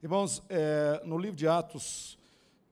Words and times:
Irmãos, 0.00 0.40
é, 0.48 1.02
no 1.04 1.18
livro 1.18 1.34
de 1.34 1.48
Atos, 1.48 2.16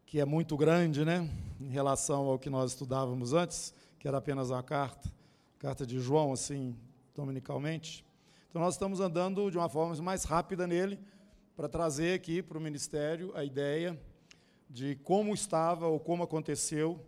que 0.07 0.21
é 0.21 0.25
muito 0.25 0.57
grande, 0.57 1.05
né, 1.05 1.29
em 1.61 1.69
relação 1.69 2.27
ao 2.27 2.39
que 2.39 2.49
nós 2.49 2.71
estudávamos 2.71 3.33
antes, 3.33 3.75
que 3.99 4.07
era 4.07 4.19
apenas 4.19 4.49
uma 4.49 4.63
carta, 4.63 5.13
carta 5.59 5.85
de 5.85 5.99
João, 5.99 6.33
assim, 6.33 6.77
dominicalmente. 7.17 8.07
Então, 8.49 8.63
nós 8.63 8.75
estamos 8.75 9.01
andando 9.01 9.51
de 9.51 9.59
uma 9.59 9.69
forma 9.69 10.01
mais 10.01 10.23
rápida 10.23 10.69
nele, 10.69 11.01
para 11.57 11.69
trazer 11.69 12.15
aqui 12.15 12.41
para 12.45 12.59
o 12.59 12.61
ministério 12.61 13.33
a 13.35 13.45
ideia 13.45 14.01
de 14.71 14.95
como 14.95 15.35
estava 15.35 15.89
ou 15.89 15.99
como 15.99 16.23
aconteceu 16.23 17.05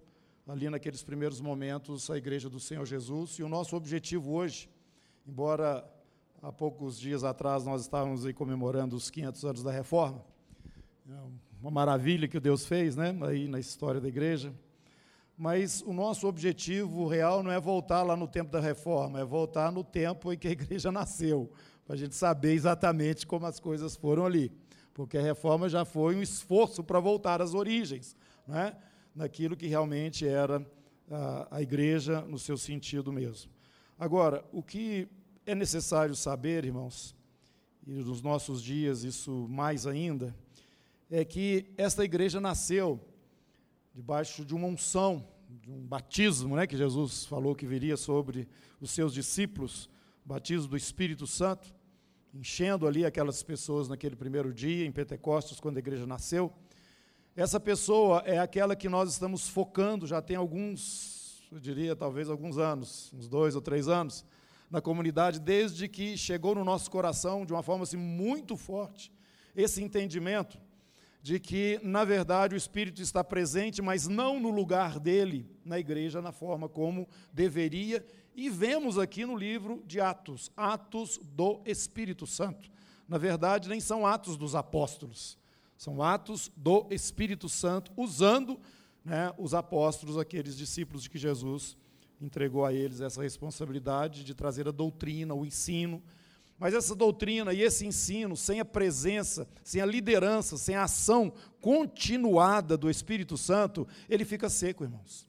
ali 0.48 0.68
naqueles 0.68 1.00
primeiros 1.00 1.40
momentos 1.40 2.10
a 2.10 2.18
igreja 2.18 2.50
do 2.50 2.58
Senhor 2.58 2.84
Jesus. 2.84 3.38
E 3.38 3.44
o 3.44 3.48
nosso 3.48 3.76
objetivo 3.76 4.32
hoje, 4.32 4.68
embora 5.24 5.88
Há 6.40 6.52
poucos 6.52 7.00
dias 7.00 7.24
atrás 7.24 7.64
nós 7.64 7.80
estávamos 7.80 8.24
aí 8.24 8.32
comemorando 8.32 8.94
os 8.94 9.10
500 9.10 9.44
anos 9.44 9.62
da 9.64 9.72
Reforma. 9.72 10.24
É 11.10 11.12
uma 11.60 11.70
maravilha 11.70 12.28
que 12.28 12.38
Deus 12.38 12.64
fez, 12.64 12.94
né, 12.94 13.12
aí 13.22 13.48
na 13.48 13.58
história 13.58 14.00
da 14.00 14.06
igreja. 14.06 14.54
Mas 15.36 15.82
o 15.82 15.92
nosso 15.92 16.28
objetivo 16.28 17.08
real 17.08 17.42
não 17.42 17.50
é 17.50 17.58
voltar 17.58 18.04
lá 18.04 18.14
no 18.14 18.28
tempo 18.28 18.52
da 18.52 18.60
Reforma, 18.60 19.18
é 19.18 19.24
voltar 19.24 19.72
no 19.72 19.82
tempo 19.82 20.32
em 20.32 20.38
que 20.38 20.46
a 20.46 20.52
igreja 20.52 20.90
nasceu, 20.92 21.50
para 21.84 21.96
a 21.96 21.98
gente 21.98 22.14
saber 22.14 22.52
exatamente 22.52 23.26
como 23.26 23.44
as 23.44 23.58
coisas 23.58 23.96
foram 23.96 24.24
ali. 24.24 24.52
Porque 24.94 25.18
a 25.18 25.22
Reforma 25.22 25.68
já 25.68 25.84
foi 25.84 26.14
um 26.14 26.22
esforço 26.22 26.84
para 26.84 27.00
voltar 27.00 27.42
às 27.42 27.52
origens, 27.52 28.14
né, 28.46 28.76
naquilo 29.12 29.56
que 29.56 29.66
realmente 29.66 30.24
era 30.24 30.64
a, 31.10 31.56
a 31.56 31.62
igreja 31.62 32.20
no 32.20 32.38
seu 32.38 32.56
sentido 32.56 33.12
mesmo. 33.12 33.50
Agora, 33.98 34.44
o 34.52 34.62
que 34.62 35.08
é 35.48 35.54
necessário 35.54 36.14
saber, 36.14 36.66
irmãos, 36.66 37.16
e 37.86 37.92
nos 37.92 38.20
nossos 38.20 38.62
dias 38.62 39.02
isso 39.02 39.48
mais 39.48 39.86
ainda, 39.86 40.36
é 41.10 41.24
que 41.24 41.72
esta 41.78 42.04
igreja 42.04 42.38
nasceu 42.38 43.00
debaixo 43.94 44.44
de 44.44 44.54
uma 44.54 44.66
unção, 44.66 45.26
de 45.48 45.70
um 45.70 45.86
batismo, 45.86 46.54
né, 46.54 46.66
que 46.66 46.76
Jesus 46.76 47.24
falou 47.24 47.54
que 47.54 47.66
viria 47.66 47.96
sobre 47.96 48.46
os 48.78 48.90
seus 48.90 49.14
discípulos, 49.14 49.88
batismo 50.22 50.68
do 50.68 50.76
Espírito 50.76 51.26
Santo, 51.26 51.74
enchendo 52.34 52.86
ali 52.86 53.06
aquelas 53.06 53.42
pessoas 53.42 53.88
naquele 53.88 54.16
primeiro 54.16 54.52
dia, 54.52 54.84
em 54.84 54.92
Pentecostes, 54.92 55.58
quando 55.58 55.78
a 55.78 55.80
igreja 55.80 56.06
nasceu. 56.06 56.52
Essa 57.34 57.58
pessoa 57.58 58.22
é 58.26 58.38
aquela 58.38 58.76
que 58.76 58.86
nós 58.86 59.12
estamos 59.12 59.48
focando 59.48 60.06
já 60.06 60.20
tem 60.20 60.36
alguns, 60.36 61.42
eu 61.50 61.58
diria 61.58 61.96
talvez 61.96 62.28
alguns 62.28 62.58
anos, 62.58 63.10
uns 63.14 63.26
dois 63.26 63.54
ou 63.54 63.62
três 63.62 63.88
anos, 63.88 64.26
na 64.70 64.80
comunidade 64.80 65.40
desde 65.40 65.88
que 65.88 66.16
chegou 66.16 66.54
no 66.54 66.64
nosso 66.64 66.90
coração 66.90 67.44
de 67.46 67.52
uma 67.52 67.62
forma 67.62 67.84
assim, 67.84 67.96
muito 67.96 68.56
forte 68.56 69.12
esse 69.56 69.82
entendimento 69.82 70.58
de 71.20 71.40
que, 71.40 71.80
na 71.82 72.04
verdade, 72.04 72.54
o 72.54 72.56
Espírito 72.56 73.02
está 73.02 73.24
presente, 73.24 73.82
mas 73.82 74.06
não 74.06 74.38
no 74.38 74.50
lugar 74.50 75.00
dele 75.00 75.50
na 75.64 75.78
igreja, 75.78 76.22
na 76.22 76.32
forma 76.32 76.68
como 76.68 77.08
deveria. 77.32 78.04
E 78.36 78.48
vemos 78.48 78.98
aqui 78.98 79.26
no 79.26 79.36
livro 79.36 79.82
de 79.84 80.00
Atos, 80.00 80.50
Atos 80.56 81.18
do 81.22 81.60
Espírito 81.66 82.26
Santo. 82.26 82.70
Na 83.08 83.18
verdade, 83.18 83.68
nem 83.68 83.80
são 83.80 84.06
atos 84.06 84.36
dos 84.36 84.54
apóstolos, 84.54 85.36
são 85.76 86.02
atos 86.02 86.50
do 86.56 86.86
Espírito 86.90 87.48
Santo, 87.48 87.90
usando 87.96 88.60
né, 89.04 89.32
os 89.38 89.54
apóstolos, 89.54 90.18
aqueles 90.18 90.56
discípulos 90.56 91.02
de 91.02 91.10
que 91.10 91.18
Jesus 91.18 91.76
entregou 92.20 92.64
a 92.64 92.72
eles 92.72 93.00
essa 93.00 93.22
responsabilidade 93.22 94.24
de 94.24 94.34
trazer 94.34 94.68
a 94.68 94.72
doutrina, 94.72 95.34
o 95.34 95.46
ensino. 95.46 96.02
Mas 96.58 96.74
essa 96.74 96.94
doutrina 96.94 97.52
e 97.52 97.62
esse 97.62 97.86
ensino, 97.86 98.36
sem 98.36 98.58
a 98.58 98.64
presença, 98.64 99.48
sem 99.62 99.80
a 99.80 99.86
liderança, 99.86 100.56
sem 100.56 100.74
a 100.74 100.82
ação 100.84 101.32
continuada 101.60 102.76
do 102.76 102.90
Espírito 102.90 103.36
Santo, 103.36 103.86
ele 104.08 104.24
fica 104.24 104.50
seco, 104.50 104.82
irmãos. 104.82 105.28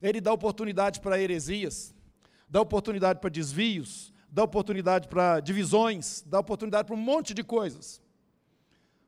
Ele 0.00 0.20
dá 0.20 0.32
oportunidade 0.32 1.00
para 1.00 1.20
heresias, 1.20 1.94
dá 2.48 2.60
oportunidade 2.60 3.20
para 3.20 3.30
desvios, 3.30 4.12
dá 4.30 4.42
oportunidade 4.42 5.08
para 5.08 5.40
divisões, 5.40 6.24
dá 6.26 6.40
oportunidade 6.40 6.86
para 6.86 6.96
um 6.96 7.00
monte 7.00 7.34
de 7.34 7.44
coisas. 7.44 8.00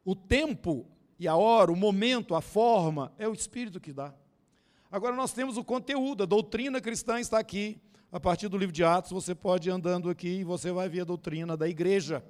O 0.05 0.15
tempo 0.15 0.87
e 1.19 1.27
a 1.27 1.35
hora, 1.35 1.73
o 1.73 1.77
momento, 1.77 2.35
a 2.35 2.43
forma, 2.43 3.11
é 3.19 3.27
o 3.27 3.33
Espírito 3.33 3.81
que 3.81 3.93
dá. 3.93 4.15
Agora 4.95 5.17
nós 5.17 5.33
temos 5.33 5.57
o 5.57 5.65
conteúdo, 5.65 6.23
a 6.23 6.27
doutrina 6.27 6.81
cristã 6.81 7.19
está 7.19 7.37
aqui. 7.37 7.81
A 8.13 8.21
partir 8.21 8.47
do 8.47 8.57
livro 8.57 8.73
de 8.73 8.85
Atos, 8.85 9.11
você 9.11 9.35
pode 9.35 9.69
ir 9.69 9.73
andando 9.73 10.09
aqui 10.09 10.29
e 10.29 10.45
você 10.45 10.71
vai 10.71 10.89
ver 10.89 11.01
a 11.01 11.05
doutrina 11.05 11.57
da 11.57 11.69
igreja. 11.69 12.25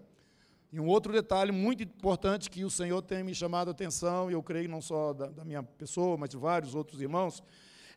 E 0.73 0.81
um 0.81 0.87
outro 0.87 1.13
detalhe 1.13 1.53
muito 1.53 1.83
importante 1.83 2.49
que 2.49 2.65
o 2.65 2.71
Senhor 2.71 3.03
tem 3.03 3.23
me 3.23 3.35
chamado 3.35 3.69
a 3.69 3.73
atenção, 3.73 4.31
e 4.31 4.33
eu 4.33 4.43
creio 4.43 4.67
não 4.71 4.81
só 4.81 5.13
da, 5.13 5.27
da 5.27 5.45
minha 5.45 5.63
pessoa, 5.63 6.17
mas 6.17 6.31
de 6.31 6.39
vários 6.39 6.75
outros 6.75 7.03
irmãos, 7.03 7.43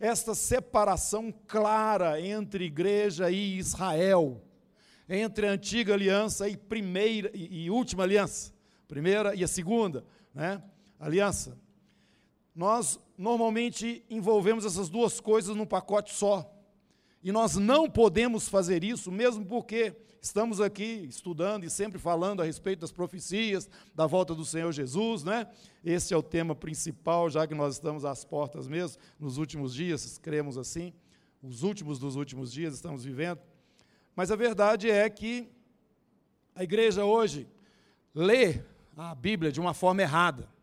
esta 0.02 0.36
separação 0.36 1.34
clara 1.48 2.20
entre 2.20 2.66
igreja 2.66 3.32
e 3.32 3.58
Israel, 3.58 4.44
entre 5.08 5.48
a 5.48 5.52
antiga 5.52 5.94
aliança 5.94 6.50
e 6.50 6.58
primeira 6.58 7.32
e, 7.34 7.64
e 7.64 7.72
última 7.72 8.04
aliança, 8.04 8.52
primeira 8.86 9.34
e 9.34 9.46
a 9.46 9.48
segunda, 9.48 10.04
né? 10.36 10.62
Aliança. 11.00 11.58
Nós 12.58 13.00
normalmente 13.16 14.04
envolvemos 14.10 14.66
essas 14.66 14.90
duas 14.90 15.20
coisas 15.20 15.56
num 15.56 15.64
pacote 15.64 16.12
só. 16.12 16.52
E 17.24 17.32
nós 17.32 17.56
não 17.56 17.88
podemos 17.88 18.50
fazer 18.50 18.84
isso, 18.84 19.12
mesmo 19.12 19.46
porque 19.46 19.96
estamos 20.20 20.60
aqui 20.60 21.06
estudando 21.08 21.66
e 21.66 21.70
sempre 21.70 22.00
falando 22.00 22.42
a 22.42 22.46
respeito 22.46 22.80
das 22.80 22.92
profecias 22.92 23.70
da 23.94 24.08
volta 24.08 24.34
do 24.34 24.44
Senhor 24.44 24.72
Jesus, 24.72 25.24
né? 25.24 25.46
Esse 25.86 26.16
é 26.16 26.18
o 26.18 26.24
tema 26.24 26.56
principal, 26.56 27.30
já 27.30 27.46
que 27.46 27.54
nós 27.54 27.76
estamos 27.76 28.04
às 28.04 28.26
portas 28.26 28.68
mesmo, 28.68 29.00
nos 29.20 29.38
últimos 29.38 29.72
dias, 29.72 30.18
cremos 30.18 30.58
assim, 30.58 30.92
os 31.44 31.62
últimos 31.62 32.00
dos 32.00 32.16
últimos 32.16 32.52
dias 32.52 32.74
estamos 32.74 33.04
vivendo. 33.04 33.40
Mas 34.16 34.32
a 34.32 34.36
verdade 34.36 34.90
é 34.90 35.08
que 35.12 35.48
a 36.56 36.64
igreja 36.64 37.06
hoje 37.06 37.48
lê 38.16 38.64
a 38.96 39.14
Bíblia 39.14 39.52
de 39.52 39.60
uma 39.60 39.76
forma 39.76 40.02
errada 40.02 40.57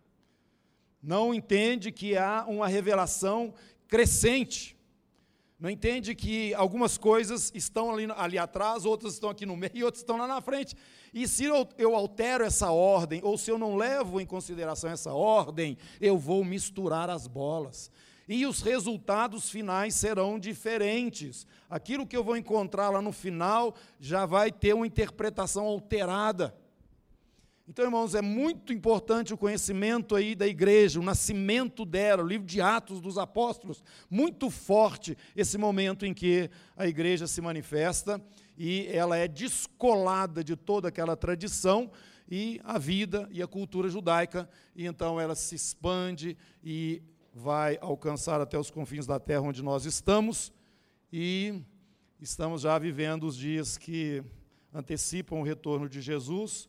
não 1.05 1.35
entende 1.35 1.93
que 1.93 2.17
há 2.17 2.47
uma 2.49 2.67
revelação 2.67 3.53
crescente, 3.87 4.75
não 5.61 5.69
entende 5.69 6.15
que 6.15 6.53
algumas 6.55 6.99
coisas 6.99 7.53
estão 7.55 7.91
ali, 7.91 8.09
ali 8.17 8.39
atrás, 8.39 8.85
outras 8.85 9.15
estão 9.15 9.31
aqui 9.31 9.47
no 9.47 9.57
meio 9.57 9.73
e 9.75 9.85
outras 9.85 10.03
estão 10.03 10.17
lá 10.17 10.27
na 10.27 10.41
frente. 10.41 10.75
E 11.13 11.29
se 11.29 11.45
eu, 11.45 11.69
eu 11.79 11.95
altero 11.95 12.43
essa 12.43 12.71
ordem, 12.71 13.21
ou 13.23 13.39
se 13.39 13.51
eu 13.51 13.59
não 13.59 13.77
levo 13.77 14.21
em 14.21 14.27
consideração 14.27 14.91
essa 14.91 15.13
ordem, 15.13 15.79
eu 16.01 16.19
vou 16.19 16.45
misturar 16.45 17.09
as 17.09 17.27
bolas. 17.27 17.91
E 18.27 18.47
os 18.47 18.63
resultados 18.63 19.51
finais 19.51 19.95
serão 19.95 20.39
diferentes. 20.39 21.47
Aquilo 21.69 22.07
que 22.07 22.17
eu 22.17 22.25
vou 22.25 22.37
encontrar 22.37 22.89
lá 22.89 23.03
no 23.03 23.13
final 23.13 23.75
já 24.01 24.25
vai 24.25 24.51
ter 24.51 24.75
uma 24.75 24.87
interpretação 24.87 25.67
alterada. 25.67 26.55
Então, 27.67 27.87
irmãos, 27.87 28.15
é 28.15 28.21
muito 28.21 28.75
importante 28.75 29.33
o 29.33 29.39
conhecimento 29.39 30.15
aí 30.15 30.35
da 30.35 30.47
igreja, 30.47 31.01
o 31.01 31.03
nascimento 31.03 31.87
dela, 31.87 32.23
o 32.23 32.27
livro 32.27 32.47
de 32.47 32.61
Atos 32.61 33.01
dos 33.01 33.17
Apóstolos, 33.17 33.83
muito 34.11 34.51
forte 34.51 35.17
esse 35.35 35.57
momento 35.57 36.05
em 36.05 36.13
que 36.13 36.51
a 36.77 36.87
igreja 36.87 37.27
se 37.27 37.41
manifesta 37.41 38.23
e 38.59 38.87
ela 38.89 39.17
é 39.17 39.27
descolada 39.27 40.45
de 40.45 40.55
toda 40.57 40.89
aquela 40.89 41.17
tradição 41.17 41.91
e 42.31 42.61
a 42.65 42.79
vida 42.79 43.27
e 43.33 43.43
a 43.43 43.47
cultura 43.47 43.89
judaica, 43.89 44.47
e 44.77 44.85
então 44.85 45.19
ela 45.19 45.35
se 45.35 45.55
expande 45.55 46.37
e 46.63 47.03
vai 47.33 47.79
alcançar 47.81 48.43
até 48.43 48.59
os 48.59 48.71
confins 48.71 49.07
da 49.07 49.19
terra 49.19 49.41
onde 49.41 49.63
nós 49.63 49.87
estamos, 49.87 50.53
e 51.11 51.63
estamos 52.21 52.61
já 52.61 52.79
vivendo 52.79 53.25
os 53.25 53.39
dias 53.39 53.79
que 53.79 54.23
antecipam 54.73 55.41
o 55.41 55.43
retorno 55.43 55.89
de 55.89 56.03
Jesus 56.03 56.69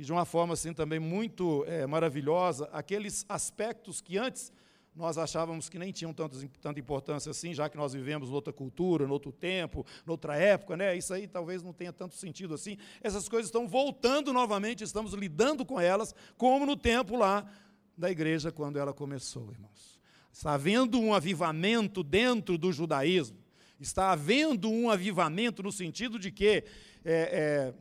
e 0.00 0.02
de 0.02 0.10
uma 0.10 0.24
forma 0.24 0.54
assim 0.54 0.72
também 0.72 0.98
muito 0.98 1.62
é, 1.66 1.86
maravilhosa, 1.86 2.70
aqueles 2.72 3.26
aspectos 3.28 4.00
que 4.00 4.16
antes 4.16 4.50
nós 4.96 5.18
achávamos 5.18 5.68
que 5.68 5.78
nem 5.78 5.92
tinham 5.92 6.14
tantos, 6.14 6.42
tanta 6.58 6.80
importância 6.80 7.28
assim, 7.28 7.52
já 7.52 7.68
que 7.68 7.76
nós 7.76 7.92
vivemos 7.92 8.30
noutra 8.30 8.50
cultura, 8.50 9.06
noutro 9.06 9.30
tempo, 9.30 9.84
noutra 10.06 10.36
época, 10.36 10.74
né? 10.74 10.96
Isso 10.96 11.12
aí 11.12 11.26
talvez 11.26 11.62
não 11.62 11.74
tenha 11.74 11.92
tanto 11.92 12.14
sentido 12.14 12.54
assim. 12.54 12.78
Essas 13.02 13.28
coisas 13.28 13.48
estão 13.48 13.68
voltando 13.68 14.32
novamente, 14.32 14.82
estamos 14.82 15.12
lidando 15.12 15.66
com 15.66 15.78
elas, 15.78 16.14
como 16.38 16.64
no 16.64 16.78
tempo 16.78 17.14
lá 17.14 17.46
da 17.94 18.10
igreja 18.10 18.50
quando 18.50 18.78
ela 18.78 18.94
começou, 18.94 19.52
irmãos. 19.52 20.00
Está 20.32 20.54
havendo 20.54 20.98
um 20.98 21.12
avivamento 21.12 22.02
dentro 22.02 22.56
do 22.56 22.72
judaísmo. 22.72 23.36
Está 23.78 24.12
havendo 24.12 24.70
um 24.70 24.88
avivamento 24.88 25.62
no 25.62 25.70
sentido 25.70 26.18
de 26.18 26.30
que 26.30 26.46
é, 26.48 26.64
é, 27.04 27.74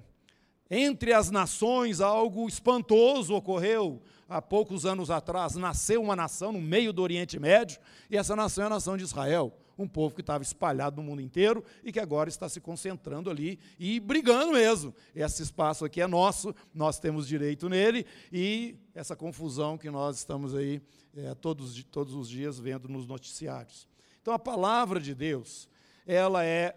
entre 0.69 1.13
as 1.13 1.31
nações, 1.31 2.00
algo 2.00 2.48
espantoso 2.48 3.33
ocorreu 3.33 4.01
há 4.27 4.42
poucos 4.42 4.86
anos 4.86 5.10
atrás. 5.10 5.56
Nasceu 5.56 6.01
uma 6.01 6.16
nação 6.16 6.51
no 6.51 6.62
meio 6.62 6.94
do 6.94 7.01
Oriente 7.01 7.39
Médio, 7.39 7.80
e 8.10 8.16
essa 8.16 8.36
nação 8.36 8.63
é 8.66 8.68
a 8.68 8.69
nação 8.69 8.95
de 8.95 9.04
Israel. 9.04 9.51
um 9.77 9.88
povo 9.88 10.13
que 10.13 10.19
estava 10.19 10.44
espalhado 10.44 10.98
no 10.98 11.04
mundo 11.04 11.21
inteiro 11.21 11.63
e 11.86 11.89
que 11.89 12.01
agora 12.01 12.27
está 12.27 12.50
se 12.50 12.60
concentrando 12.60 13.30
ali 13.30 13.57
e 13.80 13.98
brigando 13.98 14.51
mesmo. 14.51 14.94
Esse 15.16 15.42
espaço 15.42 15.86
aqui 15.86 16.01
é 16.01 16.07
nosso, 16.07 16.54
nós 16.74 17.00
temos 17.00 17.25
direito 17.25 17.69
nele 17.69 18.06
e 18.30 18.75
essa 18.94 19.15
confusão 19.15 19.77
que 19.77 19.89
nós 19.89 20.18
estamos 20.18 20.54
aí 20.54 20.81
é, 21.15 21.33
todos, 21.33 21.81
todos 21.86 22.13
os 22.13 22.27
dias 22.27 22.60
vendo 22.60 22.89
nos 22.89 23.07
noticiários. 23.07 23.88
Então 24.22 24.33
a 24.33 24.39
palavra 24.39 25.00
de 25.00 25.15
Deus, 25.15 25.69
ela 26.06 26.44
é, 26.44 26.75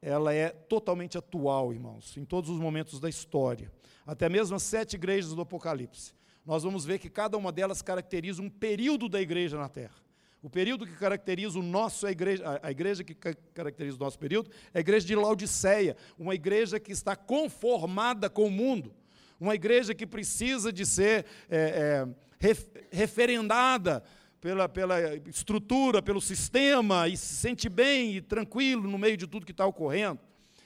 ela 0.00 0.32
é 0.32 0.50
totalmente 0.50 1.18
atual, 1.18 1.72
irmãos, 1.72 2.16
em 2.16 2.24
todos 2.24 2.50
os 2.50 2.58
momentos 2.58 3.00
da 3.00 3.08
história. 3.08 3.72
Até 4.06 4.28
mesmo 4.28 4.56
as 4.56 4.62
sete 4.62 4.94
igrejas 4.94 5.34
do 5.34 5.40
Apocalipse. 5.40 6.14
Nós 6.46 6.62
vamos 6.62 6.84
ver 6.84 6.98
que 6.98 7.10
cada 7.10 7.36
uma 7.36 7.52
delas 7.52 7.82
caracteriza 7.82 8.40
um 8.40 8.48
período 8.48 9.08
da 9.08 9.20
igreja 9.20 9.58
na 9.58 9.68
Terra. 9.68 9.96
O 10.40 10.48
período 10.48 10.86
que 10.86 10.94
caracteriza 10.94 11.58
o 11.58 11.62
nosso, 11.62 12.06
a 12.06 12.12
igreja, 12.12 12.60
a 12.62 12.70
igreja 12.70 13.02
que 13.02 13.14
caracteriza 13.14 13.96
o 13.96 14.00
nosso 14.00 14.18
período 14.18 14.50
é 14.72 14.78
a 14.78 14.80
igreja 14.80 15.04
de 15.04 15.14
Laodiceia, 15.16 15.96
uma 16.16 16.34
igreja 16.34 16.78
que 16.78 16.92
está 16.92 17.16
conformada 17.16 18.30
com 18.30 18.44
o 18.46 18.50
mundo, 18.50 18.94
uma 19.40 19.54
igreja 19.54 19.94
que 19.94 20.06
precisa 20.06 20.72
de 20.72 20.86
ser 20.86 21.26
é, 21.50 22.06
é, 22.40 22.56
referendada 22.92 24.02
pela, 24.40 24.68
pela 24.68 25.16
estrutura, 25.26 26.00
pelo 26.00 26.20
sistema, 26.20 27.08
e 27.08 27.16
se 27.16 27.34
sente 27.36 27.68
bem 27.68 28.16
e 28.16 28.20
tranquilo 28.20 28.88
no 28.88 28.98
meio 28.98 29.16
de 29.16 29.26
tudo 29.26 29.46
que 29.46 29.52
está 29.52 29.66
ocorrendo. 29.66 30.20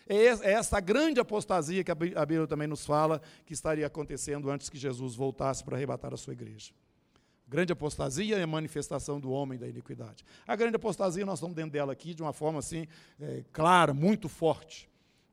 É, 0.09 0.17
é 0.17 0.53
essa 0.53 0.81
grande 0.81 1.21
apostasia 1.21 1.83
que 1.83 1.91
a 1.91 1.95
Bíblia 1.95 2.47
também 2.47 2.69
nos 2.69 2.85
fala 2.85 3.21
que 3.47 3.53
estaria 3.53 3.87
acontecendo 3.87 4.51
antes 4.51 4.69
que 4.69 4.79
Jesus 4.79 5.15
voltasse 5.15 5.65
para 5.65 5.77
arrebatar 5.77 6.13
a 6.13 6.17
sua 6.17 6.33
igreja 6.33 6.73
grande 7.53 7.71
apostasia 7.71 8.39
é 8.39 8.43
a 8.43 8.47
manifestação 8.47 9.21
do 9.21 9.31
homem 9.31 9.59
da 9.59 9.69
iniquidade. 9.69 10.25
A 10.47 10.57
grande 10.57 10.77
apostasia, 10.77 11.27
nós 11.27 11.39
estamos 11.39 11.55
dentro 11.55 11.73
dela 11.73 11.93
aqui 11.93 12.15
de 12.15 12.23
uma 12.23 12.33
forma 12.33 12.59
assim, 12.59 12.87
é, 13.21 13.45
clara, 13.53 13.93
muito 13.93 14.27
forte. 14.27 14.89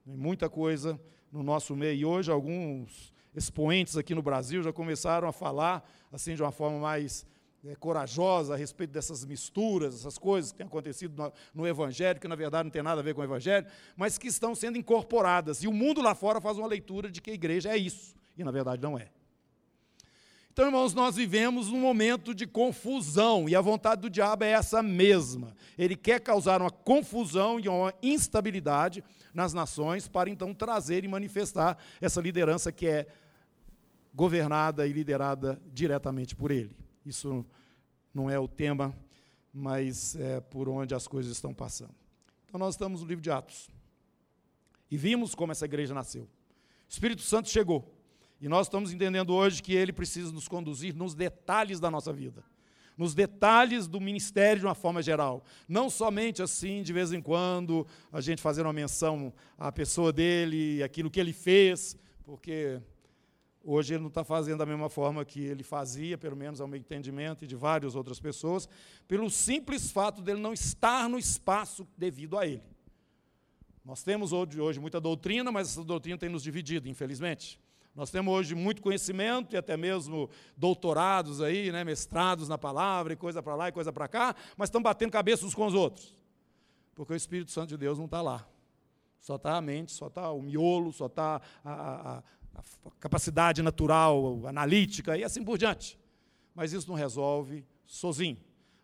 Muita 0.06 0.50
coisa 0.50 1.00
no 1.32 1.42
nosso 1.42 1.78
meio. 1.78 1.98
E 1.98 2.04
hoje, 2.04 2.30
alguns 2.30 3.14
expoentes 3.34 3.96
aqui 3.96 4.14
no 4.14 4.22
Brasil 4.22 4.62
já 4.62 4.74
começaram 4.74 5.30
a 5.30 5.32
falar 5.32 5.90
assim 6.12 6.36
de 6.36 6.42
uma 6.42 6.52
forma 6.52 6.78
mais 6.78 7.26
é, 7.66 7.76
corajosa 7.76 8.54
a 8.54 8.58
respeito 8.58 8.92
dessas 8.92 9.26
misturas, 9.26 9.96
essas 9.96 10.18
coisas 10.18 10.52
que 10.52 10.58
têm 10.58 10.68
acontecido 10.68 11.16
no, 11.16 11.34
no, 11.54 11.68
Evangelho, 11.68 12.20
que 12.20 12.28
na 12.28 12.36
verdade 12.36 12.66
não 12.66 12.72
tem 12.72 12.82
nada 12.82 13.02
a 13.02 13.04
ver 13.04 13.14
com 13.14 13.22
o 13.22 13.24
Evangelho, 13.24 13.68
mas 13.98 14.18
que 14.18 14.28
estão 14.28 14.56
sendo 14.56 14.78
incorporadas. 14.78 15.64
E 15.64 15.68
o 15.68 15.74
mundo 15.74 16.02
lá 16.02 16.16
fora 16.16 16.40
faz 16.40 16.58
uma 16.58 16.68
leitura 16.68 17.12
de 17.12 17.22
que 17.22 17.32
a 17.32 17.34
igreja 17.34 17.70
é 17.70 17.78
isso, 17.78 18.16
e 18.38 18.44
na 18.44 18.52
verdade 18.52 18.82
não 18.82 18.98
é. 18.98 19.10
Então, 20.52 20.66
irmãos, 20.66 20.94
nós 20.94 21.16
vivemos 21.16 21.70
num 21.70 21.80
momento 21.80 22.34
de 22.34 22.46
confusão, 22.46 23.48
e 23.48 23.56
a 23.56 23.62
vontade 23.62 24.02
do 24.02 24.10
diabo 24.10 24.44
é 24.44 24.52
essa 24.52 24.82
mesma. 24.82 25.56
Ele 25.78 25.96
quer 25.96 26.20
causar 26.20 26.62
uma 26.62 26.72
confusão 26.72 27.60
e 27.60 27.70
uma 27.70 27.94
instabilidade 28.02 29.04
nas 29.34 29.54
nações, 29.54 30.08
para 30.08 30.30
então 30.30 30.54
trazer 30.54 31.04
e 31.04 31.08
manifestar 31.08 31.78
essa 32.02 32.20
liderança 32.20 32.72
que 32.72 32.88
é 32.88 33.08
governada 34.14 34.88
e 34.88 34.92
liderada 34.92 35.62
diretamente 35.72 36.36
por 36.36 36.52
ele. 36.52 36.79
Isso 37.06 37.46
não 38.14 38.30
é 38.30 38.40
o 38.40 38.48
tema, 38.48 38.96
mas 39.54 40.16
é 40.16 40.40
por 40.40 40.70
onde 40.70 40.94
as 40.94 41.08
coisas 41.08 41.32
estão 41.32 41.54
passando. 41.54 41.96
Então, 42.48 42.60
nós 42.60 42.74
estamos 42.76 43.02
no 43.02 43.08
livro 43.08 43.22
de 43.22 43.32
Atos. 43.32 43.70
E 44.90 44.98
vimos 44.98 45.36
como 45.36 45.52
essa 45.52 45.66
igreja 45.66 45.94
nasceu. 45.94 46.24
O 46.24 46.28
Espírito 46.90 47.22
Santo 47.22 47.50
chegou. 47.50 47.96
E 48.42 48.48
nós 48.48 48.68
estamos 48.68 48.94
entendendo 48.94 49.34
hoje 49.34 49.62
que 49.62 49.74
ele 49.76 49.92
precisa 49.92 50.32
nos 50.32 50.48
conduzir 50.48 50.96
nos 50.96 51.14
detalhes 51.14 51.80
da 51.80 51.92
nossa 51.92 52.14
vida, 52.14 52.44
nos 52.98 53.14
detalhes 53.14 53.86
do 53.86 54.00
ministério 54.00 54.62
de 54.62 54.66
uma 54.66 54.74
forma 54.74 55.02
geral. 55.04 55.44
Não 55.68 55.90
somente 55.90 56.42
assim, 56.42 56.82
de 56.82 56.94
vez 56.94 57.12
em 57.12 57.22
quando, 57.22 57.86
a 58.12 58.22
gente 58.22 58.42
fazer 58.42 58.62
uma 58.62 58.72
menção 58.72 59.34
à 59.58 59.72
pessoa 59.72 60.14
dele, 60.14 60.82
aquilo 60.82 61.12
que 61.12 61.20
ele 61.20 61.34
fez, 61.34 61.98
porque 62.24 62.82
hoje 63.64 63.94
ele 63.94 64.02
não 64.02 64.10
está 64.10 64.24
fazendo 64.24 64.60
da 64.60 64.66
mesma 64.66 64.90
forma 64.90 65.24
que 65.26 65.42
ele 65.42 65.64
fazia, 65.64 66.18
pelo 66.18 66.36
menos 66.36 66.62
ao 66.62 66.68
meu 66.68 66.80
entendimento, 66.80 67.44
e 67.44 67.48
de 67.48 67.56
várias 67.56 67.96
outras 67.96 68.20
pessoas, 68.20 68.68
pelo 69.08 69.30
simples 69.30 69.92
fato 69.92 70.22
dele 70.22 70.40
não 70.40 70.54
estar 70.54 71.10
no 71.10 71.18
espaço 71.18 71.88
devido 71.98 72.38
a 72.38 72.48
ele. 72.48 72.64
Nós 73.84 74.04
temos 74.04 74.32
hoje, 74.32 74.80
muita 74.80 75.00
doutrina, 75.02 75.52
mas 75.52 75.70
essa 75.70 75.84
doutrina 75.84 76.18
tem 76.18 76.30
nos 76.30 76.44
dividido, 76.44 76.88
infelizmente. 76.88 77.60
Nós 77.96 78.12
temos 78.12 78.34
hoje 78.34 78.54
muito 78.56 78.82
conhecimento 78.82 79.56
e 79.56 79.58
até 79.58 79.76
mesmo 79.76 80.30
doutorados 80.56 81.42
aí, 81.42 81.72
né, 81.72 81.84
mestrados 81.84 82.48
na 82.48 82.58
palavra 82.58 83.14
e 83.14 83.16
coisa 83.16 83.42
para 83.42 83.56
lá 83.56 83.70
e 83.70 83.72
coisa 83.72 83.92
para 83.92 84.08
cá, 84.08 84.36
mas 84.56 84.68
estão 84.70 84.82
batendo 84.82 85.12
cabeça 85.12 85.46
uns 85.46 85.56
com 85.56 85.66
os 85.66 85.74
outros. 85.74 86.16
Porque 86.96 87.14
o 87.14 87.16
Espírito 87.16 87.52
Santo 87.52 87.70
de 87.70 87.78
Deus 87.78 87.98
não 87.98 88.06
está 88.06 88.22
lá. 88.22 88.48
Só 89.20 89.36
está 89.36 89.58
a 89.58 89.62
mente, 89.62 89.92
só 89.92 90.08
está 90.08 90.32
o 90.32 90.42
miolo, 90.42 90.94
só 90.94 91.08
está 91.08 91.42
a, 91.64 91.72
a, 91.72 92.18
a 92.18 92.24
capacidade 93.00 93.62
natural, 93.62 94.46
analítica 94.46 95.18
e 95.18 95.24
assim 95.24 95.44
por 95.44 95.58
diante. 95.58 96.00
Mas 96.54 96.74
isso 96.74 96.88
não 96.88 96.96
resolve 96.96 97.66
sozinho. 97.86 98.38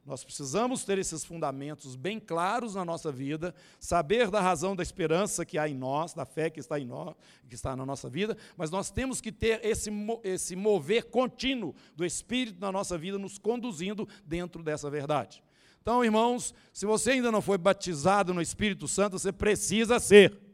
Nós 0.05 0.23
precisamos 0.23 0.85
ter 0.85 0.99
esses 0.99 1.25
fundamentos 1.25 1.95
bem 1.95 2.19
claros 2.19 2.75
na 2.75 2.85
nossa 2.85 3.11
vida, 3.11 3.55
saber 3.79 4.29
da 4.29 4.39
razão 4.39 4.75
da 4.75 4.83
esperança 4.83 5.43
que 5.43 5.57
há 5.57 5.67
em 5.67 5.73
nós, 5.73 6.13
da 6.13 6.25
fé 6.25 6.47
que 6.47 6.59
está 6.59 6.79
em 6.79 6.85
nós, 6.85 7.15
que 7.49 7.55
está 7.55 7.75
na 7.75 7.87
nossa 7.87 8.07
vida, 8.07 8.37
mas 8.55 8.69
nós 8.69 8.91
temos 8.91 9.19
que 9.19 9.31
ter 9.31 9.65
esse, 9.65 9.89
esse 10.23 10.55
mover 10.55 11.05
contínuo 11.05 11.73
do 11.95 12.05
Espírito 12.05 12.61
na 12.61 12.71
nossa 12.71 12.99
vida, 12.99 13.17
nos 13.17 13.39
conduzindo 13.39 14.07
dentro 14.23 14.61
dessa 14.61 14.91
verdade. 14.91 15.43
Então, 15.81 16.05
irmãos, 16.05 16.53
se 16.71 16.85
você 16.85 17.11
ainda 17.11 17.31
não 17.31 17.41
foi 17.41 17.57
batizado 17.57 18.31
no 18.31 18.43
Espírito 18.43 18.87
Santo, 18.87 19.17
você 19.17 19.31
precisa 19.31 19.99
ser. 19.99 20.44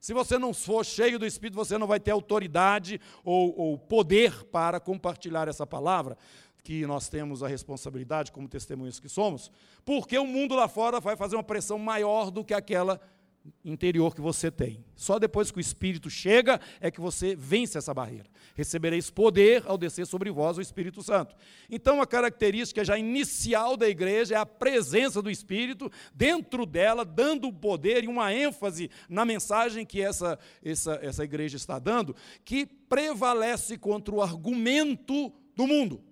Se 0.00 0.14
você 0.14 0.38
não 0.38 0.54
for 0.54 0.84
cheio 0.84 1.18
do 1.18 1.26
Espírito, 1.26 1.56
você 1.56 1.76
não 1.76 1.86
vai 1.86 2.00
ter 2.00 2.10
autoridade 2.10 2.98
ou, 3.22 3.54
ou 3.56 3.78
poder 3.78 4.44
para 4.44 4.80
compartilhar 4.80 5.46
essa 5.46 5.66
palavra 5.66 6.16
que 6.64 6.86
nós 6.86 7.08
temos 7.08 7.42
a 7.42 7.48
responsabilidade 7.48 8.32
como 8.32 8.48
testemunhas 8.48 8.98
que 8.98 9.08
somos, 9.08 9.50
porque 9.84 10.18
o 10.18 10.26
mundo 10.26 10.54
lá 10.54 10.68
fora 10.68 11.00
vai 11.00 11.16
fazer 11.16 11.36
uma 11.36 11.42
pressão 11.42 11.78
maior 11.78 12.30
do 12.30 12.44
que 12.44 12.54
aquela 12.54 13.00
interior 13.64 14.14
que 14.14 14.20
você 14.20 14.50
tem. 14.50 14.84
Só 14.94 15.18
depois 15.18 15.50
que 15.50 15.58
o 15.58 15.60
Espírito 15.60 16.10
chega 16.10 16.60
é 16.80 16.90
que 16.90 17.00
você 17.00 17.34
vence 17.34 17.78
essa 17.78 17.94
barreira. 17.94 18.26
Recebereis 18.54 19.10
poder 19.10 19.62
ao 19.66 19.78
descer 19.78 20.06
sobre 20.06 20.30
vós 20.30 20.58
o 20.58 20.60
Espírito 20.60 21.02
Santo. 21.02 21.34
Então, 21.70 22.02
a 22.02 22.06
característica 22.06 22.84
já 22.84 22.98
inicial 22.98 23.76
da 23.76 23.88
igreja 23.88 24.34
é 24.34 24.38
a 24.38 24.46
presença 24.46 25.22
do 25.22 25.30
Espírito 25.30 25.90
dentro 26.14 26.66
dela, 26.66 27.04
dando 27.04 27.52
poder 27.52 28.04
e 28.04 28.08
uma 28.08 28.32
ênfase 28.32 28.90
na 29.08 29.24
mensagem 29.24 29.86
que 29.86 30.02
essa, 30.02 30.38
essa, 30.62 30.98
essa 31.02 31.24
igreja 31.24 31.56
está 31.56 31.78
dando, 31.78 32.14
que 32.44 32.66
prevalece 32.66 33.78
contra 33.78 34.14
o 34.14 34.22
argumento 34.22 35.32
do 35.56 35.66
mundo 35.66 36.10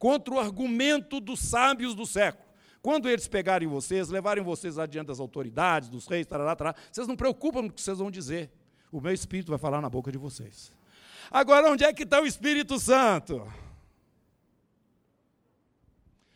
contra 0.00 0.32
o 0.32 0.40
argumento 0.40 1.20
dos 1.20 1.40
sábios 1.40 1.94
do 1.94 2.06
século. 2.06 2.49
Quando 2.82 3.08
eles 3.08 3.28
pegarem 3.28 3.68
vocês, 3.68 4.08
levarem 4.08 4.42
vocês 4.42 4.78
adiante 4.78 5.08
das 5.08 5.20
autoridades, 5.20 5.88
dos 5.88 6.06
reis, 6.06 6.26
tarará, 6.26 6.56
tarará, 6.56 6.76
vocês 6.90 7.06
não 7.06 7.16
preocupam 7.16 7.62
com 7.62 7.68
o 7.68 7.72
que 7.72 7.80
vocês 7.80 7.98
vão 7.98 8.10
dizer. 8.10 8.50
O 8.90 9.00
meu 9.00 9.12
Espírito 9.12 9.50
vai 9.50 9.58
falar 9.58 9.80
na 9.80 9.90
boca 9.90 10.10
de 10.10 10.18
vocês. 10.18 10.72
Agora, 11.30 11.70
onde 11.70 11.84
é 11.84 11.92
que 11.92 12.04
está 12.04 12.20
o 12.20 12.26
Espírito 12.26 12.78
Santo? 12.78 13.46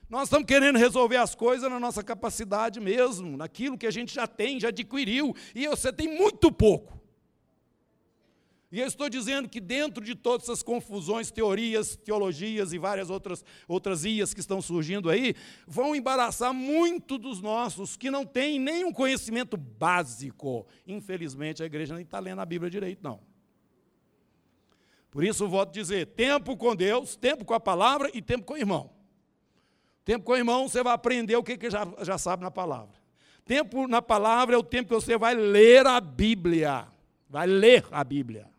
Nós 0.09 0.25
estamos 0.25 0.47
querendo 0.47 0.79
resolver 0.79 1.17
as 1.17 1.35
coisas 1.35 1.69
na 1.69 1.81
nossa 1.81 2.03
capacidade 2.05 2.79
mesmo, 2.79 3.37
naquilo 3.37 3.79
que 3.79 3.87
a 3.87 3.91
gente 3.91 4.15
já 4.15 4.27
tem, 4.27 4.61
já 4.61 4.69
adquiriu, 4.69 5.35
e 5.55 5.67
você 5.67 5.93
tem 5.93 6.17
muito 6.17 6.53
pouco. 6.53 7.04
E 8.75 8.81
eu 8.81 8.89
estou 8.89 9.09
dizendo 9.09 9.49
que 9.49 9.61
dentro 9.61 10.05
de 10.05 10.17
todas 10.17 10.49
essas 10.49 10.61
confusões, 10.61 11.31
teorias, 11.31 11.95
teologias 11.95 12.73
e 12.73 12.79
várias 12.79 13.09
outras, 13.09 13.45
outras 13.69 14.05
ias 14.05 14.35
que 14.35 14.41
estão 14.41 14.61
surgindo 14.61 15.09
aí, 15.09 15.37
vão 15.65 15.95
embaraçar 15.95 16.53
muito 16.53 17.17
dos 17.17 17.41
nossos 17.41 17.97
que 17.97 18.11
não 18.11 18.27
têm 18.27 18.59
nenhum 18.59 18.93
conhecimento 18.93 19.57
básico. 19.57 20.67
Infelizmente, 20.89 21.63
a 21.63 21.67
igreja 21.67 21.95
nem 21.95 22.03
está 22.03 22.19
lendo 22.19 22.41
a 22.41 22.45
Bíblia 22.45 22.69
direito, 22.69 22.99
não. 23.01 23.21
Por 25.09 25.23
isso, 25.23 25.45
eu 25.45 25.49
volto 25.49 25.69
a 25.69 25.73
dizer: 25.73 26.07
tempo 26.07 26.57
com 26.57 26.75
Deus, 26.75 27.15
tempo 27.15 27.45
com 27.45 27.55
a 27.55 27.61
palavra 27.61 28.11
e 28.13 28.21
tempo 28.21 28.45
com 28.45 28.55
o 28.55 28.59
irmão. 28.59 28.91
Tempo 30.05 30.25
com 30.25 30.33
o 30.33 30.37
irmão, 30.37 30.69
você 30.69 30.83
vai 30.83 30.95
aprender 30.95 31.37
o 31.37 31.45
que, 31.45 31.57
que 31.57 31.71
já, 31.71 31.87
já 32.03 32.19
sabe 32.19 32.43
na 32.43 32.51
palavra. 32.51 32.97
Tempo 33.45 33.87
na 33.87 34.03
palavra 34.03 34.57
é 34.57 34.59
o 34.59 34.65
tempo 34.65 34.89
que 34.89 34.95
você 34.97 35.17
vai 35.17 35.37
ler 35.37 35.87
a 35.87 36.01
Bíblia. 36.01 36.89
Vai 37.31 37.47
ler 37.47 37.87
a 37.93 38.03
Bíblia. 38.03 38.53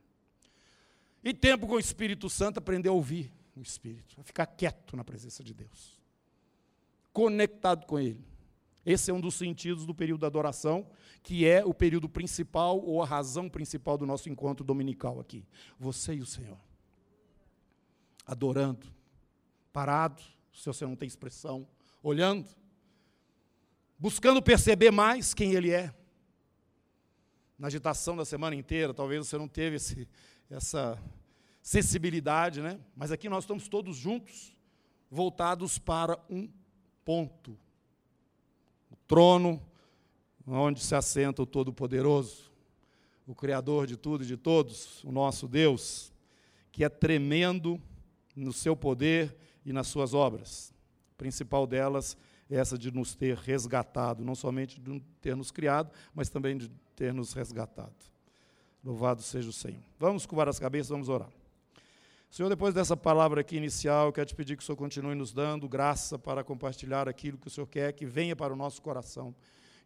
E 1.26 1.34
tempo 1.34 1.66
com 1.66 1.74
o 1.74 1.80
Espírito 1.80 2.30
Santo, 2.30 2.60
aprender 2.60 2.90
a 2.90 2.92
ouvir 2.92 3.34
o 3.56 3.62
Espírito, 3.62 4.16
a 4.22 4.24
ficar 4.24 4.46
quieto 4.46 4.96
na 4.96 5.04
presença 5.04 5.44
de 5.44 5.56
Deus, 5.56 6.00
conectado 7.12 7.88
com 7.88 8.00
Ele. 8.00 8.24
Esse 8.86 9.10
é 9.10 9.14
um 9.14 9.20
dos 9.20 9.34
sentidos 9.34 9.88
do 9.88 9.96
período 9.96 10.22
da 10.22 10.28
adoração, 10.28 10.88
que 11.24 11.48
é 11.48 11.66
o 11.66 11.74
período 11.74 12.08
principal 12.08 12.80
ou 12.80 13.02
a 13.02 13.06
razão 13.08 13.50
principal 13.50 13.98
do 13.98 14.06
nosso 14.06 14.30
encontro 14.30 14.64
dominical 14.64 15.20
aqui. 15.20 15.44
Você 15.80 16.14
e 16.14 16.22
o 16.22 16.26
Senhor. 16.28 16.60
Adorando, 18.28 18.86
parado, 19.74 20.22
se 20.54 20.68
você 20.68 20.86
não 20.86 20.96
tem 20.96 21.08
expressão, 21.08 21.68
olhando. 22.04 22.48
buscando 23.98 24.40
perceber 24.44 24.92
mais 24.92 25.34
quem 25.34 25.54
ele 25.54 25.72
é. 25.72 25.92
Na 27.58 27.68
agitação 27.68 28.16
da 28.16 28.26
semana 28.26 28.56
inteira, 28.56 28.94
talvez 28.94 29.26
você 29.26 29.38
não 29.38 29.48
teve 29.48 29.78
esse, 29.78 30.08
essa 30.50 31.02
sensibilidade, 31.62 32.62
né? 32.62 32.80
Mas 32.96 33.12
aqui 33.12 33.28
nós 33.28 33.44
estamos 33.44 33.68
todos 33.68 33.98
juntos, 33.98 34.56
voltados 35.10 35.78
para 35.78 36.20
um 36.30 36.50
ponto. 37.04 37.58
O 38.92 38.96
trono 39.08 39.62
onde 40.48 40.80
se 40.80 40.94
assenta 40.94 41.42
o 41.42 41.46
Todo-Poderoso, 41.46 42.52
o 43.26 43.34
Criador 43.34 43.88
de 43.88 43.98
tudo 43.98 44.24
e 44.24 44.28
de 44.28 44.38
todos, 44.38 45.04
o 45.04 45.12
nosso 45.12 45.48
Deus, 45.48 46.14
que 46.72 46.84
é 46.84 46.90
tremendo 46.90 47.82
no 48.36 48.54
seu 48.54 48.76
poder 48.76 49.36
e 49.66 49.74
nas 49.74 49.88
suas 49.88 50.14
obras. 50.14 50.74
A 51.14 51.18
principal 51.18 51.66
delas 51.66 52.16
é 52.50 52.58
essa 52.58 52.78
de 52.78 52.92
nos 52.92 53.16
ter 53.16 53.38
resgatado, 53.38 54.24
não 54.24 54.36
somente 54.36 54.80
de 54.80 55.02
ter 55.22 55.36
nos 55.36 55.50
criado, 55.50 55.92
mas 56.14 56.30
também 56.30 56.58
de 56.58 56.70
ter 56.96 57.14
nos 57.14 57.34
resgatado. 57.34 58.15
Louvado 58.86 59.24
seja 59.24 59.50
o 59.50 59.54
Senhor. 59.54 59.82
Vamos 60.00 60.28
curvar 60.28 60.48
as 60.48 60.60
cabeças, 60.60 60.90
vamos 60.90 61.10
orar. 61.10 61.28
Senhor, 62.30 62.50
depois 62.50 62.72
dessa 62.72 62.96
palavra 62.96 63.42
aqui 63.42 63.58
inicial, 63.58 64.06
eu 64.06 64.14
quero 64.14 64.28
te 64.28 64.36
pedir 64.36 64.56
que 64.56 64.62
o 64.62 64.66
Senhor 64.66 64.76
continue 64.78 65.16
nos 65.16 65.34
dando 65.34 65.68
graça 65.68 66.20
para 66.20 66.44
compartilhar 66.44 67.10
aquilo 67.10 67.36
que 67.36 67.48
o 67.48 67.50
Senhor 67.50 67.66
quer 67.66 67.94
que 67.94 68.06
venha 68.06 68.36
para 68.36 68.54
o 68.54 68.56
nosso 68.56 68.84
coração. 68.84 69.34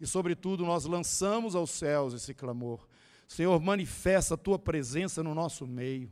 E, 0.01 0.05
sobretudo, 0.05 0.65
nós 0.65 0.83
lançamos 0.83 1.55
aos 1.55 1.69
céus 1.69 2.13
esse 2.13 2.33
clamor. 2.33 2.85
Senhor, 3.25 3.57
manifesta 3.61 4.33
a 4.33 4.37
tua 4.37 4.59
presença 4.59 5.23
no 5.23 5.33
nosso 5.33 5.65
meio. 5.65 6.11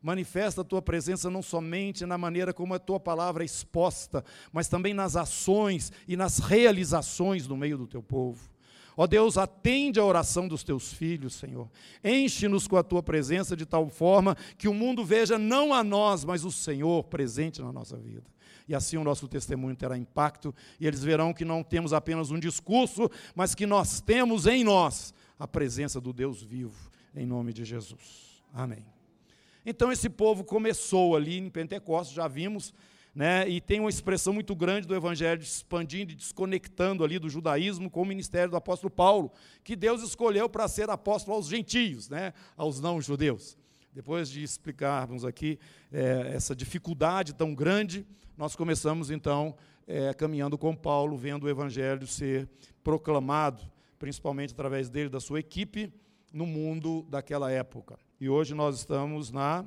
Manifesta 0.00 0.62
a 0.62 0.64
tua 0.64 0.80
presença 0.80 1.28
não 1.28 1.42
somente 1.42 2.06
na 2.06 2.16
maneira 2.16 2.54
como 2.54 2.72
a 2.72 2.78
tua 2.78 2.98
palavra 2.98 3.44
é 3.44 3.46
exposta, 3.46 4.24
mas 4.50 4.66
também 4.66 4.94
nas 4.94 5.14
ações 5.14 5.92
e 6.08 6.16
nas 6.16 6.38
realizações 6.38 7.46
no 7.46 7.56
meio 7.56 7.76
do 7.76 7.86
teu 7.86 8.02
povo. 8.02 8.53
Ó 8.96 9.06
Deus, 9.06 9.36
atende 9.36 9.98
a 9.98 10.04
oração 10.04 10.46
dos 10.46 10.62
teus 10.62 10.92
filhos, 10.92 11.34
Senhor. 11.34 11.68
Enche-nos 12.02 12.68
com 12.68 12.76
a 12.76 12.82
tua 12.82 13.02
presença 13.02 13.56
de 13.56 13.66
tal 13.66 13.88
forma 13.88 14.36
que 14.56 14.68
o 14.68 14.74
mundo 14.74 15.04
veja 15.04 15.38
não 15.38 15.74
a 15.74 15.82
nós, 15.82 16.24
mas 16.24 16.44
o 16.44 16.52
Senhor 16.52 17.04
presente 17.04 17.60
na 17.60 17.72
nossa 17.72 17.96
vida. 17.96 18.24
E 18.68 18.74
assim 18.74 18.96
o 18.96 19.04
nosso 19.04 19.28
testemunho 19.28 19.76
terá 19.76 19.96
impacto 19.96 20.54
e 20.80 20.86
eles 20.86 21.02
verão 21.02 21.34
que 21.34 21.44
não 21.44 21.62
temos 21.62 21.92
apenas 21.92 22.30
um 22.30 22.38
discurso, 22.38 23.10
mas 23.34 23.54
que 23.54 23.66
nós 23.66 24.00
temos 24.00 24.46
em 24.46 24.64
nós 24.64 25.12
a 25.38 25.46
presença 25.46 26.00
do 26.00 26.12
Deus 26.12 26.42
vivo, 26.42 26.90
em 27.14 27.26
nome 27.26 27.52
de 27.52 27.64
Jesus. 27.64 28.42
Amém. 28.52 28.84
Então 29.66 29.90
esse 29.90 30.08
povo 30.08 30.44
começou 30.44 31.16
ali 31.16 31.38
em 31.38 31.50
Pentecostes, 31.50 32.14
já 32.14 32.28
vimos, 32.28 32.72
né, 33.14 33.48
e 33.48 33.60
tem 33.60 33.78
uma 33.78 33.88
expressão 33.88 34.32
muito 34.32 34.56
grande 34.56 34.88
do 34.88 34.94
evangelho 34.94 35.40
expandindo 35.40 36.12
e 36.12 36.16
desconectando 36.16 37.04
ali 37.04 37.18
do 37.18 37.28
judaísmo 37.28 37.88
com 37.88 38.02
o 38.02 38.06
ministério 38.06 38.50
do 38.50 38.56
apóstolo 38.56 38.90
Paulo, 38.90 39.30
que 39.62 39.76
Deus 39.76 40.02
escolheu 40.02 40.48
para 40.48 40.66
ser 40.66 40.90
apóstolo 40.90 41.36
aos 41.36 41.46
gentios, 41.46 42.08
né, 42.08 42.32
aos 42.56 42.80
não 42.80 43.00
judeus. 43.00 43.56
Depois 43.92 44.28
de 44.28 44.42
explicarmos 44.42 45.24
aqui 45.24 45.58
é, 45.92 46.32
essa 46.34 46.56
dificuldade 46.56 47.32
tão 47.32 47.54
grande, 47.54 48.04
nós 48.36 48.56
começamos 48.56 49.08
então 49.08 49.54
é, 49.86 50.12
caminhando 50.12 50.58
com 50.58 50.74
Paulo, 50.74 51.16
vendo 51.16 51.44
o 51.44 51.48
evangelho 51.48 52.04
ser 52.06 52.48
proclamado, 52.82 53.62
principalmente 53.96 54.52
através 54.52 54.90
dele, 54.90 55.08
da 55.08 55.20
sua 55.20 55.38
equipe, 55.38 55.92
no 56.32 56.44
mundo 56.44 57.06
daquela 57.08 57.52
época. 57.52 57.96
E 58.20 58.28
hoje 58.28 58.54
nós 58.54 58.76
estamos 58.76 59.30
na 59.30 59.64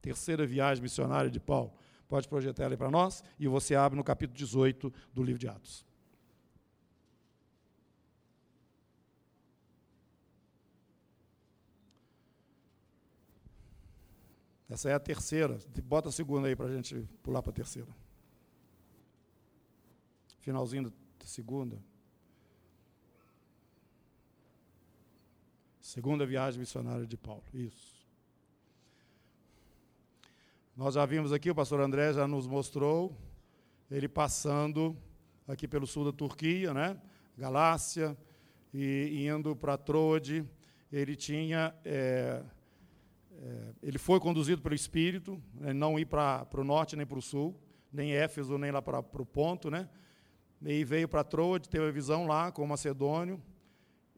terceira 0.00 0.46
viagem 0.46 0.82
missionária 0.82 1.30
de 1.30 1.38
Paulo. 1.38 1.72
Pode 2.08 2.28
projetar 2.28 2.64
ela 2.64 2.74
aí 2.74 2.76
para 2.76 2.90
nós? 2.90 3.22
E 3.38 3.48
você 3.48 3.74
abre 3.74 3.96
no 3.96 4.04
capítulo 4.04 4.36
18 4.36 4.92
do 5.12 5.22
livro 5.22 5.38
de 5.38 5.48
Atos. 5.48 5.84
Essa 14.68 14.90
é 14.90 14.94
a 14.94 15.00
terceira. 15.00 15.58
Bota 15.84 16.08
a 16.08 16.12
segunda 16.12 16.48
aí 16.48 16.56
para 16.56 16.66
a 16.66 16.74
gente 16.74 17.08
pular 17.22 17.42
para 17.42 17.50
a 17.50 17.54
terceira. 17.54 17.88
Finalzinho 20.40 20.90
da 20.90 21.26
segunda. 21.26 21.82
Segunda 25.80 26.26
viagem 26.26 26.60
missionária 26.60 27.06
de 27.06 27.16
Paulo. 27.16 27.44
Isso. 27.54 27.95
Nós 30.76 30.92
já 30.92 31.06
vimos 31.06 31.32
aqui, 31.32 31.50
o 31.50 31.54
pastor 31.54 31.80
André 31.80 32.12
já 32.12 32.28
nos 32.28 32.46
mostrou, 32.46 33.16
ele 33.90 34.06
passando 34.06 34.94
aqui 35.48 35.66
pelo 35.66 35.86
sul 35.86 36.04
da 36.04 36.12
Turquia, 36.12 36.74
né? 36.74 37.00
Galácia, 37.34 38.14
e 38.74 39.26
indo 39.26 39.56
para 39.56 39.78
Troade. 39.78 40.44
Ele 40.92 41.16
tinha. 41.16 41.74
É, 41.82 42.42
é, 43.38 43.72
ele 43.82 43.96
foi 43.96 44.20
conduzido 44.20 44.60
pelo 44.60 44.74
Espírito, 44.74 45.42
né? 45.54 45.72
não 45.72 45.98
ir 45.98 46.04
para 46.04 46.46
o 46.52 46.62
norte 46.62 46.94
nem 46.94 47.06
para 47.06 47.18
o 47.18 47.22
sul, 47.22 47.58
nem 47.90 48.12
Éfeso, 48.12 48.58
nem 48.58 48.70
lá 48.70 48.82
para 48.82 49.00
o 49.00 49.24
ponto, 49.24 49.70
né? 49.70 49.88
E 50.60 50.84
veio 50.84 51.08
para 51.08 51.24
Troade, 51.24 51.70
teve 51.70 51.88
a 51.88 51.90
visão 51.90 52.26
lá 52.26 52.52
com 52.52 52.62
o 52.62 52.68
Macedônio, 52.68 53.42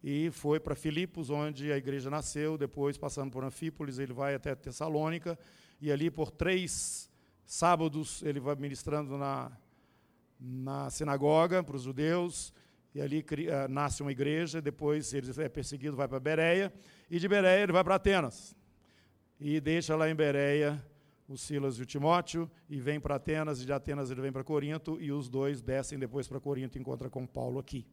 e 0.03 0.29
foi 0.33 0.59
para 0.59 0.75
Filipos, 0.75 1.31
onde 1.31 1.71
a 1.71 1.77
igreja 1.77 2.11
nasceu. 2.11 2.59
Depois, 2.59 2.99
passando 2.99 3.31
por 3.31 3.45
Anfípolis, 3.45 4.01
ele 4.01 4.13
vai 4.13 4.35
até 4.35 4.57
Tessalônica 4.57 5.39
e 5.81 5.93
ali 5.93 6.11
por 6.11 6.31
três 6.31 7.11
sábados 7.45 8.23
ele 8.23 8.41
vai 8.41 8.55
ministrando 8.57 9.17
na, 9.17 9.51
na 10.39 10.91
sinagoga 10.91 11.63
para 11.63 11.77
os 11.77 11.83
judeus, 11.83 12.53
e 12.95 13.01
ali 13.01 13.21
uh, 13.21 13.69
nasce 13.69 14.03
uma 14.03 14.13
igreja, 14.13 14.61
depois 14.61 15.13
ele 15.15 15.31
é 15.39 15.49
perseguido, 15.49 15.97
vai 15.97 16.09
para 16.09 16.21
Bereia, 16.21 16.73
e 17.11 17.19
de 17.19 17.29
Bereia 17.29 17.63
ele 17.63 17.73
vai 17.73 17.85
para 17.85 17.95
Atenas. 17.95 18.57
E 19.41 19.61
deixa 19.61 19.95
lá 19.95 20.11
em 20.11 20.15
Bereia 20.15 20.85
o 21.29 21.37
Silas 21.37 21.79
e 21.79 21.83
o 21.83 21.87
Timóteo, 21.87 22.51
e 22.69 22.81
vem 22.81 22.99
para 22.99 23.17
Atenas, 23.17 23.63
e 23.63 23.67
de 23.67 23.73
Atenas 23.73 24.11
ele 24.11 24.21
vem 24.21 24.33
para 24.33 24.43
Corinto, 24.43 25.01
e 25.01 25.13
os 25.13 25.29
dois 25.29 25.63
descem 25.63 25.99
depois 25.99 26.27
para 26.27 26.41
Corinto 26.41 26.77
e 26.77 26.81
encontram 26.81 27.11
com 27.11 27.27
Paulo 27.27 27.59
aqui. 27.59 27.87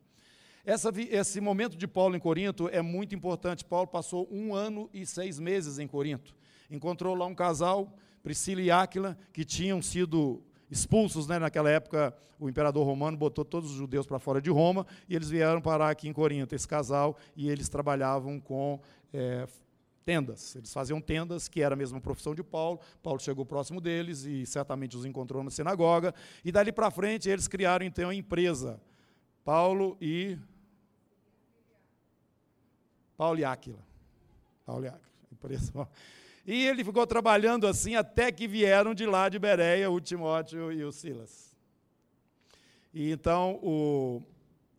Essa, 0.65 0.89
esse 0.97 1.39
momento 1.39 1.77
de 1.77 1.87
Paulo 1.87 2.15
em 2.15 2.19
Corinto 2.19 2.67
é 2.69 2.81
muito 2.81 3.13
importante. 3.13 3.63
Paulo 3.63 3.87
passou 3.87 4.27
um 4.31 4.55
ano 4.55 4.89
e 4.91 5.05
seis 5.05 5.39
meses 5.39 5.77
em 5.77 5.87
Corinto 5.87 6.35
encontrou 6.69 7.15
lá 7.15 7.25
um 7.25 7.35
casal, 7.35 7.93
Priscila 8.23 8.61
e 8.61 8.71
Áquila, 8.71 9.17
que 9.31 9.45
tinham 9.45 9.81
sido 9.81 10.41
expulsos, 10.69 11.27
né, 11.27 11.37
naquela 11.37 11.69
época 11.69 12.15
o 12.39 12.49
imperador 12.49 12.85
romano 12.85 13.17
botou 13.17 13.45
todos 13.45 13.71
os 13.71 13.77
judeus 13.77 14.05
para 14.05 14.19
fora 14.19 14.41
de 14.41 14.49
Roma 14.49 14.85
e 15.07 15.15
eles 15.15 15.29
vieram 15.29 15.61
parar 15.61 15.89
aqui 15.89 16.07
em 16.07 16.13
Corinto, 16.13 16.53
esse 16.53 16.67
casal, 16.67 17.17
e 17.35 17.49
eles 17.49 17.69
trabalhavam 17.69 18.39
com 18.39 18.79
é, 19.13 19.47
tendas. 20.03 20.55
Eles 20.55 20.71
faziam 20.73 21.01
tendas, 21.01 21.47
que 21.47 21.61
era 21.61 21.73
a 21.73 21.77
mesma 21.77 21.99
profissão 22.01 22.35
de 22.35 22.43
Paulo. 22.43 22.79
Paulo 23.01 23.19
chegou 23.19 23.45
próximo 23.45 23.79
deles 23.79 24.25
e 24.25 24.45
certamente 24.45 24.95
os 24.95 25.05
encontrou 25.05 25.43
na 25.43 25.49
sinagoga. 25.49 26.13
E 26.43 26.51
dali 26.51 26.71
para 26.71 26.91
frente 26.91 27.29
eles 27.29 27.47
criaram 27.47 27.85
então 27.85 28.09
a 28.09 28.15
empresa. 28.15 28.79
Paulo 29.43 29.97
e 30.01 30.37
Paulo 33.17 33.39
e 33.39 33.45
Áquila. 33.45 33.79
Paulo 34.65 34.85
e 34.85 34.87
Áquila. 34.87 35.05
Empresa. 35.31 35.87
E 36.45 36.67
ele 36.67 36.83
ficou 36.83 37.07
trabalhando 37.07 37.65
assim 37.65 37.95
até 37.95 38.31
que 38.31 38.47
vieram 38.47 38.93
de 38.93 39.05
lá 39.05 39.29
de 39.29 39.39
Bereia 39.39 39.89
o 39.89 39.99
Timóteo 39.99 40.71
e 40.71 40.83
o 40.83 40.91
Silas. 40.91 41.57
E 42.93 43.09
então 43.09 43.59
o, 43.63 44.21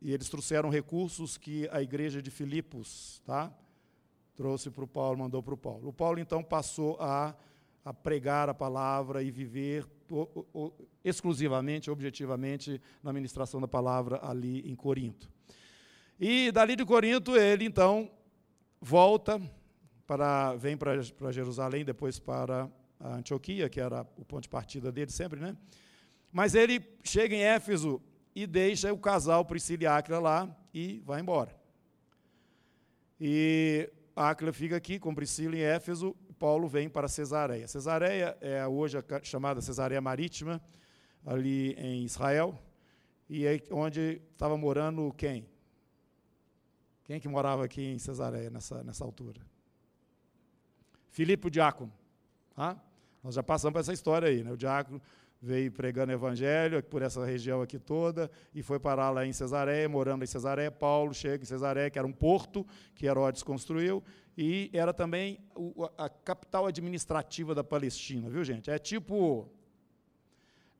e 0.01 0.13
eles 0.13 0.29
trouxeram 0.29 0.71
recursos 0.71 1.37
que 1.37 1.69
a 1.73 1.83
igreja 1.83 2.23
de 2.23 2.31
Filipos 2.31 3.21
tá, 3.27 3.53
trouxe 4.37 4.71
para 4.71 4.85
o 4.85 4.87
Paulo, 4.87 5.19
mandou 5.19 5.43
para 5.43 5.55
o 5.55 5.57
Paulo. 5.57 5.89
O 5.89 5.93
Paulo 5.93 6.21
então 6.21 6.41
passou 6.41 6.97
a, 7.01 7.35
a 7.85 7.93
pregar 7.93 8.49
a 8.49 8.55
palavra 8.55 9.21
e 9.23 9.33
viver 9.33 9.85
o, 10.09 10.47
o, 10.55 10.73
exclusivamente, 11.05 11.91
objetivamente, 11.91 12.81
na 13.03 13.13
ministração 13.13 13.61
da 13.61 13.67
palavra 13.67 14.21
ali 14.23 14.61
em 14.71 14.77
Corinto. 14.77 15.29
E 16.21 16.53
dali 16.53 16.77
de 16.77 16.85
Corinto 16.85 17.37
ele 17.37 17.65
então 17.65 18.09
volta 18.81 19.43
para, 20.07 20.55
vem 20.55 20.77
para, 20.77 21.03
para 21.19 21.33
Jerusalém, 21.33 21.85
depois 21.85 22.19
para 22.19 22.71
Antioquia, 23.01 23.69
que 23.69 23.81
era 23.81 24.07
o 24.17 24.25
ponto 24.25 24.43
de 24.43 24.49
partida 24.49 24.91
dele 24.93 25.11
sempre, 25.11 25.41
né? 25.41 25.57
Mas 26.33 26.55
ele 26.55 26.85
chega 27.03 27.35
em 27.35 27.43
Éfeso 27.43 28.01
e 28.35 28.47
deixa 28.47 28.93
o 28.93 28.99
casal 28.99 29.45
Priscila 29.45 29.83
e 29.85 29.87
Áquila 29.87 30.19
lá 30.19 30.57
e 30.73 31.03
vai 31.05 31.21
embora. 31.21 31.55
E 33.21 33.91
Áquila 34.15 34.53
fica 34.53 34.77
aqui 34.77 34.99
com 34.99 35.15
Priscila 35.15 35.57
em 35.57 35.61
Éfeso, 35.61 36.15
Paulo 36.39 36.69
vem 36.69 36.89
para 36.89 37.09
Cesareia. 37.09 37.67
Cesareia 37.67 38.37
é 38.41 38.67
hoje 38.67 38.99
chamada 39.23 39.61
Cesareia 39.61 40.01
Marítima, 40.01 40.63
ali 41.25 41.73
em 41.73 42.05
Israel, 42.05 42.59
e 43.29 43.47
é 43.47 43.61
onde 43.71 44.21
estava 44.33 44.57
morando 44.57 45.13
quem? 45.17 45.49
Quem 47.05 47.19
que 47.19 47.29
morava 47.29 47.65
aqui 47.65 47.83
em 47.83 47.99
Cesareia 47.99 48.51
nessa, 48.51 48.85
nessa 48.85 49.05
altura? 49.05 49.41
Filipe 51.09 51.47
o 51.47 51.51
diácono. 51.51 51.93
Tá? 52.55 52.77
Nós 53.23 53.35
já 53.35 53.43
passamos 53.43 53.73
por 53.73 53.81
essa 53.81 53.93
história 53.93 54.29
aí, 54.29 54.43
né? 54.43 54.53
o 54.53 54.57
diácono 54.57 55.01
veio 55.41 55.71
pregando 55.71 56.13
evangelho 56.13 56.83
por 56.83 57.03
essa 57.03 57.25
região 57.25 57.61
aqui 57.63 57.79
toda 57.79 58.31
e 58.55 58.63
foi 58.63 58.81
parar 58.81 59.11
lá 59.11 59.27
em 59.27 59.33
Cesareia, 59.33 59.89
morando 59.89 60.25
em 60.25 60.27
Cesareia. 60.27 60.71
Paulo 60.71 61.13
chega 61.15 61.43
em 61.43 61.47
Cesareia, 61.47 61.91
que 61.91 61.99
era 61.99 62.07
um 62.07 62.13
porto 62.13 62.67
que 62.95 63.07
Herodes 63.07 63.43
construiu, 63.43 64.03
e 64.37 64.71
era 64.73 64.93
também 64.93 65.39
a 65.97 66.09
capital 66.09 66.67
administrativa 66.67 67.55
da 67.55 67.65
Palestina, 67.65 68.29
viu, 68.29 68.45
gente? 68.45 68.71
É 68.71 68.79
tipo 68.79 69.49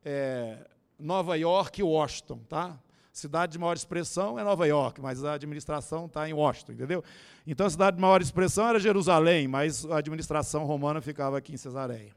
é, 0.03 0.67
Nova 0.99 1.35
York 1.35 1.79
e 1.79 1.83
Washington, 1.83 2.39
tá? 2.49 2.79
Cidade 3.17 3.53
de 3.53 3.57
maior 3.57 3.75
expressão 3.75 4.37
é 4.37 4.43
Nova 4.43 4.67
York, 4.67 5.01
mas 5.01 5.23
a 5.23 5.33
administração 5.33 6.05
está 6.05 6.29
em 6.29 6.33
Washington, 6.33 6.73
entendeu? 6.73 7.03
Então 7.47 7.65
a 7.65 7.69
cidade 7.71 7.95
de 7.95 8.01
maior 8.01 8.21
expressão 8.21 8.67
era 8.67 8.79
Jerusalém, 8.79 9.47
mas 9.47 9.83
a 9.87 9.97
administração 9.97 10.65
romana 10.65 11.01
ficava 11.01 11.35
aqui 11.35 11.51
em 11.51 11.57
Cesareia. 11.57 12.11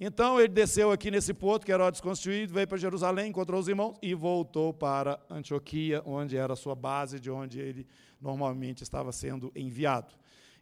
Então 0.00 0.40
ele 0.40 0.48
desceu 0.48 0.90
aqui 0.90 1.10
nesse 1.10 1.34
porto 1.34 1.66
que 1.66 1.70
Herodes 1.70 2.00
construído, 2.00 2.54
veio 2.54 2.66
para 2.66 2.78
Jerusalém, 2.78 3.28
encontrou 3.28 3.60
os 3.60 3.68
irmãos 3.68 3.94
e 4.00 4.14
voltou 4.14 4.72
para 4.72 5.20
Antioquia, 5.28 6.02
onde 6.06 6.34
era 6.34 6.54
a 6.54 6.56
sua 6.56 6.74
base, 6.74 7.20
de 7.20 7.30
onde 7.30 7.60
ele 7.60 7.86
normalmente 8.18 8.82
estava 8.82 9.12
sendo 9.12 9.52
enviado. 9.54 10.14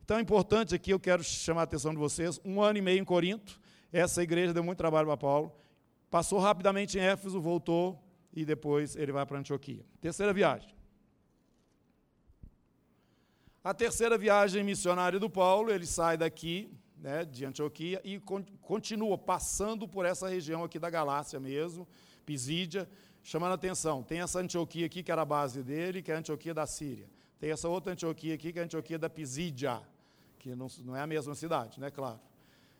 Então 0.04 0.18
é 0.18 0.20
importante 0.20 0.74
aqui, 0.74 0.90
eu 0.90 0.98
quero 0.98 1.22
chamar 1.22 1.60
a 1.60 1.64
atenção 1.64 1.92
de 1.92 1.98
vocês, 1.98 2.40
um 2.44 2.60
ano 2.60 2.80
e 2.80 2.82
meio 2.82 3.00
em 3.00 3.04
Corinto, 3.04 3.60
essa 3.92 4.20
igreja 4.20 4.52
deu 4.52 4.64
muito 4.64 4.78
trabalho 4.78 5.06
para 5.06 5.16
Paulo, 5.16 5.52
passou 6.10 6.40
rapidamente 6.40 6.98
em 6.98 7.02
Éfeso, 7.02 7.40
voltou 7.40 8.03
e 8.34 8.44
depois 8.44 8.96
ele 8.96 9.12
vai 9.12 9.24
para 9.24 9.38
Antioquia. 9.38 9.84
Terceira 10.00 10.32
viagem. 10.32 10.74
A 13.62 13.72
terceira 13.72 14.18
viagem 14.18 14.62
missionária 14.62 15.18
do 15.18 15.30
Paulo, 15.30 15.70
ele 15.70 15.86
sai 15.86 16.18
daqui, 16.18 16.70
né, 16.98 17.24
de 17.24 17.44
Antioquia, 17.46 18.00
e 18.04 18.18
con 18.18 18.44
continua 18.60 19.16
passando 19.16 19.88
por 19.88 20.04
essa 20.04 20.28
região 20.28 20.64
aqui 20.64 20.78
da 20.78 20.90
Galácia 20.90 21.40
mesmo, 21.40 21.86
Pisídia, 22.26 22.88
chamando 23.22 23.52
a 23.52 23.54
atenção. 23.54 24.02
Tem 24.02 24.20
essa 24.20 24.40
Antioquia 24.40 24.84
aqui, 24.84 25.02
que 25.02 25.10
era 25.10 25.22
a 25.22 25.24
base 25.24 25.62
dele, 25.62 26.02
que 26.02 26.10
é 26.10 26.14
a 26.14 26.18
Antioquia 26.18 26.52
da 26.52 26.66
Síria. 26.66 27.08
Tem 27.38 27.50
essa 27.50 27.68
outra 27.68 27.92
Antioquia 27.92 28.34
aqui, 28.34 28.52
que 28.52 28.58
é 28.58 28.62
a 28.62 28.64
Antioquia 28.64 28.98
da 28.98 29.08
Pisídia, 29.08 29.80
que 30.38 30.54
não, 30.54 30.66
não 30.84 30.94
é 30.94 31.00
a 31.00 31.06
mesma 31.06 31.34
cidade, 31.34 31.80
né, 31.80 31.90
claro. 31.90 32.20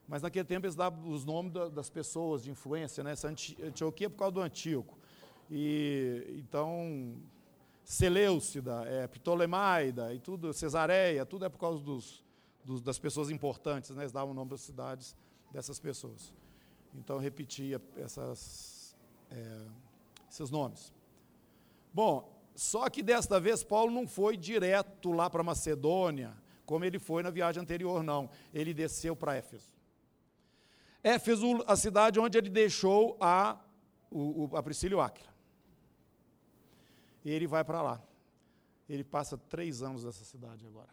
Mas 0.07 0.21
naquele 0.21 0.45
tempo 0.45 0.67
eles 0.67 0.75
davam 0.75 1.11
os 1.11 1.25
nomes 1.25 1.53
das 1.73 1.89
pessoas 1.89 2.43
de 2.43 2.51
influência, 2.51 3.03
né? 3.03 3.13
Essa 3.13 3.29
Antioquia 3.29 4.11
por 4.11 4.19
causa 4.19 4.33
do 4.33 4.41
Antíoco. 4.41 4.99
E, 5.51 6.37
então, 6.39 7.17
Seleucida, 7.85 8.85
é, 8.87 9.07
Ptolemaida 9.07 10.15
e 10.15 10.19
tudo, 10.19 10.53
Cesareia, 10.53 11.27
tudo 11.27 11.45
é 11.45 11.49
por 11.49 11.59
causa 11.59 11.83
dos, 11.83 12.25
dos, 12.65 12.81
das 12.81 12.99
pessoas 12.99 13.31
importantes, 13.31 13.91
né? 13.91 14.03
eles 14.03 14.13
davam 14.13 14.31
o 14.31 14.35
nome 14.35 14.51
das 14.51 14.63
cidades 14.63 15.17
dessas 15.53 15.79
pessoas. 15.79 16.33
Então, 16.95 17.19
repetia 17.19 17.81
essas, 17.97 18.97
é, 19.31 19.61
esses 20.31 20.51
nomes. 20.51 20.93
Bom, 21.93 22.33
só 22.55 22.89
que 22.89 23.03
desta 23.03 23.39
vez 23.39 23.63
Paulo 23.63 23.93
não 23.93 24.07
foi 24.07 24.37
direto 24.37 25.13
lá 25.13 25.29
para 25.29 25.43
Macedônia, 25.43 26.35
como 26.65 26.85
ele 26.85 26.99
foi 26.99 27.23
na 27.23 27.31
viagem 27.31 27.61
anterior, 27.63 28.03
não. 28.03 28.31
Ele 28.53 28.73
desceu 28.73 29.15
para 29.15 29.37
Éfeso. 29.37 29.71
Éfeso, 31.03 31.63
a 31.67 31.77
cidade 31.77 32.19
onde 32.19 32.39
ele 32.39 32.49
deixou 32.49 33.17
a, 33.21 33.61
o, 34.11 34.49
a 34.57 34.63
Priscila 34.63 34.93
e 34.93 34.97
o 34.97 35.01
Áquila. 35.01 35.34
E 37.25 37.31
ele 37.31 37.47
vai 37.47 37.64
para 37.64 37.81
lá. 37.81 38.02
Ele 38.88 39.02
passa 39.02 39.38
três 39.38 39.83
anos 39.83 40.04
nessa 40.04 40.25
cidade 40.25 40.66
agora. 40.66 40.90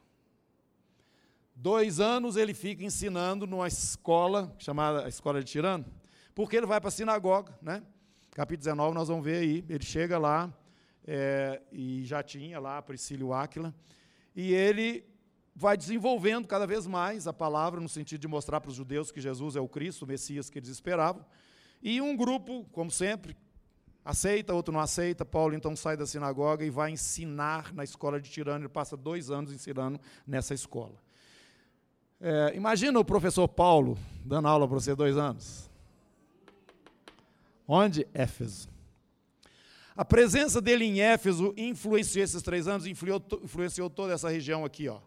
Dois 1.56 2.00
anos 2.00 2.38
ele 2.38 2.54
fica 2.54 2.84
ensinando 2.84 3.46
numa 3.46 3.68
escola, 3.68 4.56
chamada 4.58 5.08
Escola 5.08 5.44
de 5.44 5.52
Tirano, 5.52 5.86
porque 6.34 6.56
ele 6.56 6.66
vai 6.66 6.80
para 6.80 6.88
a 6.88 6.92
sinagoga, 6.92 7.58
né? 7.62 7.84
Capítulo 8.32 8.64
19, 8.64 8.96
nós 8.96 9.10
vamos 9.10 9.24
ver 9.24 9.38
aí. 9.38 9.66
Ele 9.68 9.84
chega 9.84 10.18
lá, 10.18 10.52
é, 11.06 11.62
e 11.72 12.06
já 12.06 12.24
tinha 12.24 12.60
lá 12.60 12.82
Priscílio 12.82 13.34
Áquila, 13.34 13.76
e 14.34 14.54
ele 14.54 15.06
vai 15.54 15.76
desenvolvendo 15.76 16.48
cada 16.48 16.66
vez 16.66 16.88
mais 16.88 17.28
a 17.28 17.34
palavra, 17.34 17.82
no 17.82 17.90
sentido 17.90 18.22
de 18.22 18.28
mostrar 18.28 18.62
para 18.62 18.70
os 18.70 18.76
judeus 18.76 19.12
que 19.12 19.20
Jesus 19.20 19.56
é 19.56 19.60
o 19.60 19.68
Cristo, 19.68 20.04
o 20.04 20.08
Messias 20.08 20.50
que 20.50 20.58
eles 20.58 20.70
esperavam. 20.70 21.26
E 21.82 22.00
um 22.02 22.16
grupo, 22.16 22.66
como 22.72 22.90
sempre, 22.90 23.36
aceita, 24.04 24.54
outro 24.54 24.74
não 24.74 24.80
aceita. 24.80 25.24
Paulo 25.24 25.56
então 25.56 25.76
sai 25.76 25.96
da 25.96 26.06
sinagoga 26.06 26.66
e 26.66 26.70
vai 26.70 26.92
ensinar 26.92 27.74
na 27.74 27.84
escola 27.84 28.20
de 28.20 28.30
Tirano. 28.30 28.66
Ele 28.66 28.70
passa 28.70 28.98
dois 28.98 29.30
anos 29.30 29.52
ensinando 29.52 30.00
nessa 30.26 30.54
escola. 30.54 30.96
É, 32.20 32.54
imagina 32.56 33.00
o 33.00 33.06
professor 33.06 33.48
Paulo 33.48 33.98
dando 34.24 34.48
aula 34.48 34.68
para 34.68 34.80
você 34.80 34.94
dois 34.96 35.18
anos. 35.18 35.70
Onde? 37.68 38.08
Éfeso. 38.14 38.70
A 39.96 40.06
presença 40.06 40.62
dele 40.62 40.86
em 40.86 41.02
Éfeso 41.02 41.54
influenciou 41.58 42.24
esses 42.24 42.42
três 42.42 42.68
anos, 42.68 42.86
influenciou, 42.86 43.90
toda 43.90 44.14
essa 44.14 44.30
região 44.30 44.64
aqui. 44.64 44.88
Ó. 44.88 45.00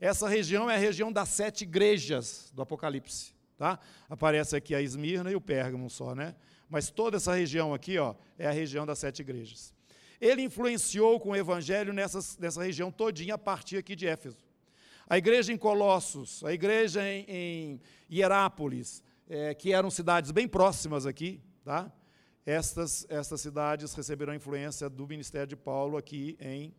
Essa 0.00 0.28
região 0.28 0.70
é 0.70 0.74
a 0.74 0.78
região 0.78 1.12
das 1.12 1.28
sete 1.28 1.62
igrejas 1.62 2.50
do 2.54 2.62
Apocalipse. 2.62 3.32
Tá? 3.56 3.78
Aparece 4.08 4.56
aqui 4.56 4.74
a 4.74 4.82
Esmirna 4.82 5.30
e 5.30 5.36
o 5.36 5.40
Pérgamo 5.40 5.88
só, 5.88 6.14
né? 6.14 6.34
Mas 6.72 6.88
toda 6.88 7.18
essa 7.18 7.34
região 7.34 7.74
aqui 7.74 7.98
ó, 7.98 8.14
é 8.38 8.46
a 8.46 8.50
região 8.50 8.86
das 8.86 8.98
sete 8.98 9.20
igrejas. 9.20 9.74
Ele 10.18 10.40
influenciou 10.40 11.20
com 11.20 11.32
o 11.32 11.36
evangelho 11.36 11.92
nessa 11.92 12.62
região 12.62 12.90
todinha 12.90 13.34
a 13.34 13.38
partir 13.38 13.76
aqui 13.76 13.94
de 13.94 14.06
Éfeso. 14.06 14.38
A 15.06 15.18
igreja 15.18 15.52
em 15.52 15.58
Colossos, 15.58 16.42
a 16.42 16.50
igreja 16.50 17.06
em, 17.06 17.26
em 17.28 17.80
Hierápolis, 18.10 19.02
é, 19.28 19.52
que 19.52 19.70
eram 19.70 19.90
cidades 19.90 20.30
bem 20.30 20.48
próximas 20.48 21.04
aqui, 21.04 21.42
tá? 21.62 21.92
estas, 22.46 23.04
estas 23.10 23.42
cidades 23.42 23.92
receberam 23.92 24.32
a 24.32 24.36
influência 24.36 24.88
do 24.88 25.06
ministério 25.06 25.48
de 25.48 25.56
Paulo 25.56 25.98
aqui 25.98 26.38
em 26.40 26.74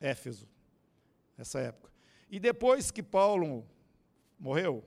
Éfeso, 0.00 0.48
nessa 1.36 1.58
época. 1.58 1.90
E 2.30 2.38
depois 2.38 2.92
que 2.92 3.02
Paulo 3.02 3.66
morreu, 4.38 4.84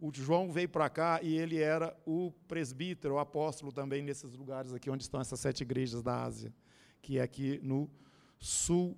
o 0.00 0.10
João 0.14 0.52
veio 0.52 0.68
para 0.68 0.88
cá 0.88 1.20
e 1.22 1.36
ele 1.36 1.60
era 1.60 1.96
o 2.06 2.32
presbítero, 2.46 3.14
o 3.14 3.18
apóstolo 3.18 3.72
também 3.72 4.02
nesses 4.02 4.34
lugares 4.34 4.72
aqui 4.72 4.88
onde 4.88 5.02
estão 5.02 5.20
essas 5.20 5.40
sete 5.40 5.62
igrejas 5.62 6.02
da 6.02 6.22
Ásia, 6.22 6.52
que 7.02 7.18
é 7.18 7.22
aqui 7.22 7.58
no 7.62 7.90
sul 8.38 8.96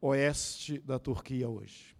oeste 0.00 0.78
da 0.78 0.98
Turquia 0.98 1.48
hoje. 1.48 1.96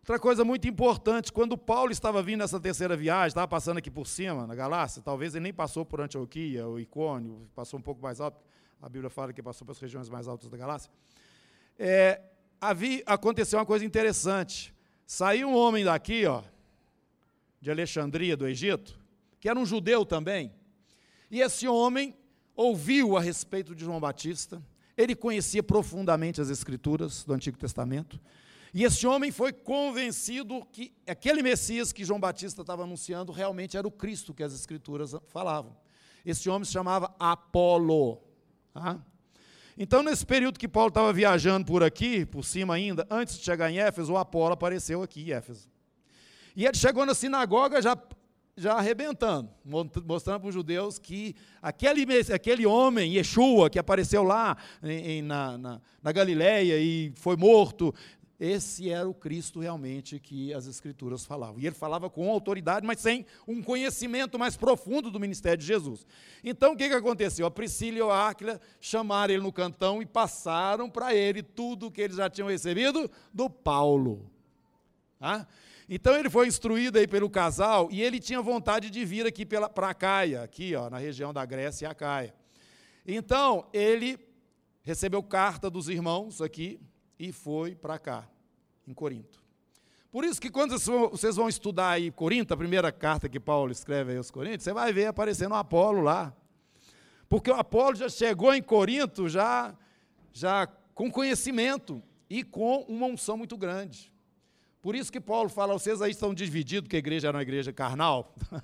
Outra 0.00 0.18
coisa 0.18 0.42
muito 0.42 0.66
importante, 0.66 1.30
quando 1.30 1.58
Paulo 1.58 1.92
estava 1.92 2.22
vindo 2.22 2.38
nessa 2.38 2.58
terceira 2.58 2.96
viagem, 2.96 3.28
estava 3.28 3.46
passando 3.46 3.76
aqui 3.76 3.90
por 3.90 4.06
cima, 4.06 4.46
na 4.46 4.54
Galácia, 4.54 5.02
talvez 5.02 5.34
ele 5.34 5.42
nem 5.42 5.52
passou 5.52 5.84
por 5.84 6.00
Antioquia, 6.00 6.66
ou 6.66 6.80
Icônio, 6.80 7.46
passou 7.54 7.78
um 7.78 7.82
pouco 7.82 8.00
mais 8.00 8.18
alto, 8.18 8.42
a 8.80 8.88
Bíblia 8.88 9.10
fala 9.10 9.34
que 9.34 9.42
passou 9.42 9.66
pelas 9.66 9.78
regiões 9.78 10.08
mais 10.08 10.26
altas 10.26 10.48
da 10.48 10.56
Galácia. 10.56 10.90
É, 11.78 12.22
havia, 12.58 13.02
aconteceu 13.04 13.58
uma 13.58 13.66
coisa 13.66 13.84
interessante. 13.84 14.74
Saiu 15.10 15.48
um 15.48 15.56
homem 15.56 15.86
daqui, 15.86 16.26
ó, 16.26 16.42
de 17.62 17.70
Alexandria, 17.70 18.36
do 18.36 18.46
Egito, 18.46 19.00
que 19.40 19.48
era 19.48 19.58
um 19.58 19.64
judeu 19.64 20.04
também, 20.04 20.52
e 21.30 21.40
esse 21.40 21.66
homem 21.66 22.14
ouviu 22.54 23.16
a 23.16 23.20
respeito 23.22 23.74
de 23.74 23.86
João 23.86 23.98
Batista, 23.98 24.62
ele 24.98 25.16
conhecia 25.16 25.62
profundamente 25.62 26.42
as 26.42 26.50
Escrituras 26.50 27.24
do 27.24 27.32
Antigo 27.32 27.56
Testamento, 27.56 28.20
e 28.74 28.84
esse 28.84 29.06
homem 29.06 29.32
foi 29.32 29.50
convencido 29.50 30.62
que 30.70 30.92
aquele 31.06 31.42
Messias 31.42 31.90
que 31.90 32.04
João 32.04 32.20
Batista 32.20 32.60
estava 32.60 32.82
anunciando 32.82 33.32
realmente 33.32 33.78
era 33.78 33.88
o 33.88 33.90
Cristo 33.90 34.34
que 34.34 34.42
as 34.42 34.52
Escrituras 34.52 35.14
falavam. 35.28 35.74
Esse 36.22 36.50
homem 36.50 36.66
se 36.66 36.72
chamava 36.72 37.14
Apolo. 37.18 38.20
Tá? 38.74 39.02
Então, 39.80 40.02
nesse 40.02 40.26
período 40.26 40.58
que 40.58 40.66
Paulo 40.66 40.88
estava 40.88 41.12
viajando 41.12 41.64
por 41.64 41.84
aqui, 41.84 42.26
por 42.26 42.44
cima 42.44 42.74
ainda, 42.74 43.06
antes 43.08 43.38
de 43.38 43.44
chegar 43.44 43.70
em 43.70 43.78
Éfeso, 43.78 44.12
o 44.12 44.16
Apolo 44.16 44.54
apareceu 44.54 45.04
aqui 45.04 45.22
em 45.22 45.30
Éfeso. 45.30 45.68
E 46.56 46.66
ele 46.66 46.76
chegou 46.76 47.06
na 47.06 47.14
sinagoga 47.14 47.80
já, 47.80 47.96
já 48.56 48.72
arrebentando, 48.72 49.48
mostrando 50.04 50.40
para 50.40 50.48
os 50.48 50.54
judeus 50.54 50.98
que 50.98 51.36
aquele, 51.62 52.04
aquele 52.34 52.66
homem, 52.66 53.14
Yeshua, 53.14 53.70
que 53.70 53.78
apareceu 53.78 54.24
lá 54.24 54.56
em, 54.82 55.22
na, 55.22 55.56
na, 55.56 55.80
na 56.02 56.10
Galileia 56.10 56.76
e 56.76 57.12
foi 57.14 57.36
morto, 57.36 57.94
esse 58.40 58.88
era 58.88 59.08
o 59.08 59.14
Cristo 59.14 59.58
realmente 59.58 60.20
que 60.20 60.54
as 60.54 60.66
Escrituras 60.66 61.24
falavam. 61.24 61.58
E 61.58 61.66
ele 61.66 61.74
falava 61.74 62.08
com 62.08 62.30
autoridade, 62.30 62.86
mas 62.86 63.00
sem 63.00 63.26
um 63.48 63.60
conhecimento 63.60 64.38
mais 64.38 64.56
profundo 64.56 65.10
do 65.10 65.18
ministério 65.18 65.58
de 65.58 65.66
Jesus. 65.66 66.06
Então, 66.44 66.72
o 66.72 66.76
que, 66.76 66.88
que 66.88 66.94
aconteceu? 66.94 67.46
A 67.46 67.50
Priscila 67.50 67.98
e 67.98 68.00
a 68.00 68.28
Áquila 68.28 68.60
chamaram 68.80 69.34
ele 69.34 69.42
no 69.42 69.52
cantão 69.52 70.00
e 70.00 70.06
passaram 70.06 70.88
para 70.88 71.12
ele 71.12 71.42
tudo 71.42 71.86
o 71.86 71.90
que 71.90 72.00
eles 72.00 72.16
já 72.16 72.30
tinham 72.30 72.48
recebido 72.48 73.10
do 73.34 73.50
Paulo. 73.50 74.30
Tá? 75.18 75.44
Então, 75.88 76.14
ele 76.14 76.30
foi 76.30 76.46
instruído 76.46 76.96
aí 76.96 77.08
pelo 77.08 77.28
casal 77.28 77.88
e 77.90 78.00
ele 78.00 78.20
tinha 78.20 78.40
vontade 78.40 78.88
de 78.88 79.04
vir 79.04 79.26
aqui 79.26 79.44
para 79.44 79.88
a 79.88 79.94
Caia, 79.94 80.42
aqui 80.42 80.76
ó, 80.76 80.88
na 80.88 80.98
região 80.98 81.32
da 81.32 81.44
Grécia 81.44 81.86
e 81.86 81.90
a 81.90 81.94
Caia. 81.94 82.32
Então, 83.04 83.66
ele 83.72 84.16
recebeu 84.84 85.24
carta 85.24 85.68
dos 85.68 85.88
irmãos 85.88 86.40
aqui, 86.40 86.78
e 87.18 87.32
foi 87.32 87.74
para 87.74 87.98
cá, 87.98 88.28
em 88.86 88.94
Corinto. 88.94 89.42
Por 90.10 90.24
isso 90.24 90.40
que 90.40 90.50
quando 90.50 90.78
vocês 90.78 91.36
vão 91.36 91.48
estudar 91.48 91.90
aí 91.90 92.10
Corinto, 92.10 92.54
a 92.54 92.56
primeira 92.56 92.90
carta 92.90 93.28
que 93.28 93.38
Paulo 93.38 93.70
escreve 93.70 94.12
aí 94.12 94.16
aos 94.16 94.30
Coríntios, 94.30 94.64
você 94.64 94.72
vai 94.72 94.92
ver 94.92 95.06
aparecendo 95.06 95.52
o 95.52 95.56
Apolo 95.56 96.00
lá. 96.00 96.34
Porque 97.28 97.50
o 97.50 97.54
Apolo 97.54 97.94
já 97.94 98.08
chegou 98.08 98.54
em 98.54 98.62
Corinto 98.62 99.28
já, 99.28 99.76
já 100.32 100.66
com 100.94 101.10
conhecimento 101.10 102.02
e 102.28 102.42
com 102.42 102.86
uma 102.88 103.06
unção 103.06 103.36
muito 103.36 103.56
grande. 103.56 104.10
Por 104.80 104.94
isso 104.94 105.12
que 105.12 105.20
Paulo 105.20 105.50
fala, 105.50 105.74
vocês 105.74 106.00
aí 106.00 106.10
estão 106.10 106.32
divididos, 106.32 106.88
que 106.88 106.96
a 106.96 106.98
igreja 106.98 107.28
era 107.28 107.36
uma 107.36 107.42
igreja 107.42 107.72
carnal. 107.72 108.34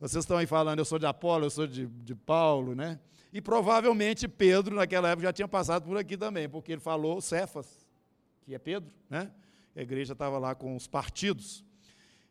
Vocês 0.00 0.24
estão 0.24 0.38
aí 0.38 0.46
falando, 0.46 0.78
eu 0.78 0.84
sou 0.86 0.98
de 0.98 1.04
Apolo, 1.04 1.44
eu 1.44 1.50
sou 1.50 1.66
de, 1.66 1.84
de 1.84 2.14
Paulo, 2.14 2.74
né? 2.74 2.98
E 3.30 3.38
provavelmente 3.38 4.26
Pedro, 4.26 4.74
naquela 4.74 5.10
época, 5.10 5.26
já 5.26 5.32
tinha 5.32 5.46
passado 5.46 5.84
por 5.84 5.98
aqui 5.98 6.16
também, 6.16 6.48
porque 6.48 6.72
ele 6.72 6.80
falou 6.80 7.20
Cefas, 7.20 7.79
que 8.40 8.54
é 8.54 8.58
Pedro, 8.58 8.92
né? 9.08 9.30
A 9.74 9.80
igreja 9.80 10.12
estava 10.12 10.38
lá 10.38 10.54
com 10.54 10.74
os 10.74 10.86
partidos. 10.86 11.64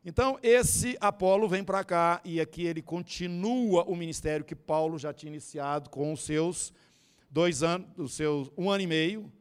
Então, 0.03 0.39
esse 0.41 0.97
Apolo 0.99 1.47
vem 1.47 1.63
para 1.63 1.83
cá 1.83 2.21
e 2.23 2.39
aqui 2.39 2.65
ele 2.65 2.81
continua 2.81 3.83
o 3.83 3.95
ministério 3.95 4.45
que 4.45 4.55
Paulo 4.55 4.97
já 4.97 5.13
tinha 5.13 5.29
iniciado 5.29 5.89
com 5.89 6.13
os 6.13 6.21
seus 6.21 6.73
dois 7.29 7.63
anos, 7.63 7.87
os 7.97 8.13
seus 8.13 8.51
um 8.57 8.69
ano 8.69 8.83
e 8.83 8.87
meio, 8.87 9.31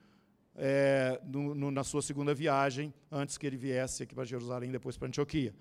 é, 0.57 1.21
no, 1.25 1.55
no, 1.55 1.71
na 1.71 1.85
sua 1.85 2.03
segunda 2.03 2.35
viagem, 2.35 2.93
antes 3.11 3.39
que 3.39 3.47
ele 3.47 3.57
viesse 3.57 4.03
aqui 4.03 4.15
para 4.15 4.25
Jerusalém, 4.25 4.71
depois 4.71 4.97
para 4.97 5.09
Antioquia. 5.09 5.55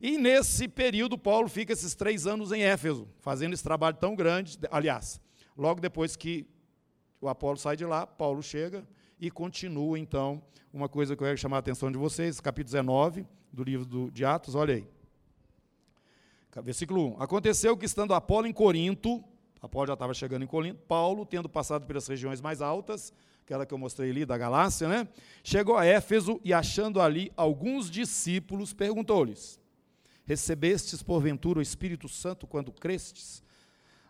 E 0.00 0.16
nesse 0.16 0.68
período, 0.68 1.18
Paulo 1.18 1.48
fica 1.48 1.72
esses 1.72 1.94
três 1.94 2.26
anos 2.26 2.52
em 2.52 2.62
Éfeso, 2.62 3.08
fazendo 3.18 3.54
esse 3.54 3.64
trabalho 3.64 3.96
tão 3.96 4.14
grande. 4.14 4.58
Aliás, 4.70 5.20
logo 5.56 5.80
depois 5.80 6.14
que 6.14 6.46
o 7.20 7.28
Apolo 7.28 7.56
sai 7.56 7.76
de 7.76 7.84
lá, 7.84 8.06
Paulo 8.06 8.42
chega 8.42 8.86
e 9.18 9.30
continua, 9.30 9.98
então, 9.98 10.42
uma 10.72 10.88
coisa 10.88 11.16
que 11.16 11.22
eu 11.22 11.26
quero 11.26 11.38
chamar 11.38 11.56
a 11.56 11.60
atenção 11.60 11.90
de 11.90 11.98
vocês, 11.98 12.40
capítulo 12.40 12.72
19 12.72 13.26
do 13.52 13.64
livro 13.64 13.86
do, 13.86 14.10
de 14.10 14.24
Atos, 14.24 14.54
olha 14.54 14.74
aí. 14.74 14.86
Versículo 16.62 17.16
1. 17.16 17.22
Aconteceu 17.22 17.76
que, 17.76 17.84
estando 17.84 18.14
Apolo 18.14 18.46
em 18.46 18.52
Corinto, 18.52 19.22
Apolo 19.60 19.86
já 19.86 19.92
estava 19.94 20.14
chegando 20.14 20.42
em 20.42 20.46
Corinto, 20.46 20.80
Paulo, 20.86 21.26
tendo 21.26 21.48
passado 21.48 21.86
pelas 21.86 22.06
regiões 22.06 22.40
mais 22.40 22.62
altas, 22.62 23.12
aquela 23.42 23.66
que 23.66 23.74
eu 23.74 23.78
mostrei 23.78 24.10
ali 24.10 24.24
da 24.24 24.38
Galácia, 24.38 24.88
né? 24.88 25.08
Chegou 25.42 25.76
a 25.76 25.84
Éfeso 25.84 26.40
e, 26.42 26.52
achando 26.52 27.00
ali 27.00 27.30
alguns 27.36 27.90
discípulos, 27.90 28.72
perguntou-lhes: 28.72 29.60
Recebestes 30.24 31.02
porventura 31.02 31.58
o 31.58 31.62
Espírito 31.62 32.08
Santo 32.08 32.46
quando 32.46 32.72
crestes? 32.72 33.42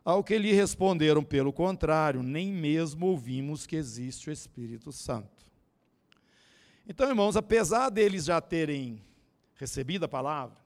Ao 0.06 0.22
que 0.22 0.38
lhe 0.38 0.52
responderam, 0.52 1.24
pelo 1.24 1.52
contrário, 1.52 2.22
nem 2.22 2.52
mesmo 2.52 3.06
ouvimos 3.06 3.66
que 3.66 3.74
existe 3.74 4.30
o 4.30 4.32
Espírito 4.32 4.92
Santo. 4.92 5.44
Então, 6.88 7.08
irmãos, 7.08 7.36
apesar 7.36 7.90
deles 7.90 8.26
já 8.26 8.40
terem 8.40 9.02
recebido 9.56 10.04
a 10.04 10.08
palavra, 10.08 10.58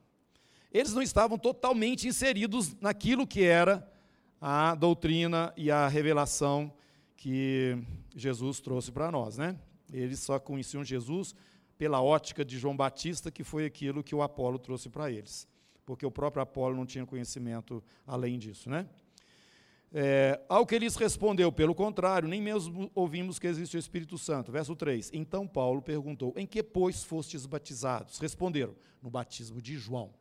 eles 0.70 0.92
não 0.92 1.00
estavam 1.00 1.38
totalmente 1.38 2.06
inseridos 2.06 2.76
naquilo 2.82 3.26
que 3.26 3.42
era 3.42 3.90
a 4.38 4.74
doutrina 4.74 5.54
e 5.56 5.70
a 5.70 5.88
revelação 5.88 6.70
que 7.16 7.82
Jesus 8.14 8.60
trouxe 8.60 8.92
para 8.92 9.10
nós, 9.10 9.38
né? 9.38 9.58
Eles 9.90 10.20
só 10.20 10.38
conheciam 10.38 10.84
Jesus 10.84 11.34
pela 11.78 12.02
ótica 12.02 12.44
de 12.44 12.58
João 12.58 12.76
Batista, 12.76 13.30
que 13.30 13.42
foi 13.42 13.64
aquilo 13.64 14.04
que 14.04 14.14
o 14.14 14.20
Apolo 14.20 14.58
trouxe 14.58 14.90
para 14.90 15.10
eles, 15.10 15.48
porque 15.86 16.04
o 16.04 16.10
próprio 16.10 16.42
Apolo 16.42 16.76
não 16.76 16.84
tinha 16.84 17.06
conhecimento 17.06 17.82
além 18.06 18.38
disso, 18.38 18.68
né? 18.68 18.86
É, 19.92 20.40
ao 20.48 20.64
que 20.64 20.78
lhes 20.78 20.94
respondeu, 20.94 21.50
pelo 21.50 21.74
contrário, 21.74 22.28
nem 22.28 22.40
mesmo 22.40 22.90
ouvimos 22.94 23.40
que 23.40 23.46
existe 23.46 23.76
o 23.76 23.78
Espírito 23.78 24.16
Santo. 24.16 24.52
Verso 24.52 24.76
3. 24.76 25.10
Então 25.12 25.48
Paulo 25.48 25.82
perguntou: 25.82 26.32
Em 26.36 26.46
que, 26.46 26.62
pois, 26.62 27.02
fostes 27.02 27.44
batizados? 27.44 28.18
Responderam: 28.18 28.74
No 29.02 29.10
batismo 29.10 29.60
de 29.60 29.76
João. 29.76 30.12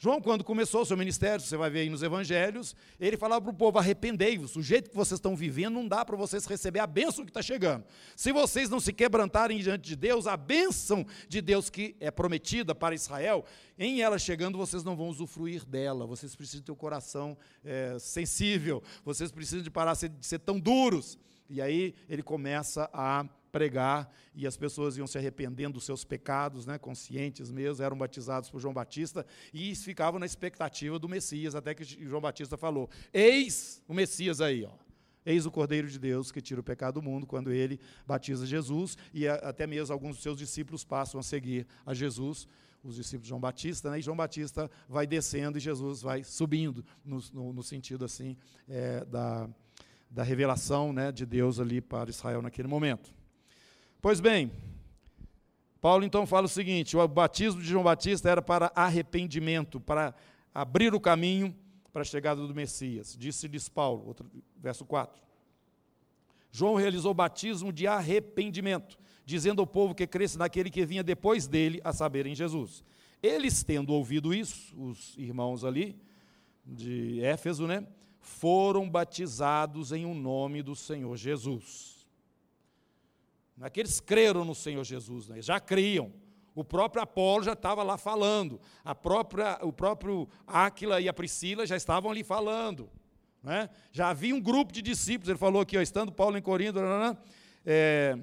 João, 0.00 0.20
quando 0.20 0.44
começou 0.44 0.82
o 0.82 0.86
seu 0.86 0.96
ministério, 0.96 1.44
você 1.44 1.56
vai 1.56 1.68
ver 1.68 1.80
aí 1.80 1.90
nos 1.90 2.04
evangelhos, 2.04 2.76
ele 3.00 3.16
falava 3.16 3.42
para 3.42 3.50
o 3.50 3.54
povo: 3.54 3.78
arrependei-vos, 3.78 4.54
o 4.54 4.62
jeito 4.62 4.90
que 4.90 4.96
vocês 4.96 5.18
estão 5.18 5.34
vivendo 5.34 5.74
não 5.74 5.88
dá 5.88 6.04
para 6.04 6.16
vocês 6.16 6.46
receber 6.46 6.78
a 6.78 6.86
bênção 6.86 7.24
que 7.24 7.30
está 7.30 7.42
chegando. 7.42 7.84
Se 8.14 8.30
vocês 8.30 8.70
não 8.70 8.78
se 8.78 8.92
quebrantarem 8.92 9.58
diante 9.58 9.88
de 9.88 9.96
Deus, 9.96 10.28
a 10.28 10.36
bênção 10.36 11.04
de 11.28 11.40
Deus 11.40 11.68
que 11.68 11.96
é 11.98 12.12
prometida 12.12 12.76
para 12.76 12.94
Israel, 12.94 13.44
em 13.76 14.00
ela 14.00 14.20
chegando, 14.20 14.56
vocês 14.56 14.84
não 14.84 14.94
vão 14.94 15.08
usufruir 15.08 15.64
dela. 15.64 16.06
Vocês 16.06 16.36
precisam 16.36 16.64
ter 16.64 16.70
o 16.70 16.76
coração 16.76 17.36
é, 17.64 17.98
sensível, 17.98 18.80
vocês 19.04 19.32
precisam 19.32 19.62
de 19.62 19.70
parar 19.70 19.94
de 19.94 20.24
ser 20.24 20.38
tão 20.38 20.60
duros. 20.60 21.18
E 21.50 21.60
aí 21.60 21.94
ele 22.08 22.22
começa 22.22 22.88
a 22.92 23.26
pregar 23.50 24.10
e 24.34 24.46
as 24.46 24.56
pessoas 24.56 24.96
iam 24.96 25.06
se 25.06 25.18
arrependendo 25.18 25.74
dos 25.74 25.84
seus 25.84 26.04
pecados, 26.04 26.66
né, 26.66 26.78
conscientes 26.78 27.50
mesmo, 27.50 27.84
eram 27.84 27.96
batizados 27.96 28.50
por 28.50 28.60
João 28.60 28.74
Batista 28.74 29.26
e 29.52 29.74
ficavam 29.74 30.20
na 30.20 30.26
expectativa 30.26 30.98
do 30.98 31.08
Messias, 31.08 31.54
até 31.54 31.74
que 31.74 31.84
João 31.84 32.20
Batista 32.20 32.56
falou: 32.56 32.88
Eis 33.12 33.82
o 33.88 33.94
Messias 33.94 34.40
aí, 34.40 34.64
ó. 34.64 34.88
Eis 35.26 35.44
o 35.44 35.50
Cordeiro 35.50 35.88
de 35.88 35.98
Deus 35.98 36.32
que 36.32 36.40
tira 36.40 36.60
o 36.60 36.64
pecado 36.64 36.94
do 36.94 37.02
mundo, 37.02 37.26
quando 37.26 37.50
ele 37.52 37.78
batiza 38.06 38.46
Jesus, 38.46 38.96
e 39.12 39.28
até 39.28 39.66
mesmo 39.66 39.92
alguns 39.92 40.14
dos 40.14 40.22
seus 40.22 40.38
discípulos 40.38 40.84
passam 40.84 41.20
a 41.20 41.22
seguir 41.22 41.66
a 41.84 41.92
Jesus, 41.92 42.48
os 42.82 42.96
discípulos 42.96 43.24
de 43.24 43.28
João 43.28 43.40
Batista, 43.40 43.90
né? 43.90 43.98
e 43.98 44.02
João 44.02 44.16
Batista 44.16 44.70
vai 44.88 45.06
descendo 45.06 45.58
e 45.58 45.60
Jesus 45.60 46.00
vai 46.00 46.24
subindo, 46.24 46.84
no, 47.04 47.18
no, 47.32 47.52
no 47.52 47.62
sentido 47.62 48.04
assim 48.04 48.36
é, 48.66 49.04
da, 49.04 49.48
da 50.10 50.22
revelação 50.22 50.92
né, 50.92 51.12
de 51.12 51.26
Deus 51.26 51.60
ali 51.60 51.80
para 51.80 52.08
Israel 52.08 52.40
naquele 52.40 52.68
momento. 52.68 53.17
Pois 54.00 54.20
bem, 54.20 54.52
Paulo 55.80 56.04
então 56.04 56.26
fala 56.26 56.46
o 56.46 56.48
seguinte: 56.48 56.96
o 56.96 57.08
batismo 57.08 57.60
de 57.60 57.68
João 57.68 57.82
Batista 57.82 58.30
era 58.30 58.40
para 58.40 58.70
arrependimento, 58.74 59.80
para 59.80 60.14
abrir 60.54 60.94
o 60.94 61.00
caminho 61.00 61.54
para 61.92 62.02
a 62.02 62.04
chegada 62.04 62.46
do 62.46 62.54
Messias. 62.54 63.16
Disse-lhes 63.18 63.68
Paulo, 63.68 64.06
outro, 64.06 64.30
verso 64.56 64.84
4. 64.84 65.20
João 66.50 66.76
realizou 66.76 67.12
batismo 67.12 67.72
de 67.72 67.86
arrependimento, 67.86 68.96
dizendo 69.24 69.60
ao 69.60 69.66
povo 69.66 69.94
que 69.94 70.06
cresce 70.06 70.38
naquele 70.38 70.70
que 70.70 70.86
vinha 70.86 71.02
depois 71.02 71.46
dele, 71.46 71.80
a 71.82 71.92
saber, 71.92 72.24
em 72.26 72.34
Jesus. 72.34 72.84
Eles, 73.20 73.64
tendo 73.64 73.92
ouvido 73.92 74.32
isso, 74.32 74.74
os 74.80 75.16
irmãos 75.18 75.64
ali 75.64 75.96
de 76.64 77.20
Éfeso, 77.20 77.66
né, 77.66 77.86
foram 78.20 78.88
batizados 78.88 79.90
em 79.90 80.04
o 80.04 80.10
um 80.10 80.14
nome 80.14 80.62
do 80.62 80.76
Senhor 80.76 81.16
Jesus. 81.16 81.97
Não 83.58 83.66
é 83.66 83.70
que 83.70 83.80
eles 83.80 83.98
creram 83.98 84.44
no 84.44 84.54
Senhor 84.54 84.84
Jesus, 84.84 85.28
né? 85.28 85.42
já 85.42 85.58
criam. 85.58 86.12
O 86.54 86.64
próprio 86.64 87.02
Apolo 87.02 87.42
já 87.42 87.54
estava 87.54 87.82
lá 87.82 87.98
falando. 87.98 88.60
A 88.84 88.94
própria, 88.94 89.58
o 89.62 89.72
próprio 89.72 90.28
Áquila 90.46 91.00
e 91.00 91.08
a 91.08 91.12
Priscila 91.12 91.66
já 91.66 91.76
estavam 91.76 92.10
ali 92.10 92.22
falando. 92.22 92.88
Né? 93.42 93.68
Já 93.90 94.10
havia 94.10 94.34
um 94.34 94.40
grupo 94.40 94.72
de 94.72 94.80
discípulos, 94.80 95.28
ele 95.28 95.38
falou 95.38 95.62
aqui, 95.62 95.76
ó, 95.76 95.80
estando 95.80 96.12
Paulo 96.12 96.38
em 96.38 96.42
Corinto, 96.42 96.78
é, 97.66 98.16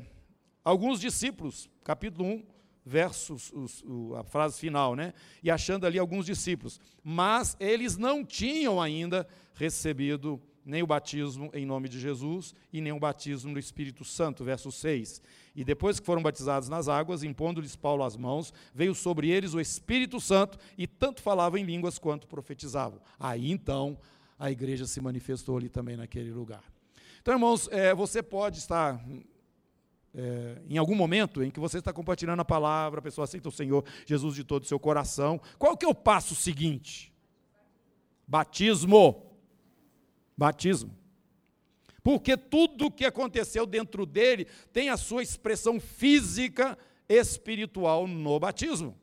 alguns 0.63 1.00
discípulos, 1.00 1.69
capítulo 1.84 2.28
1, 2.28 2.45
versos, 2.86 3.52
os, 3.54 3.84
o, 3.84 4.15
a 4.15 4.24
frase 4.24 4.60
final, 4.60 4.95
né? 4.95 5.13
E 5.41 5.50
achando 5.50 5.86
ali 5.86 5.98
alguns 5.98 6.26
discípulos. 6.26 6.80
Mas 7.04 7.58
eles 7.60 7.98
não 7.98 8.24
tinham 8.24 8.82
ainda 8.82 9.28
recebido 9.54 10.41
nem 10.65 10.82
o 10.82 10.88
batismo 10.88 11.51
em 11.54 11.65
nome 11.65 11.88
de 11.88 11.99
Jesus 11.99 12.56
e 12.73 12.82
nem 12.82 12.91
o 12.91 12.99
batismo 12.99 13.51
no 13.51 13.60
Espírito 13.60 14.04
Santo, 14.04 14.43
verso 14.43 14.71
6. 14.71 15.21
E 15.56 15.63
depois 15.63 15.99
que 15.99 16.06
foram 16.06 16.23
batizados 16.23 16.67
nas 16.67 16.88
águas, 16.88 17.23
impondo-lhes 17.23 17.75
Paulo 17.75 18.04
as 18.04 18.17
mãos, 18.17 18.51
veio 18.73 18.95
sobre 18.95 19.30
eles 19.30 19.54
o 19.54 19.62
Espírito 19.62 20.19
Santo 20.19 20.58
e 20.78 20.88
tanto 20.88 21.21
falavam 21.21 21.60
em 21.60 21.63
línguas 21.63 21.99
quanto 21.99 22.28
profetizavam. 22.28 22.99
Aí 23.19 23.51
então 23.51 23.97
a 24.39 24.49
igreja 24.49 24.88
se 24.88 24.99
manifestou 24.99 25.58
ali 25.58 25.69
também 25.69 25.95
naquele 25.95 26.32
lugar. 26.32 26.63
Então, 27.21 27.34
irmãos, 27.34 27.69
é, 27.71 27.93
você 27.93 28.21
pode 28.21 28.58
estar 28.58 29.04
é, 30.13 30.62
em 30.69 30.78
algum 30.78 30.95
momento 30.95 31.43
em 31.43 31.51
que 31.51 31.60
você 31.60 31.80
está 31.80 31.91
compartilhando 31.91 32.39
a 32.39 32.45
palavra, 32.45 32.99
a 32.99 33.04
pessoa 33.04 33.25
aceita 33.25 33.49
o 33.49 33.51
Senhor 33.51 33.84
Jesus 34.06 34.36
de 34.36 34.43
todo 34.43 34.63
o 34.63 34.67
seu 34.67 34.80
coração. 34.80 35.39
Qual 35.60 35.75
que 35.75 35.86
é 35.86 35.89
o 35.89 35.95
passo 35.95 36.36
seguinte? 36.36 37.13
Batismo 38.28 39.25
batismo. 40.38 40.95
Porque 42.04 42.38
tudo 42.38 42.86
o 42.86 42.91
que 42.91 43.04
aconteceu 43.04 43.65
dentro 43.65 44.06
dele 44.06 44.45
tem 44.71 44.89
a 44.89 44.98
sua 44.98 45.24
expressão 45.24 45.80
física 45.80 46.78
espiritual 47.10 48.08
no 48.08 48.39
batismo. 48.39 48.95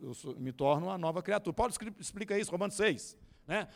Eu 0.00 0.36
me 0.38 0.52
torno 0.52 0.86
uma 0.86 0.98
nova 0.98 1.22
criatura. 1.22 1.54
Paulo 1.54 1.72
explica 1.98 2.38
isso, 2.38 2.50
Romanos 2.50 2.74
6. 2.76 3.16
Né? 3.46 3.68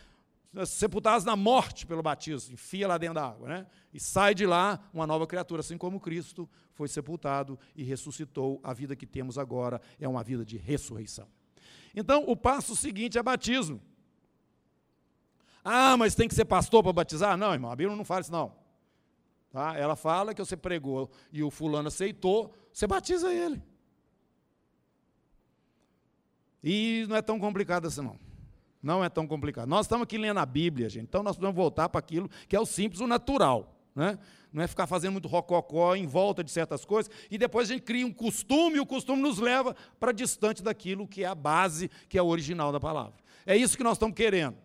Sepultados 0.67 1.25
na 1.25 1.37
morte 1.37 1.87
pelo 1.87 2.03
batismo, 2.03 2.55
enfia 2.55 2.89
lá 2.89 2.97
dentro 2.97 3.17
da 3.17 3.27
água, 3.27 3.49
né? 3.49 3.67
e 3.93 4.01
sai 4.01 4.35
de 4.35 4.47
lá 4.47 4.83
uma 4.93 5.07
nova 5.07 5.27
criatura, 5.27 5.61
assim 5.61 5.77
como 5.77 6.01
Cristo 6.01 6.49
foi 6.73 6.89
sepultado 6.89 7.59
e 7.77 7.83
ressuscitou. 7.83 8.59
A 8.63 8.73
vida 8.73 8.97
que 8.97 9.07
temos 9.07 9.37
agora 9.37 9.81
é 10.01 10.09
uma 10.09 10.25
vida 10.25 10.45
de 10.45 10.57
ressurreição. 10.57 11.29
Então, 11.95 12.25
o 12.27 12.35
passo 12.35 12.75
seguinte 12.75 13.19
é 13.19 13.23
batismo. 13.23 13.83
Ah, 15.65 15.97
mas 15.97 16.15
tem 16.15 16.29
que 16.29 16.35
ser 16.35 16.45
pastor 16.45 16.83
para 16.83 16.93
batizar? 16.93 17.37
Não, 17.37 17.53
irmão, 17.53 17.71
a 17.71 17.77
Bíblia 17.77 17.97
não 17.97 18.05
fala 18.05 18.21
isso 18.21 18.33
não. 18.33 18.53
Tá? 19.51 19.77
Ela 19.77 19.97
fala 19.97 20.35
que 20.35 20.45
você 20.45 20.57
pregou 20.57 21.11
e 21.33 21.43
o 21.43 21.51
fulano 21.51 21.89
aceitou, 21.89 22.55
você 22.73 22.87
batiza 22.87 23.33
ele. 23.33 23.63
E 26.63 27.07
não 27.09 27.17
é 27.17 27.23
tão 27.23 27.39
complicado 27.39 27.87
assim, 27.87 28.03
não. 28.03 28.19
Não 28.83 29.03
é 29.05 29.09
tão 29.09 29.27
complicado. 29.27 29.69
Nós 29.69 29.87
estamos 29.87 30.05
aqui 30.05 30.17
lendo 30.19 30.39
a 30.39 30.47
Bíblia, 30.47 30.89
gente, 30.89 31.05
então 31.05 31.23
nós 31.23 31.37
precisamos 31.37 31.57
voltar 31.57 31.89
para 31.89 31.99
aquilo 31.99 32.29
que 32.49 32.55
é 32.55 32.61
o 32.61 32.67
simples, 32.67 33.01
o 33.01 33.07
natural. 33.07 33.75
Né? 33.95 34.19
Não 34.53 34.63
é 34.63 34.67
ficar 34.67 34.87
fazendo 34.87 35.13
muito 35.13 35.27
rococó 35.27 35.97
em 35.97 36.07
volta 36.07 36.45
de 36.45 36.51
certas 36.51 36.85
coisas, 36.85 37.11
e 37.31 37.37
depois 37.37 37.69
a 37.69 37.73
gente 37.73 37.83
cria 37.83 38.07
um 38.07 38.13
costume, 38.13 38.77
e 38.77 38.81
o 38.81 38.87
costume 38.87 39.21
nos 39.21 39.39
leva 39.39 39.75
para 39.99 40.13
distante 40.13 40.63
daquilo 40.63 41.07
que 41.07 41.25
é 41.25 41.27
a 41.27 41.35
base, 41.35 41.91
que 42.09 42.17
é 42.17 42.23
o 42.23 42.27
original 42.27 42.71
da 42.71 42.79
palavra. 42.79 43.15
É 43.45 43.57
isso 43.57 43.77
que 43.77 43.83
nós 43.83 43.95
estamos 43.95 44.15
querendo. 44.15 44.57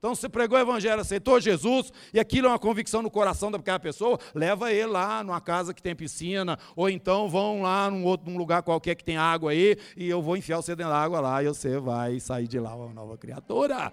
Então, 0.00 0.14
você 0.14 0.30
pregou 0.30 0.56
o 0.56 0.62
evangelho, 0.62 0.98
aceitou 0.98 1.38
Jesus, 1.38 1.92
e 2.14 2.18
aquilo 2.18 2.46
é 2.46 2.50
uma 2.50 2.58
convicção 2.58 3.02
no 3.02 3.10
coração 3.10 3.50
daquela 3.50 3.78
pessoa, 3.78 4.18
leva 4.34 4.72
ele 4.72 4.86
lá 4.86 5.22
numa 5.22 5.42
casa 5.42 5.74
que 5.74 5.82
tem 5.82 5.94
piscina, 5.94 6.58
ou 6.74 6.88
então 6.88 7.28
vão 7.28 7.60
lá 7.60 7.90
num 7.90 8.02
outro 8.06 8.30
num 8.30 8.38
lugar 8.38 8.62
qualquer 8.62 8.94
que 8.94 9.04
tem 9.04 9.18
água 9.18 9.50
aí, 9.50 9.76
e 9.94 10.08
eu 10.08 10.22
vou 10.22 10.38
enfiar 10.38 10.56
você 10.56 10.74
dentro 10.74 10.90
da 10.90 10.98
água 10.98 11.20
lá, 11.20 11.42
e 11.42 11.48
você 11.48 11.78
vai 11.78 12.18
sair 12.18 12.48
de 12.48 12.58
lá 12.58 12.74
uma 12.74 12.94
nova 12.94 13.18
criatura. 13.18 13.92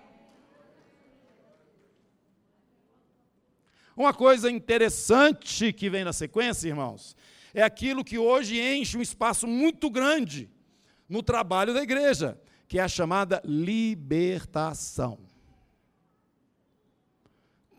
Uma 3.93 4.13
coisa 4.13 4.49
interessante 4.49 5.73
que 5.73 5.89
vem 5.89 6.05
na 6.05 6.13
sequência, 6.13 6.69
irmãos, 6.69 7.17
é 7.53 7.63
aquilo 7.63 8.01
que 8.01 8.17
hoje 8.17 8.61
enche 8.61 8.97
um 8.97 9.01
espaço 9.01 9.45
muito 9.45 9.89
grande 9.89 10.49
no 11.09 11.21
trabalho 11.21 11.73
da 11.73 11.83
igreja, 11.83 12.39
que 12.65 12.79
é 12.79 12.81
a 12.81 12.87
chamada 12.87 13.41
libertação. 13.43 15.26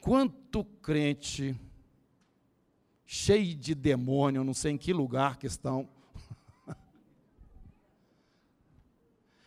Quanto 0.09 0.64
crente 0.64 1.55
cheio 3.05 3.55
de 3.55 3.75
demônio, 3.75 4.42
não 4.42 4.55
sei 4.55 4.73
em 4.73 4.79
que 4.79 4.90
lugar 4.90 5.37
que 5.37 5.47
estão, 5.47 5.87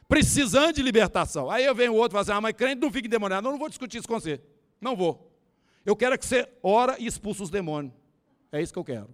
precisando 0.07 0.73
de 0.73 0.83
libertação. 0.83 1.49
Aí 1.49 1.65
eu 1.65 1.73
venho 1.73 1.95
outro 1.95 2.09
e 2.09 2.11
falo 2.11 2.21
assim, 2.21 2.31
ah, 2.37 2.41
mas 2.41 2.53
crente 2.53 2.79
não 2.79 2.91
fica 2.91 3.07
endemoniado. 3.07 3.43
Não, 3.43 3.53
não 3.53 3.57
vou 3.57 3.69
discutir 3.69 3.97
isso 3.97 4.07
com 4.07 4.19
você. 4.19 4.39
Não 4.79 4.95
vou. 4.95 5.35
Eu 5.83 5.95
quero 5.95 6.15
que 6.15 6.27
você 6.27 6.47
ora 6.61 6.95
e 6.99 7.07
expulse 7.07 7.41
os 7.41 7.49
demônios. 7.49 7.95
É 8.51 8.61
isso 8.61 8.71
que 8.71 8.77
eu 8.77 8.85
quero. 8.85 9.09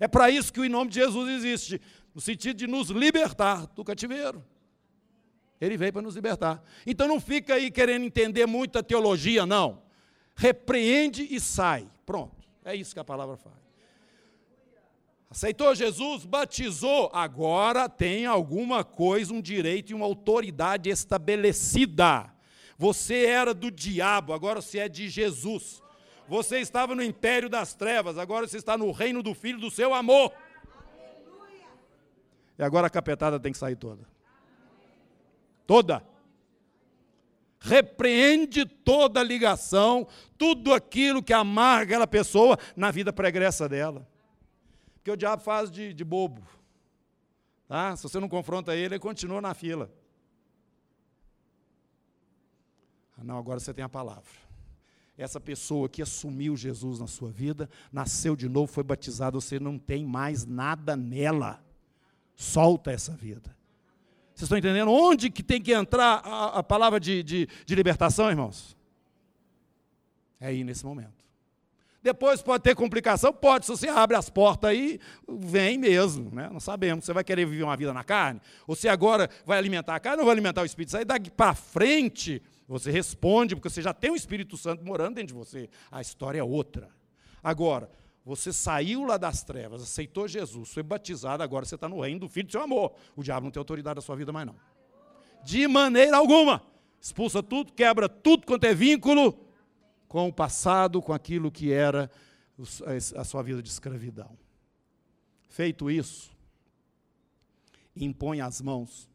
É 0.00 0.08
para 0.08 0.30
isso 0.30 0.50
que 0.50 0.60
o 0.60 0.70
nome 0.70 0.90
de 0.90 0.94
Jesus 0.94 1.28
existe, 1.32 1.82
no 2.14 2.20
sentido 2.22 2.56
de 2.56 2.66
nos 2.66 2.88
libertar 2.88 3.66
do 3.66 3.84
cativeiro. 3.84 4.42
Ele 5.60 5.76
veio 5.76 5.92
para 5.92 6.00
nos 6.00 6.14
libertar. 6.14 6.64
Então 6.86 7.06
não 7.06 7.20
fica 7.20 7.56
aí 7.56 7.70
querendo 7.70 8.06
entender 8.06 8.46
muita 8.46 8.82
teologia, 8.82 9.44
não 9.44 9.84
repreende 10.36 11.26
e 11.28 11.40
sai. 11.40 11.88
Pronto. 12.04 12.36
É 12.64 12.74
isso 12.74 12.94
que 12.94 13.00
a 13.00 13.04
palavra 13.04 13.36
faz. 13.36 13.56
Aceitou 15.28 15.74
Jesus, 15.74 16.24
batizou, 16.24 17.10
agora 17.12 17.88
tem 17.88 18.26
alguma 18.26 18.84
coisa, 18.84 19.32
um 19.32 19.40
direito 19.40 19.90
e 19.90 19.94
uma 19.94 20.06
autoridade 20.06 20.88
estabelecida. 20.88 22.32
Você 22.78 23.26
era 23.26 23.52
do 23.52 23.70
diabo, 23.70 24.32
agora 24.32 24.60
você 24.60 24.80
é 24.80 24.88
de 24.88 25.08
Jesus. 25.08 25.82
Você 26.28 26.58
estava 26.58 26.94
no 26.94 27.02
império 27.02 27.48
das 27.48 27.74
trevas, 27.74 28.18
agora 28.18 28.46
você 28.46 28.56
está 28.56 28.78
no 28.78 28.92
reino 28.92 29.22
do 29.22 29.34
Filho 29.34 29.58
do 29.58 29.70
seu 29.70 29.92
amor. 29.92 30.32
E 32.58 32.62
agora 32.62 32.86
a 32.86 32.90
capetada 32.90 33.40
tem 33.40 33.52
que 33.52 33.58
sair 33.58 33.76
toda. 33.76 34.06
Toda 35.66 36.04
repreende 37.60 38.64
toda 38.64 39.22
ligação, 39.22 40.06
tudo 40.38 40.72
aquilo 40.72 41.22
que 41.22 41.32
amarga 41.32 41.94
aquela 41.94 42.06
pessoa 42.06 42.58
na 42.74 42.90
vida 42.90 43.12
pregressa 43.12 43.68
dela. 43.68 44.06
Porque 44.94 45.10
o 45.10 45.16
diabo 45.16 45.42
faz 45.42 45.70
de, 45.70 45.94
de 45.94 46.04
bobo. 46.04 46.42
Tá? 47.68 47.96
Se 47.96 48.02
você 48.02 48.20
não 48.20 48.28
confronta 48.28 48.74
ele, 48.74 48.94
ele 48.94 48.98
continua 48.98 49.40
na 49.40 49.54
fila. 49.54 49.90
Ah, 53.16 53.24
não, 53.24 53.38
agora 53.38 53.58
você 53.58 53.72
tem 53.72 53.84
a 53.84 53.88
palavra. 53.88 54.46
Essa 55.16 55.40
pessoa 55.40 55.88
que 55.88 56.02
assumiu 56.02 56.56
Jesus 56.56 57.00
na 57.00 57.06
sua 57.06 57.30
vida, 57.30 57.70
nasceu 57.90 58.36
de 58.36 58.48
novo, 58.48 58.70
foi 58.70 58.84
batizado, 58.84 59.40
você 59.40 59.58
não 59.58 59.78
tem 59.78 60.04
mais 60.04 60.44
nada 60.44 60.94
nela. 60.94 61.64
Solta 62.34 62.92
essa 62.92 63.12
vida. 63.12 63.56
Vocês 64.36 64.42
estão 64.42 64.58
entendendo? 64.58 64.92
Onde 64.92 65.30
que 65.30 65.42
tem 65.42 65.62
que 65.62 65.72
entrar 65.72 66.20
a, 66.22 66.58
a 66.58 66.62
palavra 66.62 67.00
de, 67.00 67.22
de, 67.22 67.48
de 67.64 67.74
libertação, 67.74 68.28
irmãos? 68.28 68.76
É 70.38 70.48
aí 70.48 70.62
nesse 70.62 70.84
momento. 70.84 71.24
Depois 72.02 72.42
pode 72.42 72.62
ter 72.62 72.74
complicação? 72.74 73.32
Pode. 73.32 73.64
Se 73.64 73.72
você 73.72 73.88
abre 73.88 74.14
as 74.14 74.28
portas 74.28 74.68
aí, 74.68 75.00
vem 75.26 75.78
mesmo. 75.78 76.30
Né? 76.34 76.50
Não 76.52 76.60
sabemos. 76.60 77.06
Você 77.06 77.14
vai 77.14 77.24
querer 77.24 77.46
viver 77.46 77.62
uma 77.62 77.78
vida 77.78 77.94
na 77.94 78.04
carne? 78.04 78.42
Ou 78.66 78.76
se 78.76 78.90
agora 78.90 79.30
vai 79.46 79.56
alimentar 79.56 79.94
a 79.94 80.00
carne 80.00 80.20
ou 80.20 80.26
vai 80.26 80.34
alimentar 80.34 80.60
o 80.60 80.66
Espírito? 80.66 80.94
Aí 80.98 81.04
daqui 81.06 81.30
para 81.30 81.54
frente, 81.54 82.42
você 82.68 82.90
responde, 82.90 83.56
porque 83.56 83.70
você 83.70 83.80
já 83.80 83.94
tem 83.94 84.10
o 84.10 84.16
Espírito 84.16 84.58
Santo 84.58 84.84
morando 84.84 85.14
dentro 85.14 85.28
de 85.28 85.34
você. 85.34 85.70
A 85.90 86.02
história 86.02 86.40
é 86.40 86.44
outra. 86.44 86.90
Agora, 87.42 87.88
você 88.26 88.52
saiu 88.52 89.04
lá 89.04 89.16
das 89.16 89.44
trevas, 89.44 89.80
aceitou 89.80 90.26
Jesus, 90.26 90.72
foi 90.72 90.82
batizado, 90.82 91.44
agora 91.44 91.64
você 91.64 91.76
está 91.76 91.88
no 91.88 92.00
reino 92.00 92.18
do 92.18 92.28
Filho 92.28 92.48
do 92.48 92.50
seu 92.50 92.60
amor. 92.60 92.92
O 93.14 93.22
diabo 93.22 93.44
não 93.44 93.52
tem 93.52 93.60
autoridade 93.60 93.94
na 93.94 94.00
sua 94.00 94.16
vida 94.16 94.32
mais 94.32 94.44
não. 94.44 94.56
De 95.44 95.68
maneira 95.68 96.16
alguma. 96.16 96.60
Expulsa 97.00 97.40
tudo, 97.40 97.72
quebra 97.72 98.08
tudo 98.08 98.44
quanto 98.44 98.64
é 98.64 98.74
vínculo 98.74 99.38
com 100.08 100.26
o 100.26 100.32
passado, 100.32 101.00
com 101.00 101.12
aquilo 101.12 101.52
que 101.52 101.72
era 101.72 102.10
a 103.14 103.22
sua 103.22 103.44
vida 103.44 103.62
de 103.62 103.68
escravidão. 103.68 104.36
Feito 105.48 105.88
isso, 105.88 106.36
impõe 107.94 108.40
as 108.40 108.60
mãos 108.60 109.08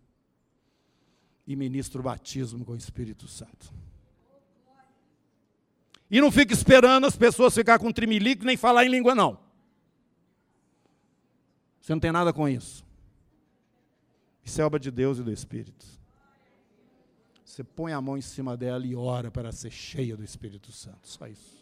e 1.45 1.53
ministra 1.57 1.99
o 1.99 2.03
batismo 2.03 2.63
com 2.63 2.71
o 2.71 2.77
Espírito 2.77 3.27
Santo. 3.27 3.73
E 6.11 6.19
não 6.19 6.29
fica 6.29 6.53
esperando 6.53 7.07
as 7.07 7.15
pessoas 7.15 7.55
ficar 7.55 7.79
com 7.79 7.89
trimilico 7.89 8.43
nem 8.43 8.57
falar 8.57 8.85
em 8.85 8.89
língua, 8.89 9.15
não. 9.15 9.39
Você 11.79 11.93
não 11.93 12.01
tem 12.01 12.11
nada 12.11 12.33
com 12.33 12.49
isso. 12.49 12.85
Isso 14.43 14.61
é 14.61 14.65
obra 14.65 14.77
de 14.77 14.91
Deus 14.91 15.19
e 15.19 15.23
do 15.23 15.31
Espírito. 15.31 15.85
Você 17.45 17.63
põe 17.63 17.93
a 17.93 18.01
mão 18.01 18.17
em 18.17 18.21
cima 18.21 18.57
dela 18.57 18.85
e 18.85 18.93
ora 18.93 19.31
para 19.31 19.53
ser 19.53 19.71
cheia 19.71 20.17
do 20.17 20.23
Espírito 20.23 20.69
Santo. 20.73 21.07
Só 21.07 21.27
isso. 21.27 21.61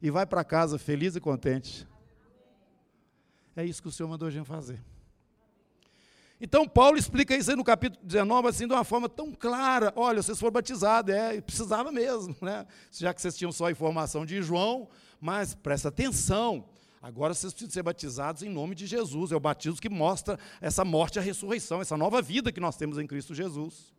E 0.00 0.08
vai 0.08 0.24
para 0.24 0.44
casa 0.44 0.78
feliz 0.78 1.16
e 1.16 1.20
contente. 1.20 1.86
É 3.56 3.64
isso 3.64 3.82
que 3.82 3.88
o 3.88 3.92
Senhor 3.92 4.08
mandou 4.08 4.28
a 4.28 4.30
gente 4.30 4.46
fazer. 4.46 4.80
Então, 6.40 6.68
Paulo 6.68 6.98
explica 6.98 7.34
isso 7.34 7.50
aí 7.50 7.56
no 7.56 7.64
capítulo 7.64 8.04
19, 8.04 8.48
assim, 8.48 8.66
de 8.66 8.74
uma 8.74 8.84
forma 8.84 9.08
tão 9.08 9.32
clara. 9.32 9.92
Olha, 9.96 10.22
vocês 10.22 10.38
foram 10.38 10.52
batizados, 10.52 11.14
é, 11.14 11.40
precisava 11.40 11.90
mesmo, 11.90 12.36
né? 12.42 12.66
Já 12.92 13.14
que 13.14 13.22
vocês 13.22 13.36
tinham 13.36 13.50
só 13.50 13.66
a 13.66 13.70
informação 13.70 14.26
de 14.26 14.42
João, 14.42 14.88
mas 15.18 15.54
presta 15.54 15.88
atenção. 15.88 16.68
Agora 17.00 17.32
vocês 17.32 17.52
precisam 17.52 17.72
ser 17.72 17.82
batizados 17.82 18.42
em 18.42 18.50
nome 18.50 18.74
de 18.74 18.86
Jesus. 18.86 19.32
É 19.32 19.36
o 19.36 19.40
batismo 19.40 19.80
que 19.80 19.88
mostra 19.88 20.38
essa 20.60 20.84
morte 20.84 21.16
e 21.16 21.18
a 21.20 21.22
ressurreição, 21.22 21.80
essa 21.80 21.96
nova 21.96 22.20
vida 22.20 22.52
que 22.52 22.60
nós 22.60 22.76
temos 22.76 22.98
em 22.98 23.06
Cristo 23.06 23.34
Jesus. 23.34 23.94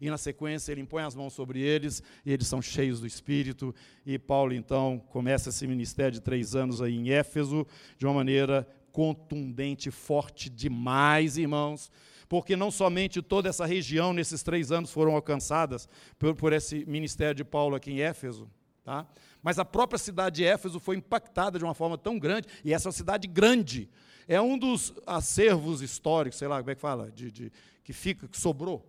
E 0.00 0.10
na 0.10 0.18
sequência 0.18 0.72
ele 0.72 0.80
impõe 0.80 1.02
as 1.02 1.14
mãos 1.14 1.32
sobre 1.32 1.60
eles 1.60 2.02
e 2.26 2.32
eles 2.32 2.46
são 2.46 2.60
cheios 2.60 3.00
do 3.00 3.06
Espírito. 3.06 3.74
E 4.04 4.18
Paulo 4.18 4.52
então 4.52 5.02
começa 5.10 5.48
esse 5.48 5.66
ministério 5.66 6.12
de 6.12 6.20
três 6.20 6.54
anos 6.54 6.82
aí 6.82 6.94
em 6.94 7.10
Éfeso 7.10 7.66
de 7.96 8.04
uma 8.04 8.14
maneira 8.14 8.68
contundente, 8.92 9.90
forte 9.90 10.50
demais, 10.50 11.36
irmãos, 11.36 11.90
porque 12.28 12.54
não 12.56 12.70
somente 12.70 13.20
toda 13.20 13.48
essa 13.48 13.66
região 13.66 14.12
nesses 14.12 14.42
três 14.42 14.70
anos 14.70 14.90
foram 14.90 15.14
alcançadas 15.14 15.88
por, 16.18 16.34
por 16.34 16.52
esse 16.52 16.84
ministério 16.86 17.34
de 17.34 17.44
Paulo 17.44 17.74
aqui 17.74 17.90
em 17.90 18.00
Éfeso, 18.00 18.48
tá? 18.84 19.06
mas 19.42 19.58
a 19.58 19.64
própria 19.64 19.98
cidade 19.98 20.36
de 20.36 20.44
Éfeso 20.44 20.78
foi 20.78 20.96
impactada 20.96 21.58
de 21.58 21.64
uma 21.64 21.74
forma 21.74 21.98
tão 21.98 22.18
grande, 22.18 22.46
e 22.64 22.72
essa 22.72 22.88
é 22.88 22.90
uma 22.90 22.94
cidade 22.94 23.26
grande, 23.26 23.90
é 24.28 24.40
um 24.40 24.56
dos 24.56 24.94
acervos 25.06 25.82
históricos, 25.82 26.38
sei 26.38 26.48
lá 26.48 26.58
como 26.58 26.70
é 26.70 26.74
que 26.74 26.80
fala, 26.80 27.10
de, 27.10 27.30
de 27.30 27.52
que 27.82 27.92
fica, 27.92 28.28
que 28.28 28.38
sobrou, 28.38 28.86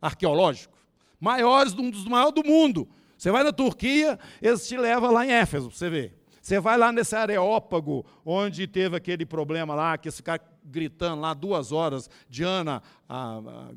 arqueológico, 0.00 0.76
maiores, 1.20 1.72
um 1.74 1.90
dos 1.90 2.04
maiores 2.04 2.34
do 2.34 2.44
mundo. 2.44 2.88
Você 3.16 3.30
vai 3.30 3.42
na 3.42 3.52
Turquia, 3.52 4.18
eles 4.40 4.66
te 4.66 4.76
levam 4.76 5.12
lá 5.12 5.24
em 5.24 5.32
Éfeso, 5.32 5.70
você 5.70 5.88
vê. 5.88 6.12
Você 6.48 6.58
vai 6.60 6.78
lá 6.78 6.90
nesse 6.90 7.14
areópago, 7.14 8.06
onde 8.24 8.66
teve 8.66 8.96
aquele 8.96 9.26
problema 9.26 9.74
lá, 9.74 9.98
que 9.98 10.10
cara 10.22 10.42
gritando 10.64 11.20
lá 11.20 11.34
duas 11.34 11.72
horas, 11.72 12.08
Diana, 12.26 12.82
a, 13.06 13.36
a 13.36 13.70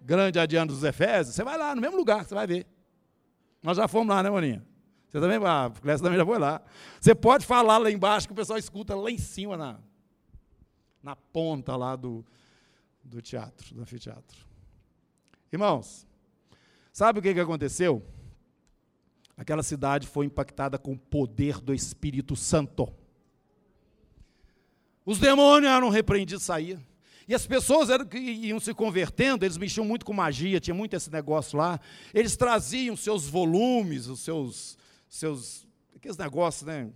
grande 0.00 0.38
a 0.38 0.46
Diana 0.46 0.70
dos 0.70 0.84
Efésios, 0.84 1.34
você 1.34 1.42
vai 1.42 1.58
lá, 1.58 1.74
no 1.74 1.80
mesmo 1.80 1.96
lugar, 1.96 2.24
você 2.24 2.36
vai 2.36 2.46
ver. 2.46 2.68
Nós 3.60 3.78
já 3.78 3.88
fomos 3.88 4.14
lá, 4.14 4.22
né, 4.22 4.30
Moninha? 4.30 4.64
Você 5.08 5.18
também 5.18 5.40
vai, 5.40 5.50
a 5.50 5.70
Clécia 5.70 6.04
também 6.04 6.16
já 6.16 6.24
foi 6.24 6.38
lá. 6.38 6.62
Você 7.00 7.16
pode 7.16 7.44
falar 7.44 7.78
lá 7.78 7.90
embaixo, 7.90 8.28
que 8.28 8.32
o 8.32 8.36
pessoal 8.36 8.60
escuta 8.60 8.94
lá 8.94 9.10
em 9.10 9.18
cima, 9.18 9.56
na, 9.56 9.80
na 11.02 11.16
ponta 11.16 11.74
lá 11.74 11.96
do, 11.96 12.24
do 13.02 13.20
teatro, 13.20 13.74
do 13.74 13.82
anfiteatro. 13.82 14.46
Irmãos, 15.52 16.06
sabe 16.92 17.18
o 17.18 17.22
que, 17.22 17.34
que 17.34 17.40
aconteceu? 17.40 18.06
Aquela 19.38 19.62
cidade 19.62 20.04
foi 20.08 20.26
impactada 20.26 20.76
com 20.76 20.94
o 20.94 20.98
poder 20.98 21.60
do 21.60 21.72
Espírito 21.72 22.34
Santo. 22.34 22.92
Os 25.06 25.20
demônios 25.20 25.70
eram 25.70 25.88
repreendidos, 25.90 26.42
saíam. 26.42 26.80
E 27.28 27.32
as 27.32 27.46
pessoas 27.46 27.88
eram, 27.88 28.04
que 28.04 28.18
iam 28.18 28.58
se 28.58 28.74
convertendo, 28.74 29.44
eles 29.44 29.56
mexiam 29.56 29.84
muito 29.84 30.04
com 30.04 30.12
magia, 30.12 30.58
tinha 30.58 30.74
muito 30.74 30.96
esse 30.96 31.08
negócio 31.12 31.56
lá. 31.56 31.78
Eles 32.12 32.36
traziam 32.36 32.96
seus 32.96 33.28
volumes, 33.28 34.08
os 34.08 34.20
seus, 34.20 34.76
seus 35.08 35.64
aqueles 35.94 36.16
negócios, 36.16 36.66
né? 36.66 36.90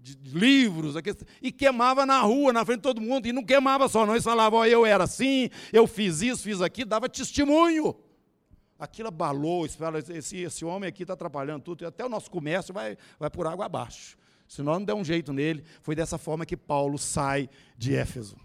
De, 0.00 0.16
de 0.16 0.38
livros, 0.38 0.96
aqueles, 0.96 1.22
e 1.42 1.52
queimava 1.52 2.06
na 2.06 2.20
rua, 2.22 2.50
na 2.50 2.64
frente 2.64 2.78
de 2.78 2.82
todo 2.84 3.00
mundo. 3.00 3.26
E 3.26 3.32
não 3.32 3.44
queimava 3.44 3.88
só, 3.88 4.06
não. 4.06 4.14
Eles 4.14 4.24
falavam, 4.24 4.60
oh, 4.60 4.64
eu 4.64 4.86
era 4.86 5.04
assim, 5.04 5.50
eu 5.70 5.86
fiz 5.86 6.22
isso, 6.22 6.44
fiz 6.44 6.62
aquilo, 6.62 6.88
dava 6.88 7.10
testemunho. 7.10 7.94
Aquilo 8.84 9.08
abalou, 9.08 9.66
esse, 9.66 10.36
esse 10.36 10.64
homem 10.64 10.88
aqui 10.88 11.02
está 11.02 11.14
atrapalhando 11.14 11.62
tudo, 11.62 11.86
até 11.86 12.04
o 12.04 12.08
nosso 12.08 12.30
comércio 12.30 12.74
vai, 12.74 12.98
vai 13.18 13.30
por 13.30 13.46
água 13.46 13.64
abaixo. 13.64 14.16
Se 14.46 14.62
nós 14.62 14.78
não 14.78 14.84
der 14.84 14.94
um 14.94 15.04
jeito 15.04 15.32
nele, 15.32 15.64
foi 15.82 15.94
dessa 15.94 16.18
forma 16.18 16.44
que 16.44 16.56
Paulo 16.56 16.98
sai 16.98 17.48
de 17.78 17.94
Éfeso. 17.96 18.36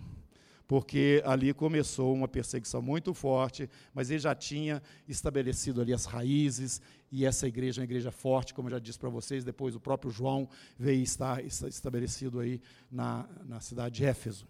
Porque 0.65 1.21
ali 1.25 1.53
começou 1.53 2.13
uma 2.13 2.27
perseguição 2.27 2.81
muito 2.81 3.13
forte, 3.13 3.69
mas 3.93 4.09
ele 4.09 4.19
já 4.19 4.33
tinha 4.33 4.81
estabelecido 5.07 5.81
ali 5.81 5.93
as 5.93 6.05
raízes, 6.05 6.81
e 7.11 7.25
essa 7.25 7.47
igreja 7.47 7.79
é 7.79 7.81
uma 7.81 7.85
igreja 7.85 8.11
forte, 8.11 8.53
como 8.53 8.69
eu 8.69 8.73
já 8.73 8.79
disse 8.79 8.99
para 8.99 9.09
vocês, 9.09 9.43
depois 9.43 9.75
o 9.75 9.79
próprio 9.79 10.09
João 10.09 10.47
veio 10.77 11.01
estar 11.01 11.43
estabelecido 11.43 12.39
aí 12.39 12.61
na, 12.89 13.27
na 13.45 13.59
cidade 13.59 13.95
de 13.95 14.05
Éfeso. 14.05 14.47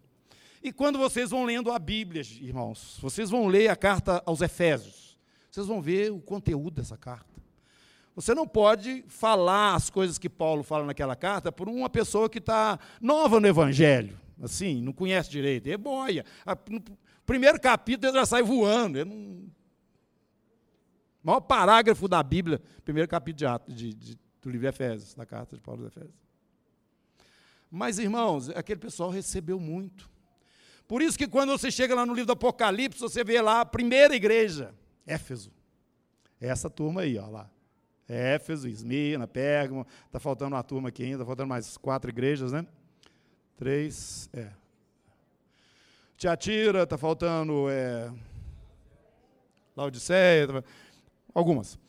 E 0.61 0.73
quando 0.73 0.99
vocês 0.99 1.29
vão 1.29 1.45
lendo 1.45 1.71
a 1.71 1.79
Bíblia, 1.79 2.21
irmãos, 2.41 2.97
vocês 3.01 3.29
vão 3.29 3.47
ler 3.47 3.69
a 3.69 3.75
carta 3.77 4.21
aos 4.25 4.41
Efésios, 4.41 5.08
vocês 5.49 5.67
vão 5.67 5.81
ver 5.81 6.11
o 6.11 6.19
conteúdo 6.19 6.75
dessa 6.75 6.97
carta. 6.97 7.39
Você 8.15 8.33
não 8.33 8.47
pode 8.47 9.03
falar 9.07 9.75
as 9.75 9.89
coisas 9.89 10.17
que 10.17 10.29
Paulo 10.29 10.61
fala 10.63 10.85
naquela 10.85 11.15
carta 11.15 11.51
por 11.51 11.69
uma 11.69 11.89
pessoa 11.89 12.29
que 12.29 12.39
está 12.39 12.77
nova 12.99 13.39
no 13.39 13.47
Evangelho, 13.47 14.19
assim, 14.41 14.81
não 14.81 14.91
conhece 14.91 15.29
direito, 15.29 15.67
é 15.67 15.77
boia. 15.77 16.25
No 16.69 16.83
primeiro 17.25 17.59
capítulo 17.59 18.11
ele 18.11 18.19
já 18.19 18.25
sai 18.25 18.43
voando. 18.43 19.05
Não... 19.05 19.15
O 21.21 21.27
maior 21.27 21.41
parágrafo 21.41 22.07
da 22.07 22.21
Bíblia, 22.21 22.61
primeiro 22.83 23.07
capítulo 23.07 23.59
de, 23.67 23.73
de, 23.73 23.93
de, 23.93 24.19
do 24.41 24.49
livro 24.49 24.61
de 24.61 24.67
Efésios, 24.67 25.13
da 25.13 25.25
carta 25.25 25.55
de 25.55 25.61
Paulo 25.61 25.81
de 25.81 25.87
Efésios. 25.87 26.29
Mas, 27.71 27.99
irmãos, 27.99 28.49
aquele 28.49 28.79
pessoal 28.79 29.09
recebeu 29.09 29.59
muito. 29.59 30.09
Por 30.87 31.01
isso 31.01 31.17
que 31.17 31.27
quando 31.27 31.51
você 31.51 31.69
chega 31.69 31.93
lá 31.93 32.05
no 32.05 32.13
livro 32.13 32.27
do 32.27 32.33
Apocalipse, 32.33 32.99
você 32.99 33.23
vê 33.23 33.41
lá 33.41 33.61
a 33.61 33.65
primeira 33.65 34.15
igreja. 34.15 34.73
Éfeso. 35.13 35.51
É 36.39 36.47
essa 36.47 36.69
turma 36.69 37.01
aí, 37.01 37.17
ó 37.17 37.27
lá. 37.27 37.49
Éfeso, 38.07 38.67
Esmirna, 38.67 39.27
Pérgamo. 39.27 39.85
Está 40.05 40.19
faltando 40.19 40.55
uma 40.55 40.63
turma 40.63 40.89
aqui 40.89 41.03
ainda, 41.03 41.17
está 41.17 41.25
faltando 41.25 41.49
mais 41.49 41.77
quatro 41.77 42.09
igrejas, 42.09 42.51
né? 42.51 42.65
Três, 43.57 44.29
é. 44.33 44.49
Tiatira, 46.17 46.83
está 46.83 46.97
faltando 46.97 47.69
é, 47.69 48.11
Laodiceia, 49.75 50.47
tá, 50.47 50.63
algumas. 51.33 51.79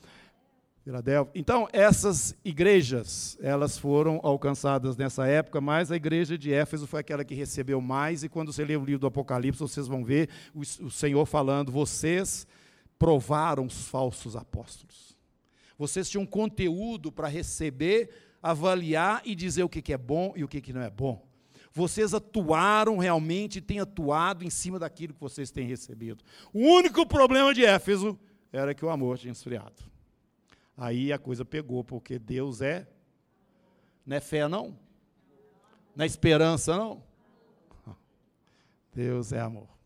Filadélfia. 0.84 1.32
Então, 1.34 1.68
essas 1.72 2.34
igrejas, 2.44 3.36
elas 3.42 3.76
foram 3.76 4.20
alcançadas 4.22 4.96
nessa 4.96 5.26
época, 5.26 5.60
mas 5.60 5.90
a 5.90 5.96
igreja 5.96 6.38
de 6.38 6.52
Éfeso 6.52 6.86
foi 6.86 7.00
aquela 7.00 7.24
que 7.24 7.34
recebeu 7.34 7.80
mais, 7.80 8.22
e 8.22 8.28
quando 8.28 8.52
você 8.52 8.64
lê 8.64 8.76
o 8.76 8.84
livro 8.84 9.00
do 9.00 9.06
Apocalipse, 9.06 9.60
vocês 9.60 9.86
vão 9.86 10.04
ver 10.04 10.28
o, 10.54 10.60
o 10.60 10.90
Senhor 10.90 11.26
falando, 11.26 11.70
vocês 11.70 12.46
provaram 13.00 13.64
os 13.64 13.86
falsos 13.88 14.36
apóstolos. 14.36 15.16
Vocês 15.78 16.10
tinham 16.10 16.26
conteúdo 16.26 17.10
para 17.10 17.28
receber, 17.28 18.10
avaliar 18.42 19.22
e 19.24 19.34
dizer 19.34 19.62
o 19.62 19.70
que 19.70 19.90
é 19.90 19.96
bom 19.96 20.34
e 20.36 20.44
o 20.44 20.48
que 20.48 20.70
não 20.70 20.82
é 20.82 20.90
bom. 20.90 21.26
Vocês 21.72 22.12
atuaram 22.12 22.98
realmente, 22.98 23.58
têm 23.58 23.80
atuado 23.80 24.44
em 24.44 24.50
cima 24.50 24.78
daquilo 24.78 25.14
que 25.14 25.20
vocês 25.20 25.50
têm 25.50 25.66
recebido. 25.66 26.22
O 26.52 26.58
único 26.58 27.06
problema 27.06 27.54
de 27.54 27.64
Éfeso 27.64 28.18
era 28.52 28.74
que 28.74 28.84
o 28.84 28.90
amor 28.90 29.16
tinha 29.16 29.32
esfriado. 29.32 29.82
Aí 30.76 31.10
a 31.10 31.18
coisa 31.18 31.42
pegou, 31.42 31.82
porque 31.82 32.18
Deus 32.18 32.60
é. 32.60 32.86
Não 34.04 34.16
é 34.16 34.20
fé, 34.20 34.46
não? 34.46 34.78
Não 35.96 36.02
é 36.02 36.06
esperança, 36.06 36.76
não? 36.76 37.02
Deus 38.92 39.32
é 39.32 39.40
amor. 39.40 39.79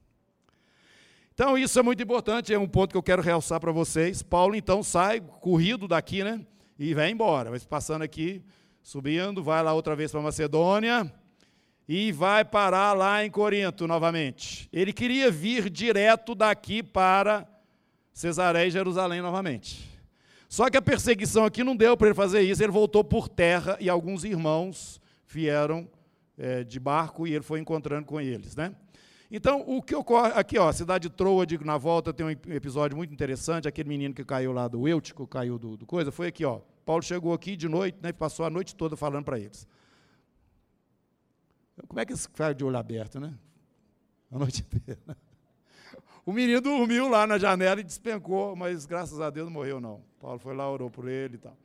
Então, 1.35 1.59
isso 1.59 1.77
é 1.81 1.83
muito 1.83 2.01
importante, 2.01 2.55
é 2.55 2.59
um 2.59 2.69
ponto 2.69 2.93
que 2.93 2.97
eu 2.97 3.03
quero 3.03 3.21
realçar 3.21 3.59
para 3.59 3.73
vocês. 3.73 4.23
Paulo, 4.23 4.55
então, 4.55 4.85
sai 4.85 5.21
corrido 5.21 5.89
daqui, 5.89 6.23
né? 6.23 6.41
E 6.79 6.95
vai 6.95 7.11
embora. 7.11 7.51
Vai 7.51 7.59
passando 7.59 8.03
aqui, 8.03 8.41
subindo, 8.81 9.43
vai 9.43 9.61
lá 9.61 9.73
outra 9.73 9.97
vez 9.97 10.13
para 10.13 10.21
Macedônia 10.21 11.13
e 11.89 12.13
vai 12.13 12.45
parar 12.45 12.93
lá 12.93 13.25
em 13.25 13.31
Corinto 13.33 13.89
novamente. 13.89 14.69
Ele 14.73 14.93
queria 14.93 15.29
vir 15.29 15.69
direto 15.69 16.37
daqui 16.37 16.85
para 16.85 17.45
Cesareia 18.13 18.69
e 18.69 18.71
Jerusalém 18.71 19.21
novamente. 19.21 19.91
Só 20.49 20.71
que 20.71 20.77
a 20.77 20.83
perseguição 20.83 21.45
aqui 21.45 21.65
não 21.65 21.75
deu 21.75 21.97
para 21.97 22.07
ele 22.07 22.15
fazer 22.15 22.43
isso, 22.43 22.63
ele 22.63 22.71
voltou 22.71 23.03
por 23.03 23.29
terra 23.29 23.77
e 23.81 23.91
alguns 23.91 24.23
irmãos 24.23 25.01
vieram 25.27 25.89
é, 26.39 26.63
de 26.63 26.79
barco 26.79 27.27
e 27.27 27.35
ele 27.35 27.43
foi 27.43 27.59
encontrando 27.59 28.07
com 28.07 28.21
eles, 28.21 28.55
né? 28.55 28.73
Então, 29.37 29.65
o 29.67 29.83
que 29.83 29.97
ocorre 29.97 30.31
aqui, 30.37 30.57
ó, 30.57 30.69
a 30.69 30.73
cidade 30.73 31.09
de 31.09 31.11
Troa, 31.13 31.45
digo, 31.45 31.65
na 31.65 31.77
volta 31.77 32.13
tem 32.13 32.25
um 32.25 32.31
episódio 32.31 32.97
muito 32.97 33.13
interessante, 33.13 33.67
aquele 33.67 33.89
menino 33.89 34.15
que 34.15 34.25
caiu 34.25 34.53
lá 34.53 34.69
do 34.69 34.87
Eutico, 34.87 35.27
caiu 35.27 35.59
do, 35.59 35.77
do 35.77 35.85
coisa, 35.85 36.13
foi 36.13 36.29
aqui, 36.29 36.45
ó. 36.45 36.61
Paulo 36.87 37.03
chegou 37.03 37.35
aqui 37.35 37.57
de 37.57 37.69
noite, 37.69 37.99
né, 38.01 38.13
passou 38.13 38.47
a 38.47 38.51
noite 38.51 38.77
toda 38.77 38.97
falando 38.97 39.25
para 39.25 39.41
eles. 39.41 39.67
Como 41.89 41.99
é 41.99 42.07
que 42.07 42.13
esse 42.13 42.29
cara 42.29 42.55
de 42.55 42.65
olho 42.65 42.77
aberto, 42.77 43.19
né? 43.19 43.35
A 44.31 44.39
noite 44.39 44.61
inteira. 44.73 45.01
O 46.25 46.33
menino 46.33 46.61
dormiu 46.61 47.09
lá 47.09 47.27
na 47.27 47.37
janela 47.37 47.81
e 47.81 47.83
despencou, 47.83 48.55
mas 48.55 48.87
graças 48.87 49.21
a 49.21 49.31
Deus 49.31 49.47
não 49.47 49.53
morreu, 49.53 49.81
não. 49.81 50.01
Paulo 50.21 50.39
foi 50.39 50.55
lá, 50.55 50.71
orou 50.71 50.89
por 50.89 51.09
ele 51.09 51.35
e 51.35 51.39
tal. 51.39 51.59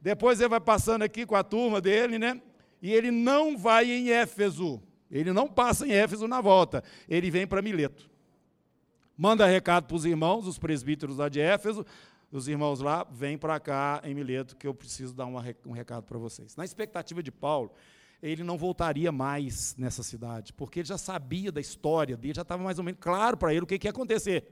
Depois 0.00 0.40
ele 0.40 0.48
vai 0.48 0.60
passando 0.60 1.02
aqui 1.02 1.24
com 1.24 1.36
a 1.36 1.44
turma 1.44 1.80
dele, 1.80 2.18
né? 2.18 2.42
E 2.82 2.92
ele 2.92 3.12
não 3.12 3.56
vai 3.56 3.88
em 3.88 4.10
Éfeso. 4.10 4.82
Ele 5.10 5.32
não 5.32 5.48
passa 5.48 5.86
em 5.86 5.92
Éfeso 5.92 6.26
na 6.26 6.40
volta, 6.40 6.82
ele 7.08 7.30
vem 7.30 7.46
para 7.46 7.62
Mileto. 7.62 8.10
Manda 9.16 9.46
recado 9.46 9.86
para 9.86 9.96
os 9.96 10.04
irmãos, 10.04 10.46
os 10.46 10.58
presbíteros 10.58 11.16
lá 11.16 11.28
de 11.28 11.40
Éfeso, 11.40 11.86
os 12.30 12.48
irmãos 12.48 12.80
lá, 12.80 13.06
vêm 13.10 13.38
para 13.38 13.58
cá 13.58 14.00
em 14.04 14.14
Mileto, 14.14 14.56
que 14.56 14.66
eu 14.66 14.74
preciso 14.74 15.14
dar 15.14 15.26
uma, 15.26 15.42
um 15.64 15.72
recado 15.72 16.04
para 16.04 16.18
vocês. 16.18 16.54
Na 16.56 16.64
expectativa 16.64 17.22
de 17.22 17.30
Paulo, 17.30 17.72
ele 18.22 18.42
não 18.42 18.58
voltaria 18.58 19.12
mais 19.12 19.74
nessa 19.76 20.02
cidade, 20.02 20.52
porque 20.52 20.80
ele 20.80 20.88
já 20.88 20.98
sabia 20.98 21.52
da 21.52 21.60
história 21.60 22.16
dele, 22.16 22.34
já 22.34 22.42
estava 22.42 22.62
mais 22.62 22.78
ou 22.78 22.84
menos 22.84 23.00
claro 23.00 23.36
para 23.36 23.52
ele 23.52 23.62
o 23.62 23.66
que, 23.66 23.78
que 23.78 23.86
ia 23.86 23.90
acontecer. 23.90 24.44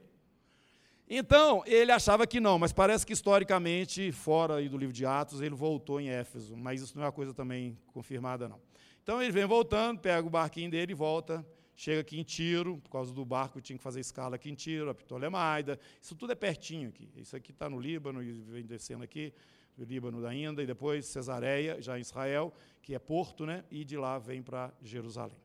Então, 1.07 1.61
ele 1.67 1.91
achava 1.91 2.25
que 2.25 2.39
não, 2.39 2.57
mas 2.57 2.73
parece 2.73 3.05
que 3.05 3.13
historicamente, 3.13 4.11
fora 4.11 4.55
do 4.67 4.77
livro 4.77 4.93
de 4.93 5.05
Atos, 5.05 5.39
ele 5.39 5.53
voltou 5.53 6.01
em 6.01 6.09
Éfeso, 6.09 6.57
mas 6.57 6.81
isso 6.81 6.97
não 6.97 7.03
é 7.03 7.05
uma 7.05 7.11
coisa 7.11 7.33
também 7.33 7.77
confirmada, 7.93 8.49
não. 8.49 8.59
Então 9.05 9.21
ele 9.21 9.31
vem 9.31 9.45
voltando, 9.45 9.99
pega 9.99 10.25
o 10.25 10.31
barquinho 10.31 10.71
dele 10.71 10.93
e 10.93 10.95
volta, 10.95 11.45
chega 11.75 12.01
aqui 12.01 12.19
em 12.19 12.23
Tiro, 12.23 12.79
por 12.79 12.89
causa 12.89 13.13
do 13.13 13.23
barco 13.23 13.61
tinha 13.61 13.77
que 13.77 13.83
fazer 13.83 13.99
escala 13.99 14.35
aqui 14.35 14.49
em 14.49 14.55
Tiro, 14.55 14.89
a 14.89 14.95
Ptolemaida, 14.95 15.79
isso 16.01 16.15
tudo 16.15 16.31
é 16.31 16.35
pertinho 16.35 16.89
aqui. 16.89 17.07
Isso 17.15 17.35
aqui 17.35 17.51
está 17.51 17.69
no 17.69 17.79
Líbano 17.79 18.23
e 18.23 18.31
vem 18.31 18.65
descendo 18.65 19.03
aqui, 19.03 19.31
do 19.77 19.85
Líbano 19.85 20.25
ainda, 20.25 20.63
e 20.63 20.65
depois 20.65 21.05
Cesareia, 21.05 21.79
já 21.79 21.99
em 21.99 22.01
Israel, 22.01 22.51
que 22.81 22.95
é 22.95 22.99
porto, 22.99 23.45
né? 23.45 23.63
E 23.69 23.85
de 23.85 23.95
lá 23.95 24.17
vem 24.17 24.41
para 24.41 24.73
Jerusalém. 24.81 25.37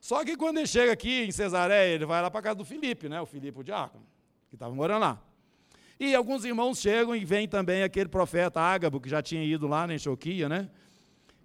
Só 0.00 0.24
que 0.24 0.36
quando 0.36 0.58
ele 0.58 0.68
chega 0.68 0.92
aqui 0.92 1.24
em 1.24 1.32
Cesareia, 1.32 1.96
ele 1.96 2.06
vai 2.06 2.22
lá 2.22 2.30
para 2.30 2.40
casa 2.40 2.54
do 2.54 2.64
Filipe, 2.64 3.08
né? 3.08 3.20
O 3.20 3.26
Filipe 3.26 3.58
o 3.58 3.64
diácono, 3.64 4.06
que 4.48 4.54
estava 4.54 4.72
morando 4.72 5.00
lá. 5.00 5.20
E 5.98 6.14
alguns 6.14 6.44
irmãos 6.44 6.78
chegam 6.78 7.16
e 7.16 7.24
vem 7.24 7.48
também 7.48 7.82
aquele 7.82 8.08
profeta 8.08 8.60
Ágabo, 8.60 9.00
que 9.00 9.08
já 9.08 9.20
tinha 9.20 9.42
ido 9.42 9.66
lá 9.66 9.88
na 9.88 9.96
Enxoquia, 9.96 10.48
né? 10.48 10.70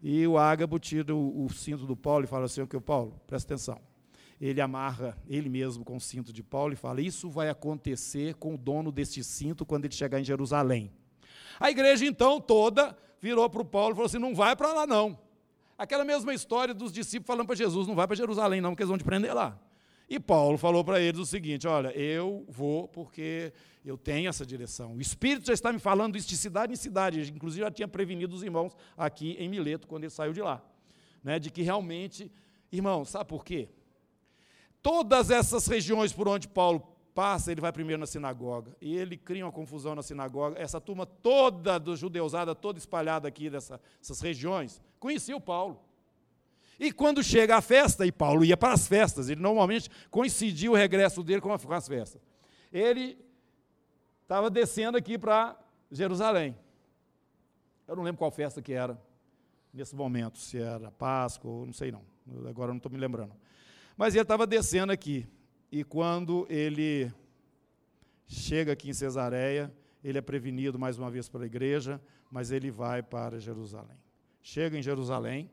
E 0.06 0.28
o 0.28 0.38
Ágabo 0.38 0.78
tira 0.80 1.16
o, 1.16 1.46
o 1.46 1.50
cinto 1.50 1.86
do 1.86 1.96
Paulo 1.96 2.26
e 2.26 2.28
fala 2.28 2.44
assim: 2.44 2.66
que 2.66 2.76
o 2.76 2.82
Paulo, 2.82 3.18
presta 3.26 3.54
atenção. 3.54 3.80
Ele 4.42 4.60
amarra 4.60 5.18
ele 5.26 5.48
mesmo 5.48 5.86
com 5.86 5.96
o 5.96 6.02
cinto 6.02 6.34
de 6.34 6.44
Paulo 6.44 6.74
e 6.74 6.76
fala: 6.76 7.00
Isso 7.00 7.30
vai 7.30 7.48
acontecer 7.48 8.36
com 8.36 8.56
o 8.56 8.58
dono 8.58 8.92
deste 8.92 9.24
cinto 9.24 9.66
quando 9.66 9.86
ele 9.86 9.94
chegar 9.94 10.20
em 10.20 10.24
Jerusalém. 10.26 10.92
A 11.58 11.72
igreja 11.72 12.06
então 12.06 12.42
toda 12.42 12.98
virou 13.22 13.50
para 13.50 13.62
o 13.62 13.66
Paulo 13.66 13.94
e 13.94 13.96
falou 13.96 14.08
assim: 14.08 14.20
Não 14.20 14.36
vai 14.36 14.58
para 14.58 14.74
lá 14.74 14.86
não. 14.86 15.18
Aquela 15.78 16.04
mesma 16.04 16.34
história 16.34 16.74
dos 16.74 16.92
discípulos 16.92 17.28
falando 17.28 17.48
para 17.48 17.56
Jesus: 17.56 17.88
Não 17.88 17.96
vai 17.96 18.06
para 18.06 18.18
Jerusalém 18.18 18.60
não, 18.60 18.72
porque 18.72 18.84
eles 18.84 18.90
vão 18.90 18.98
te 18.98 19.06
prender 19.06 19.34
lá. 19.34 19.58
E 20.10 20.20
Paulo 20.20 20.58
falou 20.58 20.84
para 20.84 21.00
eles 21.00 21.22
o 21.22 21.26
seguinte: 21.26 21.66
Olha, 21.66 21.98
eu 21.98 22.44
vou 22.50 22.90
porque 22.90 23.54
eu 23.86 23.98
tenho 23.98 24.30
essa 24.30 24.46
direção. 24.46 24.96
O 24.96 25.02
Espírito 25.02 25.48
já 25.48 25.54
está 25.54 25.72
me 25.74 25.80
falando 25.80 26.18
isso 26.18 26.28
de 26.28 26.38
cidade 26.38 26.72
em 26.72 26.76
cidade. 26.76 27.32
Inclusive, 27.32 27.64
já 27.64 27.72
tinha 27.72 27.88
prevenido 27.88 28.34
os 28.36 28.42
irmãos 28.42 28.76
aqui 28.98 29.36
em 29.38 29.50
Mileto, 29.50 29.88
quando 29.88 30.04
ele 30.04 30.12
saiu 30.12 30.32
de 30.32 30.42
lá. 30.42 30.64
Né, 31.24 31.40
de 31.40 31.50
que 31.50 31.62
realmente, 31.62 32.32
irmãos, 32.72 33.10
sabe 33.10 33.30
por 33.30 33.46
quê? 33.46 33.70
Todas 34.82 35.30
essas 35.30 35.66
regiões 35.68 36.12
por 36.12 36.28
onde 36.28 36.48
Paulo 36.50 36.82
passa, 37.14 37.52
ele 37.52 37.62
vai 37.62 37.72
primeiro 37.72 38.00
na 38.00 38.06
sinagoga. 38.06 38.76
E 38.82 38.96
ele 38.96 39.16
cria 39.16 39.46
uma 39.46 39.52
confusão 39.52 39.96
na 39.96 40.02
sinagoga. 40.02 40.60
Essa 40.60 40.82
turma 40.82 41.06
toda 41.06 41.78
do 41.78 41.96
judeusada, 41.96 42.54
toda 42.54 42.80
espalhada 42.80 43.28
aqui 43.28 43.50
dessas 43.50 44.22
regiões, 44.22 44.82
conhecia 45.00 45.36
o 45.36 45.42
Paulo. 45.42 45.80
E 46.80 46.92
quando 46.92 47.24
chega 47.24 47.56
a 47.56 47.62
festa, 47.62 48.06
e 48.06 48.12
Paulo 48.12 48.44
ia 48.44 48.58
para 48.58 48.74
as 48.74 48.88
festas, 48.88 49.30
ele 49.30 49.40
normalmente 49.42 49.90
coincidia 50.10 50.72
o 50.72 50.76
regresso 50.76 51.24
dele 51.24 51.40
com 51.40 51.54
as 51.54 51.88
festas. 51.88 52.22
Ele 52.72 53.18
estava 54.24 54.50
descendo 54.50 54.98
aqui 54.98 55.18
para 55.18 55.58
Jerusalém. 55.92 56.58
Eu 57.88 57.96
não 57.96 58.04
lembro 58.04 58.18
qual 58.18 58.32
festa 58.32 58.62
que 58.62 58.74
era 58.74 59.00
nesse 59.74 59.96
momento, 59.96 60.38
se 60.38 60.58
era 60.58 60.92
Páscoa 60.92 61.66
não 61.66 61.74
sei 61.74 61.92
não. 61.92 62.02
Agora 62.48 62.72
não 62.72 62.78
estou 62.78 62.92
me 62.92 62.98
lembrando. 62.98 63.34
Mas 63.96 64.16
ele 64.16 64.24
estava 64.24 64.48
descendo 64.48 64.92
aqui. 64.92 65.28
E 65.72 65.84
quando 65.84 66.48
ele 66.50 67.12
chega 68.28 68.72
aqui 68.74 68.90
em 68.90 68.94
Cesareia, 68.94 69.74
ele 70.04 70.18
é 70.18 70.22
prevenido 70.22 70.80
mais 70.80 70.98
uma 70.98 71.10
vez 71.10 71.28
pela 71.30 71.46
igreja, 71.46 72.02
mas 72.30 72.52
ele 72.52 72.72
vai 72.72 73.04
para 73.04 73.40
Jerusalém. 73.40 73.98
Chega 74.42 74.78
em 74.78 74.82
Jerusalém, 74.82 75.50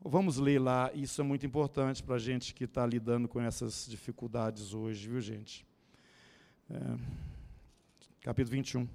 vamos 0.00 0.38
ler 0.38 0.58
lá, 0.58 0.90
isso 0.94 1.20
é 1.20 1.24
muito 1.24 1.46
importante 1.46 2.02
para 2.02 2.16
a 2.16 2.18
gente 2.18 2.54
que 2.54 2.64
está 2.64 2.86
lidando 2.86 3.28
com 3.28 3.40
essas 3.40 3.86
dificuldades 3.88 4.74
hoje, 4.74 5.08
viu 5.08 5.20
gente? 5.20 5.66
É, 6.68 7.29
capítulo 8.20 8.56
21. 8.56 8.88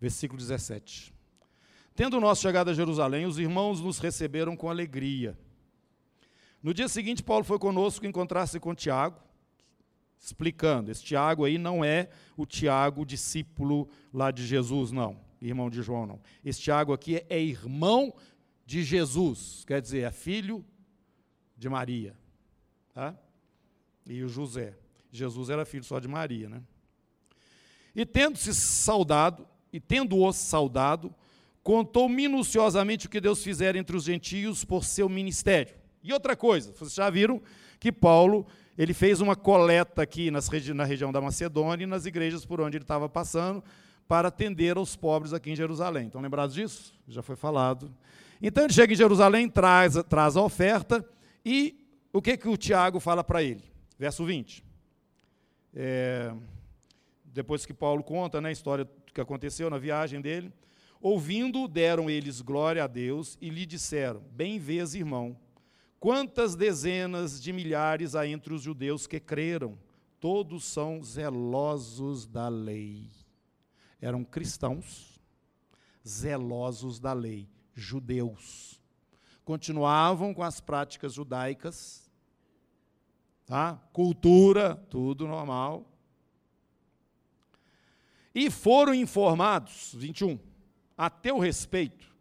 Versículo 0.00 0.38
17. 0.38 1.14
Tendo 1.94 2.20
nós 2.20 2.40
chegado 2.40 2.70
a 2.70 2.74
Jerusalém, 2.74 3.26
os 3.26 3.38
irmãos 3.38 3.80
nos 3.80 3.98
receberam 3.98 4.56
com 4.56 4.70
alegria. 4.70 5.38
No 6.62 6.74
dia 6.74 6.88
seguinte, 6.88 7.22
Paulo 7.22 7.44
foi 7.44 7.58
conosco 7.58 8.06
encontrar-se 8.06 8.58
com 8.58 8.74
Tiago, 8.74 9.20
explicando. 10.18 10.90
Esse 10.90 11.02
Tiago 11.02 11.44
aí 11.44 11.58
não 11.58 11.84
é 11.84 12.10
o 12.36 12.46
Tiago, 12.46 13.04
discípulo 13.04 13.88
lá 14.12 14.30
de 14.30 14.46
Jesus, 14.46 14.90
não, 14.90 15.20
irmão 15.40 15.70
de 15.70 15.82
João, 15.82 16.06
não. 16.06 16.20
Esse 16.44 16.60
Tiago 16.60 16.92
aqui 16.92 17.16
é, 17.16 17.26
é 17.28 17.40
irmão 17.40 18.14
de 18.66 18.82
Jesus, 18.82 19.64
quer 19.66 19.80
dizer, 19.80 20.00
é 20.00 20.10
filho 20.10 20.64
de 21.56 21.68
Maria. 21.68 22.16
Tá? 22.94 23.16
E 24.06 24.22
o 24.22 24.28
José. 24.28 24.74
Jesus 25.12 25.50
era 25.50 25.64
filho 25.64 25.84
só 25.84 25.98
de 25.98 26.08
Maria, 26.08 26.48
né? 26.48 26.62
E 27.94 28.06
tendo-se 28.06 28.54
saudado, 28.54 29.46
e 29.72 29.80
tendo-os 29.80 30.36
saudado, 30.36 31.14
contou 31.62 32.08
minuciosamente 32.08 33.06
o 33.06 33.10
que 33.10 33.20
Deus 33.20 33.42
fizera 33.42 33.78
entre 33.78 33.96
os 33.96 34.04
gentios 34.04 34.64
por 34.64 34.84
seu 34.84 35.08
ministério. 35.08 35.74
E 36.02 36.12
outra 36.12 36.36
coisa, 36.36 36.72
vocês 36.72 36.94
já 36.94 37.10
viram 37.10 37.42
que 37.78 37.92
Paulo 37.92 38.46
ele 38.78 38.94
fez 38.94 39.20
uma 39.20 39.36
coleta 39.36 40.02
aqui 40.02 40.30
nas, 40.30 40.48
na 40.74 40.84
região 40.84 41.12
da 41.12 41.20
Macedônia 41.20 41.84
e 41.84 41.86
nas 41.86 42.06
igrejas 42.06 42.46
por 42.46 42.60
onde 42.60 42.76
ele 42.76 42.84
estava 42.84 43.08
passando 43.08 43.62
para 44.08 44.28
atender 44.28 44.76
aos 44.76 44.96
pobres 44.96 45.32
aqui 45.32 45.50
em 45.50 45.56
Jerusalém. 45.56 46.06
Estão 46.06 46.20
lembrados 46.20 46.54
disso? 46.54 46.94
Já 47.06 47.22
foi 47.22 47.36
falado. 47.36 47.94
Então 48.40 48.64
ele 48.64 48.72
chega 48.72 48.92
em 48.92 48.96
Jerusalém, 48.96 49.48
traz, 49.48 49.94
traz 50.08 50.36
a 50.36 50.42
oferta 50.42 51.06
e 51.44 51.76
o 52.12 52.22
que, 52.22 52.36
que 52.36 52.48
o 52.48 52.56
Tiago 52.56 52.98
fala 52.98 53.22
para 53.22 53.42
ele? 53.42 53.69
Verso 54.00 54.24
20. 54.24 54.64
É, 55.74 56.34
depois 57.22 57.66
que 57.66 57.74
Paulo 57.74 58.02
conta 58.02 58.40
né, 58.40 58.48
a 58.48 58.52
história 58.52 58.88
que 59.12 59.20
aconteceu 59.20 59.68
na 59.68 59.76
viagem 59.76 60.20
dele, 60.20 60.52
Ouvindo, 61.02 61.66
deram 61.66 62.10
eles 62.10 62.42
glória 62.42 62.84
a 62.84 62.86
Deus 62.86 63.38
e 63.40 63.48
lhe 63.48 63.64
disseram: 63.64 64.20
Bem 64.32 64.58
vês, 64.58 64.94
irmão, 64.94 65.34
quantas 65.98 66.54
dezenas 66.54 67.42
de 67.42 67.54
milhares 67.54 68.14
há 68.14 68.26
entre 68.26 68.52
os 68.52 68.62
judeus 68.62 69.06
que 69.06 69.18
creram, 69.18 69.78
todos 70.18 70.64
são 70.64 71.02
zelosos 71.02 72.26
da 72.26 72.48
lei. 72.48 73.10
Eram 73.98 74.22
cristãos, 74.24 75.18
zelosos 76.06 77.00
da 77.00 77.14
lei, 77.14 77.48
judeus. 77.74 78.78
Continuavam 79.42 80.34
com 80.34 80.42
as 80.42 80.60
práticas 80.60 81.14
judaicas, 81.14 82.09
tá? 83.50 83.74
cultura, 83.92 84.76
tudo 84.88 85.26
normal. 85.26 85.84
E 88.32 88.48
foram 88.48 88.94
informados, 88.94 89.92
21, 89.92 90.38
a 90.96 91.10
teu 91.10 91.36
respeito, 91.36 92.14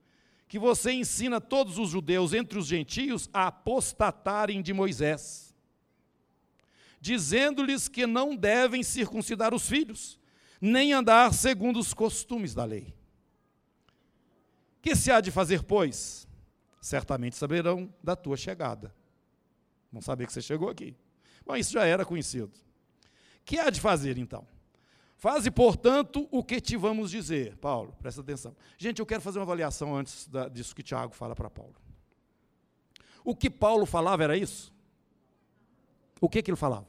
que 0.48 0.58
você 0.58 0.92
ensina 0.92 1.40
todos 1.40 1.78
os 1.78 1.92
judeus 1.92 2.34
entre 2.34 2.58
os 2.58 2.66
gentios 2.66 3.30
a 3.32 3.46
apostatarem 3.46 4.60
de 4.60 4.74
Moisés, 4.74 5.56
dizendo-lhes 7.00 7.88
que 7.88 8.08
não 8.08 8.36
devem 8.36 8.82
circuncidar 8.82 9.54
os 9.54 9.70
filhos, 9.70 10.20
nem 10.60 10.94
andar 10.94 11.32
segundo 11.32 11.80
os 11.80 11.94
costumes 11.94 12.56
da 12.56 12.66
lei. 12.66 12.92
Que 14.82 14.96
se 14.96 15.12
há 15.12 15.22
de 15.22 15.30
fazer, 15.30 15.62
pois? 15.62 16.28
Certamente 16.82 17.36
saberão 17.36 17.94
da 18.04 18.16
tua 18.16 18.36
chegada. 18.36 18.96
Vão 19.92 20.02
saber 20.02 20.26
que 20.26 20.34
você 20.34 20.42
chegou 20.42 20.70
aqui. 20.70 20.98
Bom, 21.46 21.56
isso 21.56 21.72
já 21.74 21.86
era 21.86 22.06
conhecido. 22.06 22.52
Que 23.44 23.58
há 23.58 23.70
de 23.70 23.82
fazer 23.82 24.18
então? 24.18 24.48
Faze, 25.20 25.52
portanto, 25.52 26.30
o 26.32 26.42
que 26.42 26.62
te 26.62 26.78
vamos 26.78 27.12
dizer. 27.12 27.58
Paulo, 27.58 27.94
presta 28.00 28.22
atenção. 28.22 28.56
Gente, 28.78 29.00
eu 29.00 29.06
quero 29.06 29.22
fazer 29.22 29.38
uma 29.38 29.44
avaliação 29.44 29.94
antes 29.94 30.26
da, 30.28 30.48
disso 30.48 30.74
que 30.74 30.82
Tiago 30.82 31.14
fala 31.14 31.36
para 31.36 31.50
Paulo. 31.50 31.76
O 33.22 33.36
que 33.36 33.50
Paulo 33.50 33.86
falava 33.86 34.24
era 34.24 34.38
isso? 34.38 34.74
O 36.22 36.30
que, 36.30 36.42
que 36.42 36.50
ele 36.50 36.56
falava? 36.56 36.88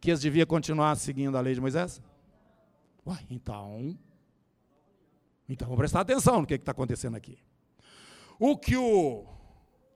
Que 0.00 0.10
eles 0.10 0.22
deviam 0.22 0.46
continuar 0.46 0.96
seguindo 0.96 1.36
a 1.36 1.42
lei 1.42 1.52
de 1.52 1.60
Moisés? 1.60 2.00
Uai, 3.06 3.26
então. 3.28 3.98
Então 5.46 5.68
vamos 5.68 5.78
prestar 5.78 6.00
atenção 6.00 6.40
no 6.40 6.46
que 6.46 6.54
está 6.54 6.72
acontecendo 6.72 7.16
aqui. 7.16 7.38
O 8.38 8.56
que 8.56 8.78
o 8.78 9.26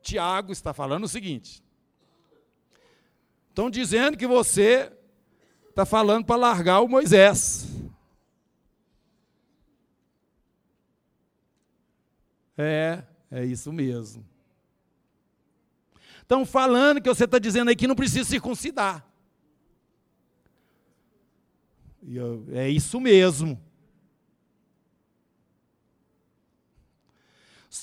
Tiago 0.03 0.53
está 0.53 0.75
falando 0.75 1.05
é 1.05 1.07
o 1.07 1.09
seguinte: 1.09 1.64
estão 3.55 3.70
dizendo 3.70 4.16
que 4.16 4.26
você 4.26 4.92
está 5.70 5.86
falando 5.86 6.24
para 6.24 6.34
largar 6.34 6.80
o 6.80 6.88
Moisés. 6.88 7.68
É, 12.59 13.05
é 13.30 13.44
isso 13.44 13.72
mesmo. 13.72 14.26
Estão 16.20 16.44
falando 16.44 17.00
que 17.00 17.09
você 17.09 17.26
está 17.26 17.38
dizendo 17.38 17.68
aí 17.68 17.76
que 17.76 17.86
não 17.86 17.94
precisa 17.94 18.28
circuncidar. 18.28 19.07
Eu, 22.05 22.44
é 22.50 22.68
isso 22.68 22.98
mesmo. 23.00 23.62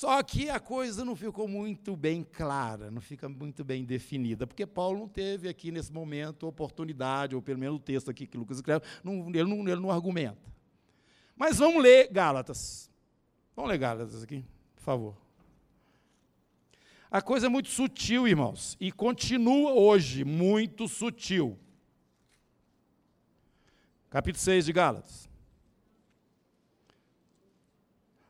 Só 0.02 0.20
que 0.20 0.50
a 0.50 0.58
coisa 0.58 1.04
não 1.04 1.14
ficou 1.14 1.46
muito 1.46 1.94
bem 1.94 2.24
clara, 2.24 2.90
não 2.90 3.00
fica 3.00 3.28
muito 3.28 3.62
bem 3.62 3.84
definida, 3.84 4.48
porque 4.48 4.66
Paulo 4.66 4.98
não 4.98 5.06
teve 5.06 5.48
aqui 5.48 5.70
nesse 5.70 5.92
momento 5.92 6.48
oportunidade, 6.48 7.36
ou 7.36 7.40
pelo 7.40 7.60
menos 7.60 7.76
o 7.76 7.78
texto 7.78 8.10
aqui 8.10 8.26
que 8.26 8.36
Lucas 8.36 8.56
escreve, 8.56 8.84
não, 9.04 9.28
ele, 9.28 9.44
não, 9.44 9.60
ele 9.60 9.80
não 9.80 9.92
argumenta. 9.92 10.52
Mas 11.36 11.58
vamos 11.58 11.80
ler 11.80 12.08
Gálatas. 12.10 12.90
Vamos 13.54 13.70
ler 13.70 13.78
Gálatas 13.78 14.24
aqui, 14.24 14.44
por 14.74 14.82
favor. 14.82 15.16
A 17.08 17.22
coisa 17.22 17.46
é 17.46 17.48
muito 17.48 17.68
sutil, 17.68 18.26
irmãos, 18.26 18.76
e 18.80 18.90
continua 18.90 19.70
hoje 19.70 20.24
muito 20.24 20.88
sutil. 20.88 21.56
Capítulo 24.10 24.42
6 24.42 24.64
de 24.64 24.72
Gálatas. 24.72 25.31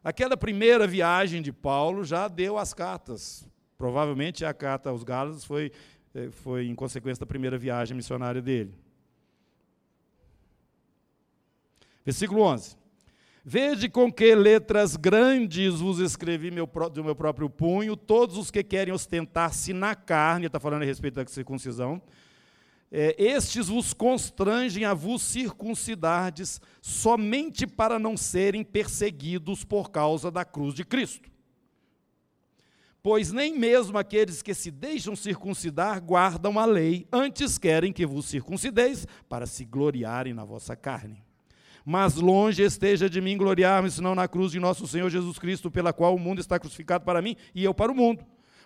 Aquela 0.04 0.36
primeira 0.36 0.86
viagem 0.86 1.40
de 1.40 1.52
Paulo 1.52 2.04
já 2.04 2.26
deu 2.26 2.58
as 2.58 2.74
cartas. 2.74 3.46
Provavelmente 3.78 4.44
a 4.44 4.52
carta 4.52 4.90
aos 4.90 5.04
Gálatas 5.04 5.44
foi, 5.44 5.70
eh, 6.14 6.28
foi 6.30 6.66
em 6.66 6.74
consequência 6.74 7.20
da 7.20 7.26
primeira 7.26 7.56
viagem 7.56 7.96
missionária 7.96 8.42
dele. 8.42 8.74
Versículo 12.04 12.42
11. 12.42 12.76
Vede 13.44 13.88
com 13.88 14.12
que 14.12 14.34
letras 14.34 14.96
grandes 14.96 15.80
vos 15.80 15.98
escrevi 15.98 16.50
meu, 16.50 16.68
do 16.92 17.04
meu 17.04 17.14
próprio 17.14 17.50
punho, 17.50 17.96
todos 17.96 18.36
os 18.36 18.52
que 18.52 18.62
querem 18.62 18.94
ostentar-se 18.94 19.72
na 19.72 19.96
carne, 19.96 20.46
está 20.46 20.60
falando 20.60 20.82
a 20.82 20.86
respeito 20.86 21.14
da 21.14 21.26
circuncisão, 21.26 22.00
é, 22.94 23.16
estes 23.18 23.68
vos 23.68 23.94
constrangem 23.94 24.84
a 24.84 24.92
vos 24.92 25.22
circuncidardes 25.22 26.60
somente 26.82 27.66
para 27.66 27.98
não 27.98 28.18
serem 28.18 28.62
perseguidos 28.62 29.64
por 29.64 29.90
causa 29.90 30.30
da 30.30 30.44
cruz 30.44 30.74
de 30.74 30.84
Cristo. 30.84 31.30
Pois 33.02 33.32
nem 33.32 33.58
mesmo 33.58 33.96
aqueles 33.96 34.42
que 34.42 34.52
se 34.52 34.70
deixam 34.70 35.16
circuncidar 35.16 36.02
guardam 36.02 36.58
a 36.58 36.66
lei, 36.66 37.08
antes 37.10 37.56
querem 37.56 37.94
que 37.94 38.04
vos 38.04 38.26
circuncideis 38.26 39.06
para 39.26 39.46
se 39.46 39.64
gloriarem 39.64 40.34
na 40.34 40.44
vossa 40.44 40.76
carne. 40.76 41.24
Mas 41.84 42.14
longe 42.16 42.62
esteja 42.62 43.08
de 43.08 43.22
mim 43.22 43.38
gloriar-me, 43.38 43.90
senão 43.90 44.14
na 44.14 44.28
cruz 44.28 44.52
de 44.52 44.60
nosso 44.60 44.86
Senhor 44.86 45.08
Jesus 45.08 45.38
Cristo, 45.38 45.70
pela 45.70 45.94
qual 45.94 46.14
o 46.14 46.20
mundo 46.20 46.42
está 46.42 46.58
crucificado 46.58 47.04
para 47.06 47.22
mim 47.22 47.36
e 47.54 47.64
eu 47.64 47.72
para 47.72 47.90
o 47.90 47.94
mundo 47.94 48.22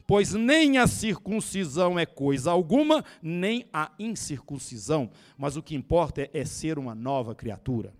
pois 0.06 0.32
nem 0.32 0.78
a 0.78 0.86
circuncisão 0.86 1.98
é 1.98 2.06
coisa 2.06 2.50
alguma, 2.50 3.04
nem 3.20 3.66
a 3.72 3.90
incircuncisão, 3.98 5.10
mas 5.36 5.56
o 5.56 5.62
que 5.62 5.74
importa 5.74 6.22
é, 6.22 6.30
é 6.32 6.44
ser 6.44 6.78
uma 6.78 6.94
nova 6.94 7.34
criatura. 7.34 7.92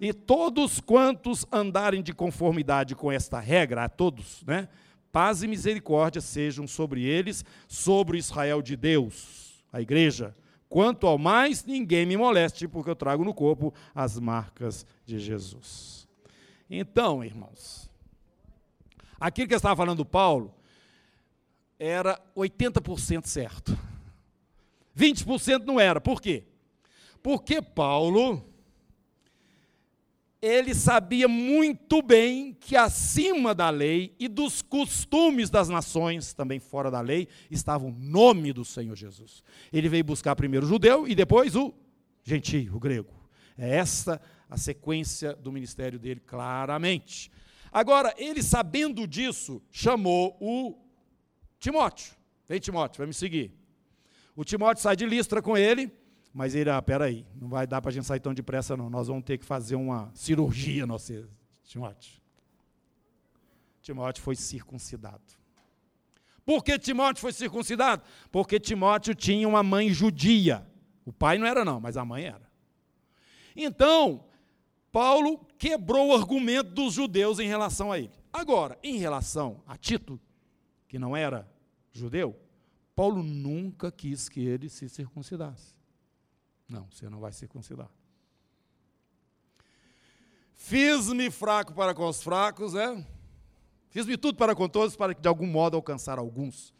E 0.00 0.14
todos 0.14 0.80
quantos 0.80 1.44
andarem 1.52 2.02
de 2.02 2.14
conformidade 2.14 2.94
com 2.94 3.12
esta 3.12 3.38
regra, 3.38 3.84
a 3.84 3.88
todos, 3.88 4.42
né? 4.46 4.68
Paz 5.12 5.42
e 5.42 5.48
misericórdia 5.48 6.22
sejam 6.22 6.66
sobre 6.66 7.02
eles, 7.02 7.44
sobre 7.68 8.16
o 8.16 8.18
Israel 8.18 8.62
de 8.62 8.76
Deus, 8.76 9.62
a 9.70 9.80
igreja. 9.80 10.34
Quanto 10.70 11.06
ao 11.06 11.18
mais, 11.18 11.64
ninguém 11.64 12.06
me 12.06 12.16
moleste, 12.16 12.66
porque 12.68 12.88
eu 12.88 12.96
trago 12.96 13.24
no 13.24 13.34
corpo 13.34 13.74
as 13.94 14.18
marcas 14.18 14.86
de 15.04 15.18
Jesus. 15.18 16.08
Então, 16.70 17.24
irmãos, 17.24 17.90
aquilo 19.18 19.48
que 19.48 19.54
eu 19.54 19.58
estava 19.58 19.76
falando 19.76 19.98
do 19.98 20.06
Paulo 20.06 20.54
era 21.80 22.20
80% 22.36 23.26
certo. 23.26 23.76
20% 24.96 25.64
não 25.64 25.80
era. 25.80 26.00
Por 26.00 26.20
quê? 26.20 26.44
Porque 27.22 27.62
Paulo 27.62 28.46
ele 30.42 30.74
sabia 30.74 31.28
muito 31.28 32.00
bem 32.00 32.56
que 32.58 32.74
acima 32.74 33.54
da 33.54 33.68
lei 33.68 34.14
e 34.18 34.26
dos 34.26 34.62
costumes 34.62 35.50
das 35.50 35.68
nações, 35.68 36.32
também 36.32 36.58
fora 36.58 36.90
da 36.90 37.00
lei, 37.00 37.28
estava 37.50 37.84
o 37.84 37.90
nome 37.90 38.52
do 38.52 38.64
Senhor 38.64 38.96
Jesus. 38.96 39.42
Ele 39.70 39.88
veio 39.88 40.04
buscar 40.04 40.34
primeiro 40.34 40.64
o 40.64 40.68
judeu 40.68 41.06
e 41.06 41.14
depois 41.14 41.54
o 41.54 41.74
gentio, 42.24 42.74
o 42.74 42.80
grego. 42.80 43.12
É 43.56 43.76
esta 43.76 44.20
a 44.48 44.56
sequência 44.56 45.34
do 45.34 45.52
ministério 45.52 45.98
dele, 45.98 46.20
claramente. 46.20 47.30
Agora, 47.70 48.14
ele 48.16 48.42
sabendo 48.42 49.06
disso, 49.06 49.62
chamou 49.70 50.36
o 50.40 50.89
Timóteo. 51.60 52.12
Vem, 52.48 52.58
Timóteo, 52.58 52.98
vai 52.98 53.06
me 53.06 53.14
seguir. 53.14 53.52
O 54.34 54.42
Timóteo 54.44 54.82
sai 54.82 54.96
de 54.96 55.06
Listra 55.06 55.40
com 55.40 55.56
ele 55.56 55.92
mas 56.32 56.54
ele, 56.54 56.70
ah, 56.70 56.80
peraí, 56.80 57.26
não 57.34 57.48
vai 57.48 57.66
dar 57.66 57.80
para 57.82 57.90
a 57.90 57.92
gente 57.92 58.06
sair 58.06 58.20
tão 58.20 58.32
depressa, 58.32 58.76
não. 58.76 58.88
Nós 58.88 59.08
vamos 59.08 59.24
ter 59.24 59.36
que 59.36 59.44
fazer 59.44 59.74
uma 59.74 60.10
cirurgia, 60.14 60.86
nossa, 60.86 61.28
Timóteo. 61.64 62.20
Timóteo 63.82 64.22
foi 64.22 64.36
circuncidado. 64.36 65.22
Por 66.44 66.62
que 66.62 66.78
Timóteo 66.78 67.20
foi 67.20 67.32
circuncidado? 67.32 68.02
Porque 68.30 68.60
Timóteo 68.60 69.14
tinha 69.14 69.48
uma 69.48 69.62
mãe 69.62 69.92
judia. 69.92 70.66
O 71.04 71.12
pai 71.12 71.36
não 71.36 71.46
era, 71.46 71.64
não, 71.64 71.80
mas 71.80 71.96
a 71.96 72.04
mãe 72.04 72.24
era. 72.24 72.48
Então, 73.56 74.24
Paulo 74.92 75.44
quebrou 75.58 76.08
o 76.08 76.14
argumento 76.14 76.70
dos 76.70 76.94
judeus 76.94 77.40
em 77.40 77.48
relação 77.48 77.90
a 77.90 77.98
ele. 77.98 78.12
Agora, 78.32 78.78
em 78.82 78.98
relação 78.98 79.62
a 79.66 79.76
Tito, 79.76 80.20
que 80.90 80.98
não 80.98 81.16
era 81.16 81.48
judeu, 81.92 82.36
Paulo 82.96 83.22
nunca 83.22 83.92
quis 83.92 84.28
que 84.28 84.40
ele 84.40 84.68
se 84.68 84.88
circuncidasse. 84.88 85.72
Não, 86.68 86.88
você 86.90 87.08
não 87.08 87.20
vai 87.20 87.32
circuncidar. 87.32 87.88
Fiz-me 90.52 91.30
fraco 91.30 91.72
para 91.72 91.94
com 91.94 92.08
os 92.08 92.20
fracos, 92.20 92.74
é? 92.74 93.06
Fiz-me 93.88 94.16
tudo 94.16 94.36
para 94.36 94.52
com 94.52 94.68
todos, 94.68 94.96
para 94.96 95.14
que 95.14 95.20
de 95.20 95.28
algum 95.28 95.46
modo 95.46 95.76
alcançar 95.76 96.18
alguns. 96.18 96.74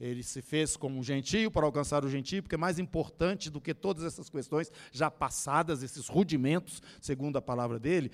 Ele 0.00 0.24
se 0.24 0.42
fez 0.42 0.76
como 0.76 0.98
um 0.98 1.02
gentio 1.02 1.48
para 1.48 1.64
alcançar 1.64 2.04
o 2.04 2.10
gentio, 2.10 2.42
porque 2.42 2.56
é 2.56 2.58
mais 2.58 2.80
importante 2.80 3.48
do 3.48 3.60
que 3.60 3.72
todas 3.72 4.02
essas 4.02 4.28
questões 4.28 4.72
já 4.90 5.08
passadas, 5.08 5.84
esses 5.84 6.08
rudimentos, 6.08 6.82
segundo 7.00 7.36
a 7.36 7.42
palavra 7.42 7.78
dele, 7.78 8.10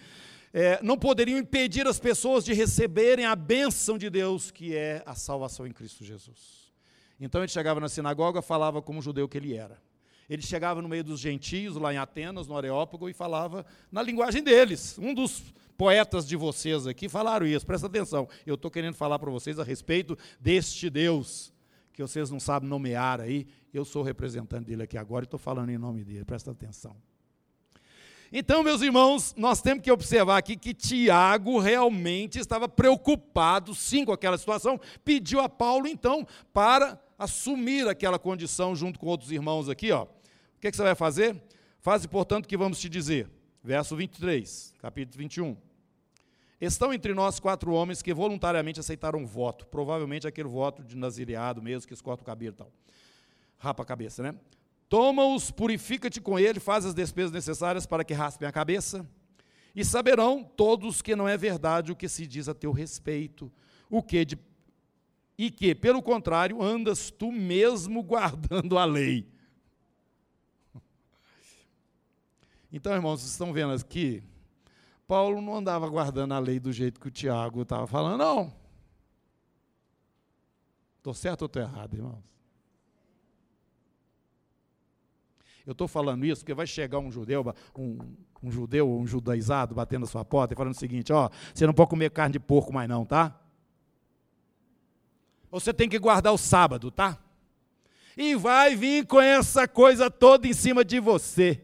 é, 0.52 0.82
não 0.82 0.98
poderiam 0.98 1.38
impedir 1.38 1.86
as 1.86 1.98
pessoas 1.98 2.44
de 2.44 2.52
receberem 2.52 3.24
a 3.24 3.36
bênção 3.36 3.98
de 3.98 4.08
Deus, 4.08 4.50
que 4.50 4.74
é 4.74 5.02
a 5.04 5.14
salvação 5.14 5.66
em 5.66 5.72
Cristo 5.72 6.04
Jesus. 6.04 6.72
Então 7.20 7.40
ele 7.40 7.48
chegava 7.48 7.80
na 7.80 7.88
sinagoga, 7.88 8.40
falava 8.40 8.80
como 8.80 9.02
judeu 9.02 9.28
que 9.28 9.36
ele 9.36 9.54
era. 9.54 9.80
Ele 10.28 10.42
chegava 10.42 10.82
no 10.82 10.88
meio 10.88 11.02
dos 11.02 11.20
gentios, 11.20 11.76
lá 11.76 11.92
em 11.92 11.96
Atenas, 11.96 12.46
no 12.46 12.56
Areópago, 12.56 13.08
e 13.08 13.14
falava 13.14 13.64
na 13.90 14.02
linguagem 14.02 14.42
deles. 14.42 14.98
Um 14.98 15.14
dos 15.14 15.42
poetas 15.76 16.26
de 16.26 16.36
vocês 16.36 16.86
aqui 16.86 17.08
falaram 17.08 17.46
isso, 17.46 17.64
presta 17.64 17.86
atenção. 17.86 18.28
Eu 18.44 18.56
estou 18.56 18.70
querendo 18.70 18.94
falar 18.94 19.18
para 19.18 19.30
vocês 19.30 19.58
a 19.58 19.64
respeito 19.64 20.18
deste 20.38 20.90
Deus, 20.90 21.52
que 21.92 22.02
vocês 22.02 22.30
não 22.30 22.38
sabem 22.38 22.68
nomear 22.68 23.20
aí. 23.20 23.46
Eu 23.72 23.84
sou 23.84 24.02
representante 24.02 24.66
dele 24.66 24.82
aqui 24.82 24.98
agora 24.98 25.24
e 25.24 25.26
estou 25.26 25.38
falando 25.38 25.70
em 25.70 25.78
nome 25.78 26.04
dele, 26.04 26.24
presta 26.24 26.50
atenção. 26.50 26.94
Então, 28.30 28.62
meus 28.62 28.82
irmãos, 28.82 29.34
nós 29.38 29.62
temos 29.62 29.82
que 29.82 29.90
observar 29.90 30.36
aqui 30.36 30.54
que 30.54 30.74
Tiago 30.74 31.58
realmente 31.58 32.38
estava 32.38 32.68
preocupado, 32.68 33.74
sim, 33.74 34.04
com 34.04 34.12
aquela 34.12 34.36
situação, 34.36 34.78
pediu 35.02 35.40
a 35.40 35.48
Paulo, 35.48 35.86
então, 35.86 36.26
para 36.52 37.00
assumir 37.18 37.88
aquela 37.88 38.18
condição 38.18 38.76
junto 38.76 38.98
com 38.98 39.06
outros 39.06 39.32
irmãos 39.32 39.68
aqui, 39.68 39.90
ó. 39.92 40.02
O 40.04 40.60
que, 40.60 40.68
é 40.68 40.70
que 40.70 40.76
você 40.76 40.82
vai 40.82 40.94
fazer? 40.94 41.42
Faze, 41.80 42.06
portanto, 42.06 42.44
o 42.44 42.48
que 42.48 42.56
vamos 42.56 42.78
te 42.78 42.88
dizer. 42.88 43.30
Verso 43.64 43.96
23, 43.96 44.74
capítulo 44.78 45.18
21. 45.18 45.56
Estão 46.60 46.92
entre 46.92 47.14
nós 47.14 47.40
quatro 47.40 47.72
homens 47.72 48.02
que 48.02 48.12
voluntariamente 48.12 48.80
aceitaram 48.80 49.20
um 49.20 49.26
voto, 49.26 49.66
provavelmente 49.66 50.26
aquele 50.26 50.48
voto 50.48 50.82
de 50.82 50.96
nazireado 50.96 51.62
mesmo, 51.62 51.88
que 51.88 51.94
escorta 51.94 52.22
o 52.22 52.26
cabelo 52.26 52.54
e 52.54 52.58
tal. 52.58 52.72
Rapa 53.56 53.84
a 53.84 53.86
cabeça, 53.86 54.22
né? 54.22 54.34
Toma-os, 54.88 55.50
purifica-te 55.50 56.20
com 56.20 56.38
ele, 56.38 56.58
faz 56.58 56.86
as 56.86 56.94
despesas 56.94 57.30
necessárias 57.30 57.84
para 57.84 58.04
que 58.04 58.14
raspem 58.14 58.48
a 58.48 58.52
cabeça, 58.52 59.06
e 59.74 59.84
saberão 59.84 60.42
todos 60.42 61.02
que 61.02 61.14
não 61.14 61.28
é 61.28 61.36
verdade 61.36 61.92
o 61.92 61.96
que 61.96 62.08
se 62.08 62.26
diz 62.26 62.48
a 62.48 62.54
teu 62.54 62.72
respeito, 62.72 63.52
o 63.90 64.02
que 64.02 64.24
de, 64.24 64.38
e 65.36 65.50
que, 65.50 65.74
pelo 65.74 66.02
contrário, 66.02 66.62
andas 66.62 67.10
tu 67.10 67.30
mesmo 67.30 68.02
guardando 68.02 68.78
a 68.78 68.84
lei. 68.84 69.26
Então, 72.70 72.92
irmãos, 72.92 73.20
vocês 73.20 73.32
estão 73.32 73.50
vendo 73.50 73.72
aqui, 73.72 74.22
Paulo 75.06 75.40
não 75.40 75.56
andava 75.56 75.88
guardando 75.88 76.34
a 76.34 76.38
lei 76.38 76.60
do 76.60 76.70
jeito 76.70 77.00
que 77.00 77.08
o 77.08 77.10
Tiago 77.10 77.62
estava 77.62 77.86
falando, 77.86 78.18
não. 78.18 78.54
Estou 80.98 81.14
certo 81.14 81.42
ou 81.42 81.46
estou 81.46 81.62
errado, 81.62 81.96
irmãos? 81.96 82.22
Eu 85.68 85.72
estou 85.72 85.86
falando 85.86 86.24
isso 86.24 86.40
porque 86.40 86.54
vai 86.54 86.66
chegar 86.66 86.98
um 86.98 87.12
judeu, 87.12 87.54
um, 87.76 87.98
um 88.42 88.50
judeu, 88.50 88.90
um 88.90 89.06
judaizado, 89.06 89.74
batendo 89.74 90.00
na 90.00 90.06
sua 90.06 90.24
porta 90.24 90.54
e 90.54 90.56
falando 90.56 90.72
o 90.72 90.78
seguinte: 90.78 91.12
ó, 91.12 91.28
você 91.52 91.66
não 91.66 91.74
pode 91.74 91.90
comer 91.90 92.10
carne 92.10 92.32
de 92.32 92.40
porco 92.40 92.72
mais 92.72 92.88
não, 92.88 93.04
tá? 93.04 93.38
Você 95.50 95.74
tem 95.74 95.86
que 95.86 95.98
guardar 95.98 96.32
o 96.32 96.38
sábado, 96.38 96.90
tá? 96.90 97.18
E 98.16 98.34
vai 98.34 98.74
vir 98.74 99.06
com 99.06 99.20
essa 99.20 99.68
coisa 99.68 100.10
toda 100.10 100.48
em 100.48 100.54
cima 100.54 100.82
de 100.82 101.00
você 101.00 101.60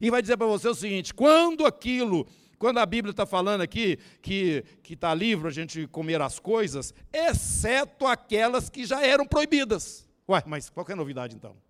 e 0.00 0.10
vai 0.10 0.20
dizer 0.20 0.36
para 0.36 0.48
você 0.48 0.66
o 0.66 0.74
seguinte: 0.74 1.14
quando 1.14 1.66
aquilo, 1.66 2.26
quando 2.58 2.78
a 2.78 2.86
Bíblia 2.86 3.12
está 3.12 3.24
falando 3.24 3.60
aqui 3.60 3.96
que 4.20 4.64
está 4.90 5.14
livre 5.14 5.46
a 5.46 5.52
gente 5.52 5.86
comer 5.86 6.20
as 6.20 6.40
coisas, 6.40 6.92
exceto 7.12 8.08
aquelas 8.08 8.68
que 8.68 8.84
já 8.84 9.06
eram 9.06 9.24
proibidas. 9.24 10.04
Ué, 10.28 10.42
mas 10.44 10.68
qual 10.68 10.84
é 10.88 10.92
a 10.94 10.96
novidade 10.96 11.36
então? 11.36 11.67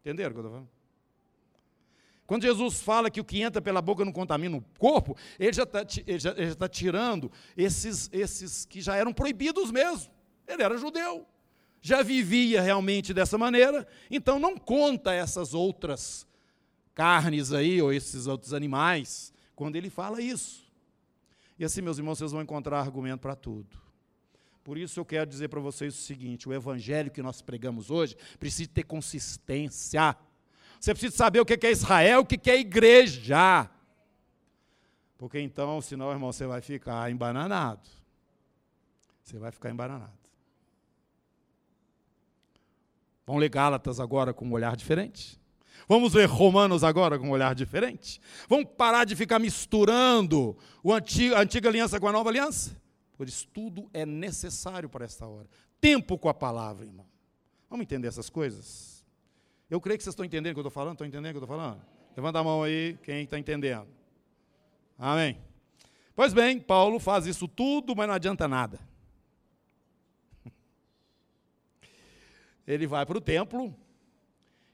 Entenderam 0.00 0.30
o 0.30 0.32
que 0.34 0.38
eu 0.38 0.42
estou 0.42 0.52
falando? 0.52 0.70
Quando 2.26 2.42
Jesus 2.42 2.80
fala 2.80 3.10
que 3.10 3.20
o 3.20 3.24
que 3.24 3.42
entra 3.42 3.60
pela 3.60 3.82
boca 3.82 4.04
não 4.04 4.12
contamina 4.12 4.56
o 4.56 4.64
corpo, 4.78 5.16
ele 5.38 5.52
já 5.52 5.64
está 5.64 5.84
tá 6.56 6.68
tirando 6.68 7.30
esses, 7.56 8.08
esses 8.12 8.64
que 8.64 8.80
já 8.80 8.94
eram 8.96 9.12
proibidos 9.12 9.70
mesmo. 9.70 10.12
Ele 10.46 10.62
era 10.62 10.78
judeu 10.78 11.26
já 11.80 12.02
vivia 12.02 12.60
realmente 12.60 13.14
dessa 13.14 13.38
maneira, 13.38 13.86
então 14.10 14.38
não 14.38 14.56
conta 14.56 15.12
essas 15.12 15.54
outras 15.54 16.26
carnes 16.94 17.52
aí, 17.52 17.80
ou 17.80 17.92
esses 17.92 18.26
outros 18.26 18.52
animais, 18.52 19.32
quando 19.56 19.76
ele 19.76 19.88
fala 19.88 20.20
isso. 20.20 20.70
E 21.58 21.64
assim, 21.64 21.80
meus 21.80 21.98
irmãos, 21.98 22.18
vocês 22.18 22.32
vão 22.32 22.42
encontrar 22.42 22.80
argumento 22.80 23.20
para 23.20 23.34
tudo. 23.34 23.78
Por 24.62 24.76
isso 24.76 25.00
eu 25.00 25.04
quero 25.04 25.28
dizer 25.28 25.48
para 25.48 25.60
vocês 25.60 25.94
o 25.94 26.02
seguinte: 26.02 26.48
o 26.48 26.52
evangelho 26.52 27.10
que 27.10 27.22
nós 27.22 27.40
pregamos 27.40 27.90
hoje 27.90 28.16
precisa 28.38 28.70
ter 28.72 28.84
consistência. 28.84 30.16
Você 30.78 30.94
precisa 30.94 31.16
saber 31.16 31.40
o 31.40 31.44
que 31.44 31.66
é 31.66 31.70
Israel, 31.70 32.20
o 32.20 32.26
que 32.26 32.50
é 32.50 32.58
igreja. 32.58 33.70
Porque 35.18 35.38
então, 35.38 35.80
senão, 35.82 36.10
irmão, 36.10 36.32
você 36.32 36.46
vai 36.46 36.62
ficar 36.62 37.10
embananado. 37.10 37.88
Você 39.22 39.38
vai 39.38 39.52
ficar 39.52 39.70
embananado. 39.70 40.18
Vamos 43.26 43.42
ler 43.42 43.50
Gálatas 43.50 44.00
agora 44.00 44.32
com 44.32 44.46
um 44.46 44.52
olhar 44.52 44.74
diferente. 44.74 45.38
Vamos 45.86 46.14
ver 46.14 46.24
Romanos 46.24 46.82
agora 46.82 47.18
com 47.18 47.28
um 47.28 47.30
olhar 47.30 47.54
diferente. 47.54 48.20
Vamos 48.48 48.70
parar 48.76 49.04
de 49.04 49.14
ficar 49.14 49.38
misturando 49.38 50.56
antigo, 50.84 51.34
a 51.34 51.40
antiga 51.40 51.68
aliança 51.68 52.00
com 52.00 52.08
a 52.08 52.12
nova 52.12 52.30
aliança? 52.30 52.80
Isso, 53.28 53.46
tudo 53.48 53.90
é 53.92 54.06
necessário 54.06 54.88
para 54.88 55.04
esta 55.04 55.26
hora. 55.26 55.48
Tempo 55.80 56.18
com 56.18 56.28
a 56.28 56.34
palavra, 56.34 56.84
irmão. 56.84 57.06
Vamos 57.68 57.84
entender 57.84 58.08
essas 58.08 58.30
coisas? 58.30 59.04
Eu 59.68 59.80
creio 59.80 59.98
que 59.98 60.04
vocês 60.04 60.12
estão 60.12 60.24
entendendo 60.24 60.52
o 60.52 60.54
que 60.54 60.60
eu 60.60 60.68
estou 60.68 60.70
falando. 60.70 60.94
Estão 60.94 61.06
entendendo 61.06 61.30
o 61.30 61.32
que 61.32 61.38
eu 61.38 61.44
estou 61.44 61.56
falando? 61.56 61.80
Levanta 62.16 62.38
a 62.38 62.44
mão 62.44 62.62
aí, 62.62 62.98
quem 63.02 63.22
está 63.22 63.38
entendendo. 63.38 63.88
Amém. 64.98 65.38
Pois 66.14 66.34
bem, 66.34 66.60
Paulo 66.60 66.98
faz 66.98 67.26
isso 67.26 67.46
tudo, 67.46 67.94
mas 67.96 68.06
não 68.06 68.14
adianta 68.14 68.48
nada. 68.48 68.80
ele 72.66 72.86
vai 72.86 73.06
para 73.06 73.18
o 73.18 73.20
templo, 73.20 73.74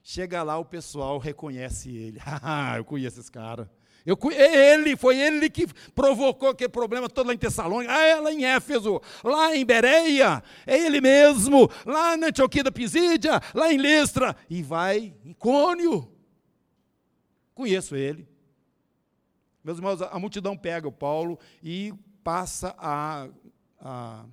Chega 0.09 0.41
lá, 0.45 0.57
o 0.57 0.65
pessoal 0.65 1.19
reconhece 1.19 1.91
ele. 1.91 2.21
Ah, 2.41 2.77
eu 2.77 2.85
conheço 2.85 3.19
esse 3.19 3.31
cara. 3.31 3.69
Eu, 4.07 4.17
é 4.31 4.75
ele, 4.75 4.97
foi 4.97 5.19
ele 5.19 5.51
que 5.51 5.67
provocou 5.93 6.51
aquele 6.51 6.69
problema 6.69 7.09
todo 7.11 7.27
lá 7.27 7.35
em 7.35 7.39
Tessalônica, 7.39 7.93
ah, 7.93 8.03
é 8.03 8.21
lá 8.21 8.33
em 8.33 8.45
Éfeso, 8.45 9.03
lá 9.25 9.57
em 9.57 9.67
Bereia, 9.67 10.43
é 10.65 10.79
ele 10.79 11.01
mesmo, 11.01 11.69
lá 11.85 12.17
na 12.17 12.29
Antioquia 12.29 12.63
da 12.63 12.71
Pisídia, 12.71 13.41
lá 13.53 13.73
em 13.73 13.77
Listra, 13.77 14.37
e 14.49 14.63
vai 14.63 15.13
em 15.25 15.33
Cônio. 15.33 16.09
Conheço 17.53 17.97
ele. 17.97 18.29
Meus 19.65 19.79
irmãos, 19.79 20.01
a 20.01 20.19
multidão 20.21 20.57
pega 20.57 20.87
o 20.87 20.93
Paulo 20.93 21.37
e 21.61 21.93
passa 22.23 22.77
a, 22.79 23.29
a 23.81 24.25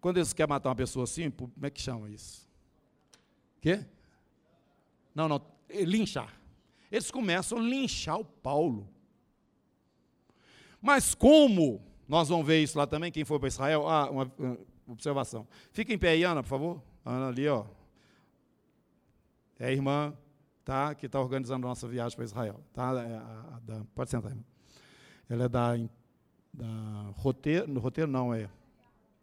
quando 0.00 0.18
eles 0.18 0.32
querem 0.32 0.50
matar 0.50 0.68
uma 0.68 0.76
pessoa 0.76 1.04
assim, 1.04 1.30
como 1.30 1.52
é 1.62 1.70
que 1.70 1.80
chama 1.80 2.08
isso? 2.10 2.46
Quê? 3.60 3.84
Não, 5.14 5.28
não, 5.28 5.42
linchar. 5.70 6.32
Eles 6.90 7.10
começam 7.10 7.58
a 7.58 7.60
linchar 7.60 8.18
o 8.18 8.24
Paulo. 8.24 8.88
Mas 10.80 11.14
como 11.14 11.82
nós 12.08 12.28
vamos 12.28 12.46
ver 12.46 12.62
isso 12.62 12.78
lá 12.78 12.86
também, 12.86 13.12
quem 13.12 13.24
foi 13.24 13.38
para 13.38 13.48
Israel? 13.48 13.88
Ah, 13.88 14.10
uma, 14.10 14.32
uma 14.38 14.58
observação. 14.86 15.46
Fica 15.72 15.92
em 15.92 15.98
pé 15.98 16.10
aí, 16.10 16.24
Ana, 16.24 16.42
por 16.42 16.48
favor. 16.48 16.82
Ana 17.04 17.28
ali, 17.28 17.46
ó. 17.48 17.66
É 19.58 19.66
a 19.66 19.72
irmã 19.72 20.16
tá, 20.64 20.94
que 20.94 21.06
está 21.06 21.20
organizando 21.20 21.66
a 21.66 21.68
nossa 21.70 21.86
viagem 21.86 22.16
para 22.16 22.24
Israel. 22.24 22.60
Tá? 22.72 22.92
É 23.02 23.16
a, 23.16 23.56
a, 23.56 23.60
da, 23.60 23.84
pode 23.94 24.10
sentar, 24.10 24.30
irmã. 24.30 24.44
Ela 25.28 25.44
é 25.44 25.48
da, 25.48 25.76
da 26.52 27.12
roteiro, 27.16 27.68
no 27.68 27.80
roteiro 27.80 28.10
não, 28.10 28.32
é 28.32 28.48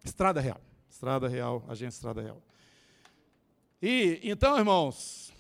Estrada 0.04 0.40
Real. 0.40 0.62
Estrada 0.88 1.28
Real, 1.28 1.64
agência 1.68 1.98
Estrada 1.98 2.22
Real. 2.22 2.42
E, 3.82 4.20
então, 4.24 4.58
irmãos, 4.58 5.34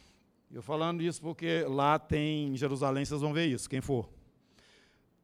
eu 0.55 0.61
falando 0.61 1.03
isso 1.03 1.19
porque 1.21 1.65
lá 1.67 1.99
tem, 1.99 2.47
em 2.47 2.55
Jerusalém, 2.55 3.03
vocês 3.03 3.19
vão 3.19 3.33
ver 3.33 3.47
isso, 3.47 3.69
quem 3.69 3.81
for. 3.81 4.09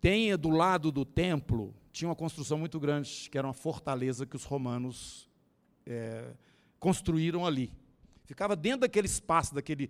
Tem 0.01 0.35
do 0.35 0.49
lado 0.49 0.91
do 0.91 1.05
templo, 1.05 1.73
tinha 1.89 2.09
uma 2.09 2.15
construção 2.17 2.57
muito 2.57 2.77
grande, 2.77 3.29
que 3.31 3.37
era 3.37 3.47
uma 3.47 3.53
fortaleza 3.53 4.25
que 4.25 4.35
os 4.35 4.43
romanos 4.43 5.29
é, 5.85 6.33
construíram 6.81 7.45
ali. 7.45 7.71
Ficava 8.25 8.57
dentro 8.57 8.81
daquele 8.81 9.07
espaço, 9.07 9.55
daquele 9.55 9.89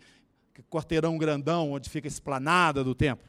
quarteirão 0.69 1.17
grandão, 1.17 1.71
onde 1.71 1.89
fica 1.89 2.05
a 2.05 2.07
esplanada 2.07 2.83
do 2.83 2.93
templo. 2.93 3.27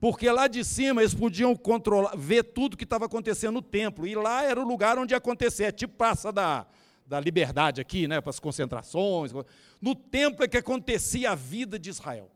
Porque 0.00 0.28
lá 0.28 0.48
de 0.48 0.64
cima 0.64 1.02
eles 1.02 1.14
podiam 1.14 1.54
controlar, 1.54 2.16
ver 2.16 2.42
tudo 2.42 2.76
que 2.76 2.82
estava 2.82 3.04
acontecendo 3.04 3.54
no 3.54 3.62
templo. 3.62 4.08
E 4.08 4.16
lá 4.16 4.42
era 4.42 4.60
o 4.60 4.66
lugar 4.66 4.98
onde 4.98 5.14
ia 5.14 5.18
acontecer, 5.18 5.64
é 5.66 5.72
tipo 5.72 5.94
praça 5.94 6.32
da, 6.32 6.66
da 7.08 7.18
liberdade 7.18 7.80
aqui, 7.80 8.06
né, 8.06 8.20
para 8.20 8.30
as 8.30 8.38
concentrações. 8.38 9.32
No 9.80 9.94
templo 9.94 10.44
é 10.44 10.48
que 10.48 10.58
acontecia 10.58 11.30
a 11.30 11.34
vida 11.34 11.78
de 11.78 11.88
Israel. 11.88 12.30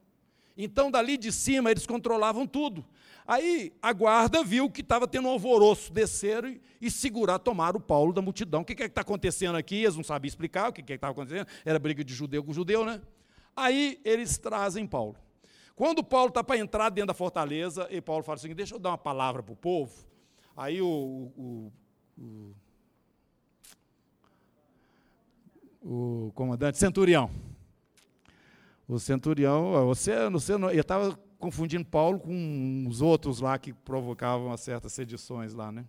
Então, 0.56 0.90
dali 0.90 1.16
de 1.16 1.30
cima, 1.30 1.70
eles 1.70 1.86
controlavam 1.86 2.46
tudo. 2.46 2.84
Aí 3.26 3.72
a 3.80 3.92
guarda 3.92 4.42
viu 4.42 4.68
que 4.68 4.80
estava 4.80 5.06
tendo 5.06 5.28
um 5.28 5.30
alvoroço, 5.30 5.92
desceram 5.92 6.48
e, 6.48 6.60
e 6.80 6.90
segurar, 6.90 7.38
tomaram 7.38 7.78
o 7.78 7.82
Paulo 7.82 8.12
da 8.12 8.20
multidão. 8.20 8.62
O 8.62 8.64
que 8.64 8.82
é 8.82 8.86
está 8.86 9.02
acontecendo 9.02 9.56
aqui? 9.56 9.76
Eles 9.82 9.96
não 9.96 10.02
sabiam 10.02 10.28
explicar 10.28 10.70
o 10.70 10.72
que 10.72 10.92
é 10.92 10.96
estava 10.96 11.12
acontecendo. 11.12 11.46
Era 11.64 11.78
briga 11.78 12.02
de 12.02 12.12
judeu 12.12 12.42
com 12.42 12.52
judeu, 12.52 12.84
né? 12.84 13.00
Aí 13.54 14.00
eles 14.04 14.38
trazem 14.38 14.86
Paulo. 14.86 15.16
Quando 15.76 16.02
Paulo 16.02 16.28
está 16.28 16.42
para 16.42 16.58
entrar 16.58 16.90
dentro 16.90 17.08
da 17.08 17.14
fortaleza, 17.14 17.86
e 17.90 18.00
Paulo 18.00 18.24
fala 18.24 18.36
assim: 18.36 18.54
deixa 18.54 18.74
eu 18.74 18.78
dar 18.78 18.90
uma 18.90 18.98
palavra 18.98 19.42
para 19.42 19.52
o 19.52 19.56
povo. 19.56 19.92
Aí 20.56 20.82
o, 20.82 20.86
o, 21.36 21.72
o 22.18 22.54
o 25.82 26.30
comandante 26.34 26.78
centurião. 26.78 27.30
O 28.86 28.98
centurião, 28.98 29.86
você, 29.86 30.28
você 30.30 30.56
não, 30.56 30.70
eu 30.70 30.80
estava 30.80 31.18
confundindo 31.38 31.84
Paulo 31.84 32.20
com 32.20 32.84
os 32.88 33.00
outros 33.00 33.40
lá 33.40 33.58
que 33.58 33.72
provocavam 33.72 34.56
certas 34.56 34.92
sedições 34.92 35.54
lá, 35.54 35.72
né? 35.72 35.84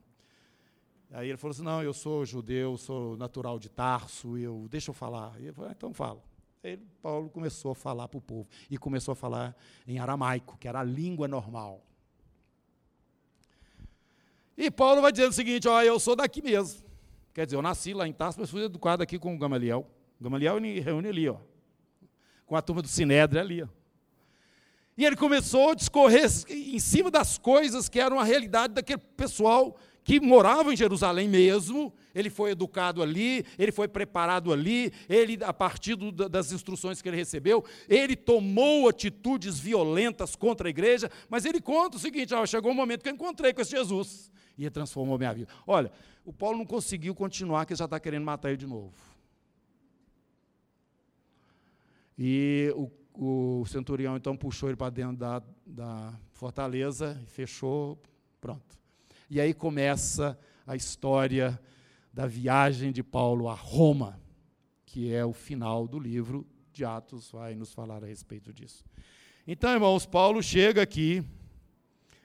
Aí 1.12 1.30
ele 1.30 1.38
falou 1.38 1.52
assim: 1.52 1.64
"Não, 1.64 1.84
eu 1.84 1.94
sou 1.94 2.26
judeu, 2.26 2.78
sou 2.78 3.16
natural 3.18 3.60
de 3.60 3.70
Tarso, 3.70 4.38
eu 4.38 4.68
deixa 4.70 4.90
eu 4.90 4.94
falar". 4.94 5.36
E 5.40 5.44
ele 5.44 5.54
falou: 5.54 5.70
ah, 5.70 5.74
"Então 5.76 5.94
fala". 5.94 6.22
Aí 6.64 6.78
Paulo 7.02 7.30
começou 7.30 7.74
a 7.74 7.76
falar 7.76 8.08
para 8.08 8.18
o 8.18 8.22
povo 8.22 8.48
e 8.70 8.78
começou 8.78 9.12
a 9.12 9.16
falar 9.16 9.56
em 9.86 10.00
aramaico, 10.00 10.58
que 10.58 10.68
era 10.68 10.80
a 10.80 10.84
língua 10.84 11.28
normal. 11.28 11.86
E 14.58 14.72
Paulo 14.72 15.02
vai 15.02 15.12
dizendo 15.12 15.32
o 15.32 15.36
seguinte: 15.36 15.68
ó, 15.68 15.82
eu 15.84 16.00
sou 16.00 16.16
daqui 16.16 16.42
mesmo. 16.42 16.93
Quer 17.34 17.46
dizer, 17.46 17.58
eu 17.58 17.62
nasci 17.62 17.94
lá 17.94 18.08
em 18.08 18.14
Tarso, 18.14 18.40
mas 18.40 18.50
fui 18.50 18.64
educado 18.64 19.02
aqui 19.02 19.18
com 19.18 19.34
o 19.34 19.38
Gamaliel. 19.38 19.88
O 20.20 20.24
Gamaliel 20.24 20.60
reúne 20.84 21.10
ali, 21.10 21.28
ó, 21.28 21.38
com 22.46 22.56
a 22.56 22.62
turma 22.62 22.82
do 22.82 22.88
Sinédrio 22.88 23.42
ali. 23.42 23.64
Ó. 23.64 23.68
E 24.96 25.04
ele 25.04 25.16
começou 25.16 25.72
a 25.72 25.76
discorrer 25.76 26.30
em 26.48 26.80
cima 26.80 27.10
das 27.10 27.40
coisas 27.40 27.90
que 27.90 28.00
eram 28.00 28.20
a 28.20 28.24
realidade 28.24 28.76
daquele 28.76 29.02
pessoal 29.18 29.76
que 30.04 30.20
morava 30.20 30.72
em 30.72 30.78
Jerusalém 30.78 31.28
mesmo. 31.28 31.92
Ele 32.14 32.30
foi 32.30 32.52
educado 32.52 33.02
ali, 33.02 33.44
ele 33.58 33.72
foi 33.72 33.88
preparado 33.88 34.54
ali, 34.54 34.94
ele, 35.10 35.40
a 35.44 35.52
partir 35.52 35.96
do, 35.96 36.12
das 36.12 36.52
instruções 36.52 37.02
que 37.02 37.10
ele 37.10 37.18
recebeu, 37.18 37.66
ele 37.90 38.16
tomou 38.16 38.88
atitudes 38.88 39.60
violentas 39.60 40.36
contra 40.36 40.68
a 40.68 40.70
igreja, 40.70 41.10
mas 41.28 41.46
ele 41.46 41.60
conta 41.60 41.98
o 41.98 42.00
seguinte: 42.00 42.36
ó, 42.36 42.46
chegou 42.46 42.72
um 42.72 42.76
momento 42.76 43.02
que 43.02 43.10
eu 43.10 43.14
encontrei 43.14 43.52
com 43.54 43.62
esse 43.62 43.72
Jesus 43.72 44.32
e 44.58 44.70
transformou 44.70 45.18
minha 45.18 45.34
vida. 45.34 45.52
Olha, 45.66 45.92
o 46.26 46.32
Paulo 46.32 46.58
não 46.58 46.66
conseguiu 46.66 47.14
continuar, 47.16 47.66
que 47.66 47.76
já 47.76 47.86
está 47.86 48.00
querendo 48.00 48.24
matar 48.24 48.50
ele 48.50 48.58
de 48.58 48.68
novo. 48.68 48.94
E 52.18 52.74
o, 52.76 52.92
o 53.62 53.66
centurião 53.66 54.16
então 54.16 54.38
puxou 54.38 54.70
ele 54.70 54.76
para 54.76 54.90
dentro 54.90 55.18
da, 55.18 55.42
da 55.66 56.14
fortaleza, 56.32 57.20
fechou, 57.28 58.00
pronto. 58.40 58.78
E 59.30 59.42
aí 59.42 59.54
começa 59.54 60.38
a 60.66 60.76
história 60.76 61.60
da 62.14 62.28
viagem 62.28 62.92
de 62.92 63.02
Paulo 63.02 63.50
a 63.50 63.56
Roma, 63.56 64.20
que 64.86 65.12
é 65.12 65.26
o 65.26 65.34
final 65.34 65.88
do 65.88 66.00
livro 66.00 66.46
de 66.72 66.86
Atos, 66.86 67.32
vai 67.32 67.56
nos 67.56 67.74
falar 67.74 68.04
a 68.04 68.08
respeito 68.08 68.54
disso. 68.54 68.86
Então, 69.48 69.72
irmãos, 69.72 70.06
Paulo 70.06 70.42
chega 70.42 70.82
aqui 70.82 71.24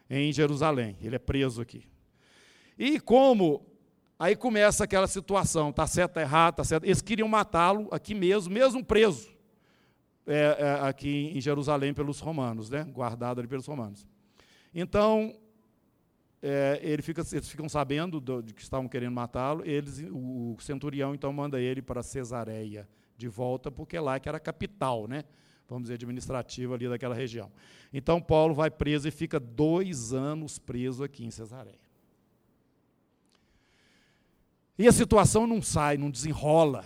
em 0.09 0.33
Jerusalém, 0.33 0.97
ele 1.01 1.17
é 1.17 1.19
preso 1.19 1.61
aqui. 1.61 1.85
E 2.79 3.01
como 3.01 3.67
aí 4.19 4.37
começa 4.37 4.85
aquela 4.85 5.07
situação, 5.07 5.73
tá 5.73 5.87
certo, 5.87 6.15
tá 6.15 6.21
errado, 6.21 6.57
tá 6.57 6.65
certo. 6.65 6.85
Eles 6.85 7.03
queriam 7.03 7.29
matá-lo 7.29 7.89
aqui 7.91 8.15
mesmo, 8.15 8.53
mesmo 8.53 8.85
preso, 8.85 9.29
é, 10.27 10.57
é, 10.59 10.89
aqui 10.89 11.33
em 11.35 11.41
Jerusalém 11.41 11.93
pelos 11.93 12.21
romanos, 12.21 12.71
né? 12.71 12.85
guardado 12.85 13.41
ali 13.41 13.49
pelos 13.49 13.67
romanos. 13.67 14.07
Então, 14.75 15.35
é, 16.41 16.79
ele 16.83 17.03
fica, 17.03 17.23
eles 17.33 17.49
ficam 17.49 17.69
sabendo 17.69 18.21
do, 18.21 18.43
de 18.43 18.55
que 18.55 18.63
estavam 18.63 18.89
querendo 18.89 19.13
matá-lo, 19.13 19.65
eles, 19.65 20.05
o 20.11 20.57
centurião 20.61 21.15
então 21.15 21.33
manda 21.33 21.61
ele 21.61 21.83
para 21.83 22.03
Cesareia 22.03 22.89
de 23.17 23.27
volta, 23.27 23.71
porque 23.71 23.99
lá 23.99 24.21
que 24.21 24.29
era 24.29 24.39
a 24.39 24.41
capital, 24.41 25.09
né? 25.09 25.25
vamos 25.69 25.85
dizer, 25.85 25.95
administrativa 25.95 26.75
ali 26.75 26.89
daquela 26.89 27.15
região. 27.15 27.51
Então 27.93 28.21
Paulo 28.21 28.55
vai 28.55 28.71
preso 28.71 29.07
e 29.07 29.11
fica 29.11 29.39
dois 29.39 30.13
anos 30.13 30.59
preso 30.59 31.05
aqui 31.05 31.25
em 31.25 31.31
Cesareia. 31.31 31.88
E 34.79 34.87
a 34.87 34.93
situação 34.93 35.47
não 35.47 35.61
sai, 35.61 35.97
não 35.97 36.11
desenrola. 36.11 36.85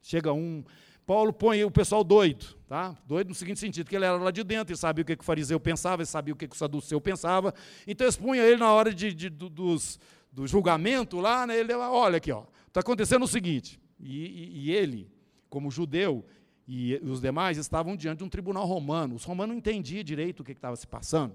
Chega 0.00 0.32
um. 0.32 0.62
Paulo 1.04 1.32
põe 1.32 1.64
o 1.64 1.70
pessoal 1.70 2.04
doido, 2.04 2.46
tá? 2.68 2.96
Doido 3.06 3.28
no 3.28 3.34
seguinte 3.34 3.60
sentido, 3.60 3.88
que 3.88 3.96
ele 3.96 4.04
era 4.04 4.16
lá 4.16 4.30
de 4.30 4.42
dentro, 4.42 4.72
ele 4.72 4.78
sabia 4.78 5.02
o 5.02 5.04
que, 5.04 5.16
que 5.16 5.22
o 5.22 5.24
fariseu 5.24 5.58
pensava, 5.58 6.02
ele 6.02 6.06
sabia 6.06 6.34
o 6.34 6.36
que, 6.36 6.48
que 6.48 6.54
o 6.54 6.58
saduceu 6.58 7.00
pensava. 7.00 7.54
Então 7.86 8.04
eles 8.04 8.16
punham 8.16 8.44
ele 8.44 8.56
na 8.56 8.72
hora 8.72 8.92
de, 8.92 9.12
de 9.12 9.28
do, 9.28 9.48
dos, 9.48 9.98
do 10.32 10.46
julgamento 10.46 11.20
lá, 11.20 11.46
né? 11.46 11.58
Ele 11.58 11.72
olha 11.74 12.16
aqui, 12.16 12.32
ó, 12.32 12.44
está 12.66 12.80
acontecendo 12.80 13.24
o 13.24 13.28
seguinte. 13.28 13.80
E, 13.98 14.26
e, 14.26 14.66
e 14.66 14.72
ele, 14.72 15.08
como 15.48 15.70
judeu, 15.70 16.24
e 16.66 17.00
os 17.04 17.20
demais 17.20 17.56
estavam 17.56 17.96
diante 17.96 18.18
de 18.18 18.24
um 18.24 18.28
tribunal 18.28 18.66
romano. 18.66 19.14
Os 19.14 19.24
romanos 19.24 19.52
não 19.52 19.58
entendiam 19.58 20.02
direito 20.02 20.40
o 20.40 20.44
que 20.44 20.52
estava 20.52 20.74
se 20.74 20.86
passando. 20.86 21.34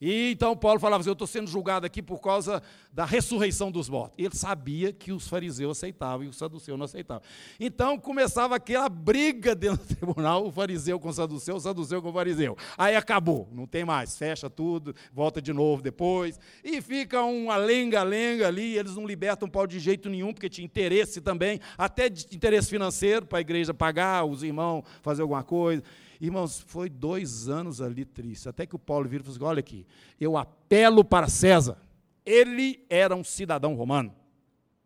E 0.00 0.32
então 0.32 0.56
Paulo 0.56 0.80
falava 0.80 1.00
assim: 1.00 1.10
Eu 1.10 1.14
estou 1.14 1.26
sendo 1.26 1.48
julgado 1.48 1.84
aqui 1.84 2.00
por 2.00 2.20
causa 2.20 2.62
da 2.90 3.04
ressurreição 3.04 3.70
dos 3.70 3.88
mortos. 3.88 4.14
Ele 4.18 4.34
sabia 4.34 4.92
que 4.92 5.12
os 5.12 5.28
fariseus 5.28 5.76
aceitavam 5.76 6.24
e 6.24 6.28
os 6.28 6.36
saduceus 6.36 6.78
não 6.78 6.86
aceitavam. 6.86 7.22
Então 7.58 7.98
começava 7.98 8.56
aquela 8.56 8.88
briga 8.88 9.54
dentro 9.54 9.86
do 9.86 9.94
tribunal: 9.94 10.46
o 10.46 10.50
fariseu 10.50 10.98
com 10.98 11.10
o 11.10 11.12
saduceu, 11.12 11.56
o 11.56 11.60
saduceu 11.60 12.00
com 12.00 12.08
o 12.08 12.12
fariseu. 12.12 12.56
Aí 12.78 12.96
acabou, 12.96 13.46
não 13.52 13.66
tem 13.66 13.84
mais, 13.84 14.16
fecha 14.16 14.48
tudo, 14.48 14.94
volta 15.12 15.42
de 15.42 15.52
novo 15.52 15.82
depois. 15.82 16.40
E 16.64 16.80
fica 16.80 17.22
uma 17.22 17.56
lenga-lenga 17.56 18.48
ali. 18.48 18.78
Eles 18.78 18.96
não 18.96 19.06
libertam 19.06 19.50
Paulo 19.50 19.68
de 19.68 19.78
jeito 19.78 20.08
nenhum, 20.08 20.32
porque 20.32 20.48
tinha 20.48 20.64
interesse 20.64 21.20
também, 21.20 21.60
até 21.76 22.08
de 22.08 22.24
interesse 22.34 22.70
financeiro 22.70 23.26
para 23.26 23.38
a 23.38 23.40
igreja 23.42 23.74
pagar, 23.74 24.24
os 24.24 24.42
irmãos 24.42 24.82
fazer 25.02 25.20
alguma 25.20 25.42
coisa. 25.42 25.82
Irmãos, 26.20 26.60
foi 26.60 26.90
dois 26.90 27.48
anos 27.48 27.80
ali 27.80 28.04
triste, 28.04 28.48
até 28.48 28.66
que 28.66 28.76
o 28.76 28.78
Paulo 28.78 29.08
vira 29.08 29.22
e 29.22 29.24
falou 29.24 29.36
assim, 29.36 29.44
olha 29.44 29.60
aqui, 29.60 29.86
eu 30.20 30.36
apelo 30.36 31.02
para 31.02 31.28
César. 31.28 31.80
Ele 32.26 32.84
era 32.90 33.16
um 33.16 33.24
cidadão 33.24 33.74
romano, 33.74 34.14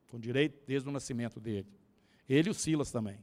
com 0.06 0.20
direito 0.20 0.62
desde 0.64 0.88
o 0.88 0.92
nascimento 0.92 1.40
dele. 1.40 1.66
Ele 2.28 2.48
e 2.48 2.52
o 2.52 2.54
Silas 2.54 2.92
também. 2.92 3.18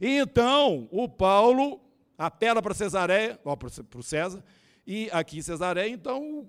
Então, 0.00 0.88
o 0.90 1.08
Paulo 1.08 1.80
apela 2.18 2.60
para 2.60 2.74
Cesareia, 2.74 3.38
para 3.38 3.98
o 3.98 4.02
César, 4.02 4.42
e 4.84 5.08
aqui 5.12 5.40
Cesareia, 5.42 5.88
então, 5.88 6.48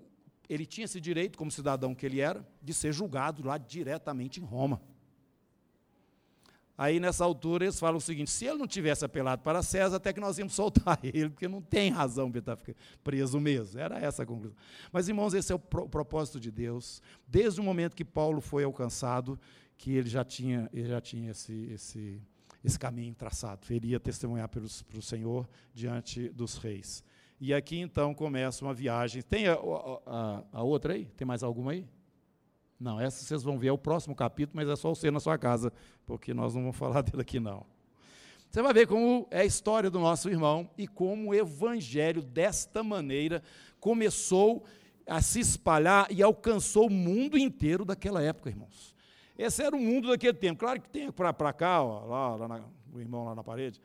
ele 0.50 0.66
tinha 0.66 0.86
esse 0.86 1.00
direito, 1.00 1.38
como 1.38 1.52
cidadão 1.52 1.94
que 1.94 2.06
ele 2.06 2.20
era, 2.20 2.46
de 2.62 2.74
ser 2.74 2.92
julgado 2.92 3.46
lá 3.46 3.60
diretamente 3.60 4.40
em 4.40 4.44
Roma. 4.44 4.82
Aí, 6.78 7.00
nessa 7.00 7.26
altura, 7.26 7.66
eles 7.66 7.80
falam 7.80 7.98
o 7.98 8.02
seguinte: 8.02 8.30
se 8.30 8.46
ele 8.46 8.60
não 8.60 8.68
tivesse 8.68 9.04
apelado 9.04 9.42
para 9.42 9.64
César, 9.64 9.96
até 9.96 10.14
que 10.14 10.20
nós 10.20 10.38
íamos 10.38 10.54
soltar 10.54 11.00
ele, 11.04 11.30
porque 11.30 11.48
não 11.48 11.62
tem 11.62 11.90
razão 11.90 12.30
para 12.30 12.40
estar 12.40 12.58
preso 13.04 13.40
mesmo. 13.40 13.80
Era 13.80 14.00
essa 14.00 14.22
a 14.22 14.26
conclusão. 14.26 14.56
Mas, 14.92 15.08
irmãos, 15.08 15.34
esse 15.34 15.52
é 15.52 15.56
o 15.56 15.60
propósito 15.60 16.40
de 16.40 16.52
Deus. 16.52 17.02
Desde 17.28 17.60
o 17.60 17.64
momento 17.64 17.96
que 17.96 18.06
Paulo 18.06 18.40
foi 18.40 18.64
alcançado, 18.64 19.40
que 19.76 19.92
ele 19.94 20.08
já 20.08 20.24
tinha, 20.24 20.70
ele 20.72 20.88
já 20.88 21.02
tinha 21.02 21.32
esse, 21.32 21.70
esse, 21.72 22.22
esse 22.64 22.78
caminho 22.78 23.16
traçado. 23.16 23.62
Ele 23.72 23.88
ia 23.88 24.00
testemunhar 24.00 24.48
para 24.48 24.62
o 24.62 25.02
Senhor 25.02 25.50
diante 25.74 26.30
dos 26.30 26.58
reis. 26.58 27.04
E 27.40 27.54
aqui, 27.54 27.80
então, 27.80 28.14
começa 28.14 28.64
uma 28.64 28.74
viagem. 28.74 29.24
Tem 29.24 29.48
a, 29.48 29.54
a, 29.54 30.44
a 30.52 30.64
outra 30.64 30.94
aí? 30.94 31.06
Tem 31.18 31.26
mais 31.26 31.42
alguma 31.42 31.72
aí? 31.72 31.88
Não, 32.80 33.02
essa 33.02 33.26
vocês 33.26 33.42
vão 33.42 33.58
ver, 33.58 33.68
é 33.68 33.72
o 33.72 33.78
próximo 33.78 34.16
capítulo, 34.16 34.56
mas 34.56 34.70
é 34.70 34.76
só 34.76 34.90
você 34.90 35.10
na 35.10 35.20
sua 35.20 35.38
casa, 35.38 35.74
porque 36.06 36.34
nós 36.34 36.54
não 36.54 36.62
vamos 36.62 36.78
falar 36.78 37.02
dele 37.02 37.22
aqui, 37.22 37.40
não. 37.40 37.66
Você 38.50 38.62
vai 38.62 38.74
ver 38.74 38.88
como 38.88 39.28
é 39.30 39.42
a 39.42 39.46
história 39.46 39.90
do 39.90 40.00
nosso 40.00 40.30
irmão 40.30 40.70
e 40.78 40.88
como 40.88 41.30
o 41.30 41.36
evangelho, 41.36 42.22
desta 42.22 42.84
maneira, 42.84 43.44
começou 43.80 44.64
a 45.06 45.22
se 45.22 45.40
espalhar 45.40 46.08
e 46.12 46.22
alcançou 46.22 46.88
o 46.88 46.90
mundo 46.90 47.38
inteiro 47.38 47.84
daquela 47.84 48.22
época, 48.22 48.50
irmãos. 48.50 48.96
Esse 49.38 49.64
era 49.64 49.76
o 49.76 49.80
mundo 49.80 50.10
daquele 50.10 50.34
tempo. 50.34 50.60
Claro 50.60 50.82
que 50.82 50.90
tem 50.90 51.12
para 51.12 51.54
cá, 51.54 51.84
ó, 51.84 52.06
lá, 52.06 52.36
lá 52.36 52.48
na, 52.48 52.64
o 52.94 53.00
irmão 53.00 53.26
lá 53.26 53.36
na 53.36 53.44
parede, 53.44 53.82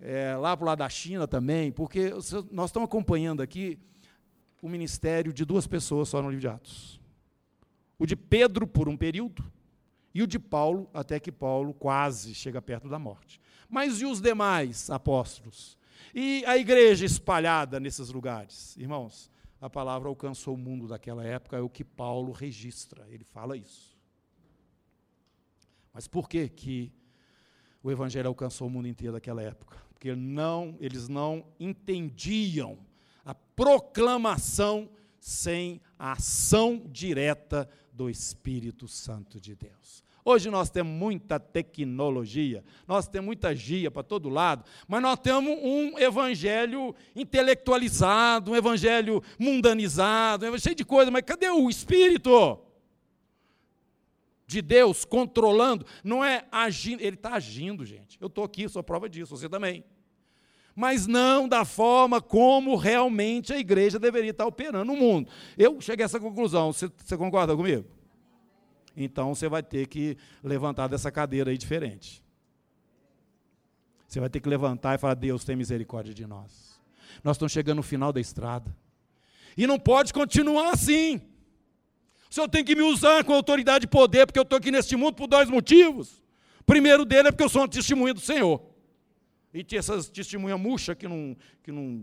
é, 0.00 0.34
lá 0.36 0.56
para 0.56 0.64
o 0.64 0.66
lado 0.66 0.78
da 0.78 0.88
China 0.88 1.28
também, 1.28 1.70
porque 1.70 2.10
nós 2.50 2.70
estamos 2.70 2.88
acompanhando 2.88 3.42
aqui 3.42 3.78
o 4.62 4.68
ministério 4.68 5.32
de 5.32 5.44
duas 5.44 5.66
pessoas 5.66 6.08
só 6.08 6.22
no 6.22 6.30
livro 6.30 6.40
de 6.40 6.48
Atos 6.48 6.99
o 8.00 8.06
de 8.06 8.16
Pedro 8.16 8.66
por 8.66 8.88
um 8.88 8.96
período 8.96 9.44
e 10.14 10.22
o 10.22 10.26
de 10.26 10.38
Paulo 10.38 10.88
até 10.94 11.20
que 11.20 11.30
Paulo 11.30 11.74
quase 11.74 12.34
chega 12.34 12.60
perto 12.62 12.88
da 12.88 12.98
morte. 12.98 13.38
Mas 13.68 14.00
e 14.00 14.06
os 14.06 14.22
demais 14.22 14.88
apóstolos? 14.88 15.78
E 16.14 16.42
a 16.46 16.56
igreja 16.56 17.04
espalhada 17.04 17.78
nesses 17.78 18.08
lugares? 18.08 18.74
Irmãos, 18.78 19.30
a 19.60 19.68
palavra 19.68 20.08
alcançou 20.08 20.54
o 20.54 20.58
mundo 20.58 20.88
daquela 20.88 21.22
época, 21.22 21.58
é 21.58 21.60
o 21.60 21.68
que 21.68 21.84
Paulo 21.84 22.32
registra, 22.32 23.06
ele 23.10 23.22
fala 23.22 23.54
isso. 23.54 23.94
Mas 25.92 26.08
por 26.08 26.26
que 26.26 26.48
que 26.48 26.90
o 27.82 27.90
evangelho 27.92 28.28
alcançou 28.28 28.66
o 28.66 28.70
mundo 28.70 28.88
inteiro 28.88 29.12
daquela 29.12 29.42
época? 29.42 29.76
Porque 29.92 30.14
não, 30.14 30.74
eles 30.80 31.06
não 31.06 31.44
entendiam 31.60 32.78
a 33.26 33.34
proclamação 33.34 34.88
sem 35.20 35.82
a 35.98 36.12
ação 36.12 36.82
direta 36.90 37.68
do 38.00 38.08
Espírito 38.08 38.88
Santo 38.88 39.38
de 39.38 39.54
Deus. 39.54 40.02
Hoje 40.24 40.48
nós 40.48 40.70
temos 40.70 40.90
muita 40.90 41.38
tecnologia, 41.38 42.64
nós 42.88 43.06
temos 43.06 43.26
muita 43.26 43.54
gia 43.54 43.90
para 43.90 44.02
todo 44.02 44.30
lado, 44.30 44.64
mas 44.88 45.02
nós 45.02 45.18
temos 45.18 45.52
um 45.62 45.98
evangelho 45.98 46.94
intelectualizado, 47.14 48.52
um 48.52 48.56
evangelho 48.56 49.22
mundanizado, 49.38 50.46
um 50.46 50.48
evangelho 50.48 50.62
cheio 50.62 50.76
de 50.76 50.84
coisa, 50.84 51.10
mas 51.10 51.24
cadê 51.26 51.50
o 51.50 51.68
Espírito? 51.68 52.58
De 54.46 54.62
Deus 54.62 55.04
controlando, 55.04 55.84
não 56.02 56.24
é 56.24 56.46
agindo, 56.50 57.02
ele 57.02 57.16
está 57.16 57.34
agindo, 57.34 57.84
gente. 57.84 58.16
Eu 58.18 58.28
estou 58.28 58.44
aqui, 58.44 58.66
sou 58.66 58.82
prova 58.82 59.10
disso, 59.10 59.36
você 59.36 59.46
também 59.46 59.84
mas 60.74 61.06
não 61.06 61.48
da 61.48 61.64
forma 61.64 62.20
como 62.20 62.76
realmente 62.76 63.52
a 63.52 63.58
igreja 63.58 63.98
deveria 63.98 64.30
estar 64.30 64.46
operando 64.46 64.84
no 64.84 64.96
mundo. 64.96 65.28
Eu 65.58 65.80
cheguei 65.80 66.04
a 66.04 66.06
essa 66.06 66.20
conclusão, 66.20 66.72
você, 66.72 66.90
você 67.04 67.16
concorda 67.16 67.56
comigo? 67.56 67.84
Então 68.96 69.34
você 69.34 69.48
vai 69.48 69.62
ter 69.62 69.86
que 69.86 70.16
levantar 70.42 70.88
dessa 70.88 71.10
cadeira 71.10 71.50
aí 71.50 71.58
diferente. 71.58 72.22
Você 74.06 74.18
vai 74.18 74.28
ter 74.28 74.40
que 74.40 74.48
levantar 74.48 74.94
e 74.94 74.98
falar: 74.98 75.14
Deus 75.14 75.44
tem 75.44 75.54
misericórdia 75.54 76.12
de 76.12 76.26
nós. 76.26 76.80
Nós 77.22 77.36
estamos 77.36 77.52
chegando 77.52 77.76
no 77.76 77.82
final 77.82 78.12
da 78.12 78.20
estrada. 78.20 78.74
E 79.56 79.66
não 79.66 79.78
pode 79.78 80.12
continuar 80.12 80.70
assim. 80.72 81.20
O 82.30 82.34
Senhor 82.34 82.48
tem 82.48 82.64
que 82.64 82.76
me 82.76 82.82
usar 82.82 83.24
com 83.24 83.34
autoridade 83.34 83.86
e 83.86 83.88
poder, 83.88 84.26
porque 84.26 84.38
eu 84.38 84.44
estou 84.44 84.56
aqui 84.56 84.70
neste 84.70 84.96
mundo 84.96 85.14
por 85.14 85.26
dois 85.26 85.48
motivos. 85.48 86.22
O 86.60 86.64
primeiro 86.64 87.04
dele 87.04 87.28
é 87.28 87.32
porque 87.32 87.42
eu 87.42 87.48
sou 87.48 87.62
uma 87.62 87.68
testemunha 87.68 88.14
do 88.14 88.20
Senhor. 88.20 88.69
E 89.52 89.64
tinha 89.64 89.80
essas 89.80 90.08
testemunhas 90.08 90.60
murchas 90.60 90.96
que 90.96 91.08
não, 91.08 91.36
que 91.62 91.72
não, 91.72 92.02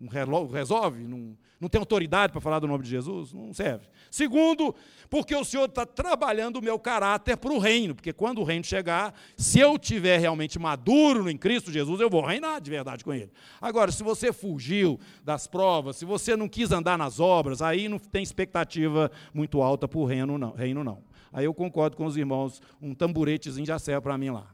não 0.00 0.46
resolve, 0.48 1.04
não, 1.04 1.36
não 1.60 1.68
tem 1.68 1.78
autoridade 1.78 2.32
para 2.32 2.40
falar 2.40 2.58
do 2.58 2.66
nome 2.66 2.82
de 2.82 2.90
Jesus, 2.90 3.32
não 3.34 3.52
serve. 3.52 3.86
Segundo, 4.10 4.74
porque 5.10 5.36
o 5.36 5.44
Senhor 5.44 5.66
está 5.66 5.84
trabalhando 5.84 6.56
o 6.56 6.62
meu 6.62 6.78
caráter 6.78 7.36
para 7.36 7.52
o 7.52 7.58
reino, 7.58 7.94
porque 7.94 8.12
quando 8.12 8.40
o 8.40 8.44
reino 8.44 8.64
chegar, 8.64 9.14
se 9.36 9.60
eu 9.60 9.78
tiver 9.78 10.18
realmente 10.18 10.58
maduro 10.58 11.30
em 11.30 11.36
Cristo 11.36 11.70
Jesus, 11.70 12.00
eu 12.00 12.08
vou 12.08 12.24
reinar 12.24 12.60
de 12.60 12.70
verdade 12.70 13.04
com 13.04 13.12
Ele. 13.12 13.30
Agora, 13.60 13.92
se 13.92 14.02
você 14.02 14.32
fugiu 14.32 14.98
das 15.22 15.46
provas, 15.46 15.96
se 15.96 16.06
você 16.06 16.34
não 16.34 16.48
quis 16.48 16.72
andar 16.72 16.96
nas 16.96 17.20
obras, 17.20 17.60
aí 17.60 17.88
não 17.88 17.98
tem 17.98 18.22
expectativa 18.22 19.10
muito 19.34 19.60
alta 19.60 19.86
para 19.86 19.98
o 19.98 20.04
reino 20.06 20.38
não, 20.38 20.52
reino, 20.52 20.82
não. 20.82 21.04
Aí 21.32 21.44
eu 21.44 21.54
concordo 21.54 21.96
com 21.96 22.06
os 22.06 22.16
irmãos, 22.16 22.60
um 22.80 22.94
tamburetezinho 22.94 23.66
já 23.66 23.78
serve 23.78 24.00
para 24.00 24.18
mim 24.18 24.30
lá. 24.30 24.52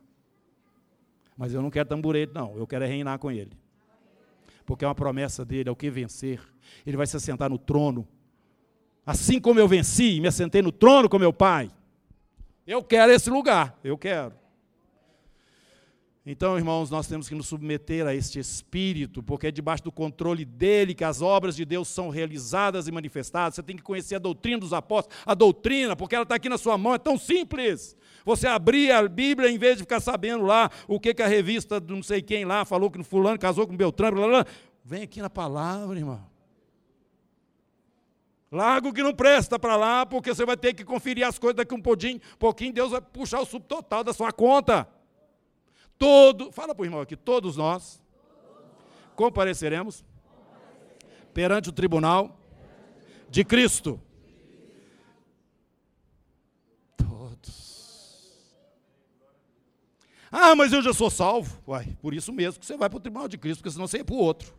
Mas 1.36 1.52
eu 1.52 1.60
não 1.60 1.70
quero 1.70 1.88
tamborete, 1.88 2.32
não. 2.34 2.56
Eu 2.56 2.66
quero 2.66 2.84
é 2.84 2.88
reinar 2.88 3.18
com 3.18 3.30
ele. 3.30 3.52
Porque 4.64 4.84
é 4.84 4.88
uma 4.88 4.94
promessa 4.94 5.44
dele, 5.44 5.68
é 5.68 5.72
o 5.72 5.76
que 5.76 5.90
vencer. 5.90 6.40
Ele 6.84 6.96
vai 6.96 7.06
se 7.06 7.16
assentar 7.16 7.50
no 7.50 7.58
trono. 7.58 8.06
Assim 9.04 9.40
como 9.40 9.60
eu 9.60 9.68
venci 9.68 10.16
e 10.16 10.20
me 10.20 10.28
assentei 10.28 10.62
no 10.62 10.72
trono 10.72 11.08
com 11.08 11.18
meu 11.18 11.32
pai. 11.32 11.70
Eu 12.66 12.82
quero 12.82 13.12
esse 13.12 13.30
lugar. 13.30 13.78
Eu 13.84 13.96
quero. 13.96 14.34
Então, 16.28 16.58
irmãos, 16.58 16.90
nós 16.90 17.06
temos 17.06 17.28
que 17.28 17.36
nos 17.36 17.46
submeter 17.46 18.04
a 18.04 18.12
este 18.12 18.40
Espírito, 18.40 19.22
porque 19.22 19.46
é 19.46 19.50
debaixo 19.52 19.84
do 19.84 19.92
controle 19.92 20.44
dele 20.44 20.92
que 20.92 21.04
as 21.04 21.22
obras 21.22 21.54
de 21.54 21.64
Deus 21.64 21.86
são 21.86 22.08
realizadas 22.08 22.88
e 22.88 22.92
manifestadas. 22.92 23.54
Você 23.54 23.62
tem 23.62 23.76
que 23.76 23.82
conhecer 23.84 24.16
a 24.16 24.18
doutrina 24.18 24.58
dos 24.58 24.72
apóstolos, 24.72 25.16
a 25.24 25.34
doutrina, 25.34 25.94
porque 25.94 26.16
ela 26.16 26.24
está 26.24 26.34
aqui 26.34 26.48
na 26.48 26.58
sua 26.58 26.76
mão, 26.76 26.94
é 26.94 26.98
tão 26.98 27.16
simples. 27.16 27.96
Você 28.26 28.48
abrir 28.48 28.90
a 28.90 29.08
Bíblia 29.08 29.48
em 29.48 29.56
vez 29.56 29.76
de 29.76 29.84
ficar 29.84 30.00
sabendo 30.00 30.44
lá 30.44 30.68
o 30.88 30.98
que, 30.98 31.14
que 31.14 31.22
a 31.22 31.28
revista 31.28 31.78
não 31.78 32.02
sei 32.02 32.20
quem 32.20 32.44
lá 32.44 32.64
falou 32.64 32.90
que 32.90 32.98
no 32.98 33.04
fulano 33.04 33.38
casou 33.38 33.68
com 33.68 33.76
Beltrano, 33.76 34.16
blá, 34.16 34.26
blá. 34.26 34.46
vem 34.84 35.04
aqui 35.04 35.22
na 35.22 35.30
palavra, 35.30 35.96
irmão. 35.96 36.20
Larga 38.50 38.88
o 38.88 38.92
que 38.92 39.00
não 39.00 39.14
presta 39.14 39.60
para 39.60 39.76
lá, 39.76 40.04
porque 40.04 40.34
você 40.34 40.44
vai 40.44 40.56
ter 40.56 40.74
que 40.74 40.84
conferir 40.84 41.24
as 41.24 41.38
coisas 41.38 41.54
daqui 41.54 41.72
um 41.72 41.80
pouquinho, 41.80 42.20
pouquinho 42.36 42.72
Deus 42.72 42.90
vai 42.90 43.00
puxar 43.00 43.40
o 43.40 43.46
subtotal 43.46 44.02
da 44.02 44.12
sua 44.12 44.32
conta. 44.32 44.88
Todo, 45.96 46.50
fala 46.50 46.74
para 46.74 46.82
o 46.82 46.84
irmão 46.84 47.00
aqui, 47.00 47.14
todos 47.14 47.56
nós 47.56 48.02
compareceremos 49.14 50.04
perante 51.32 51.68
o 51.68 51.72
tribunal 51.72 52.36
de 53.30 53.44
Cristo. 53.44 54.00
Ah, 60.30 60.54
mas 60.54 60.72
eu 60.72 60.82
já 60.82 60.92
sou 60.92 61.10
salvo. 61.10 61.62
Uai, 61.66 61.96
por 62.00 62.14
isso 62.14 62.32
mesmo 62.32 62.60
que 62.60 62.66
você 62.66 62.76
vai 62.76 62.88
para 62.88 62.96
o 62.96 63.00
tribunal 63.00 63.28
de 63.28 63.38
Cristo, 63.38 63.60
porque 63.60 63.72
senão 63.72 63.86
você 63.86 63.98
ia 63.98 64.04
para 64.04 64.14
o 64.14 64.18
outro. 64.18 64.54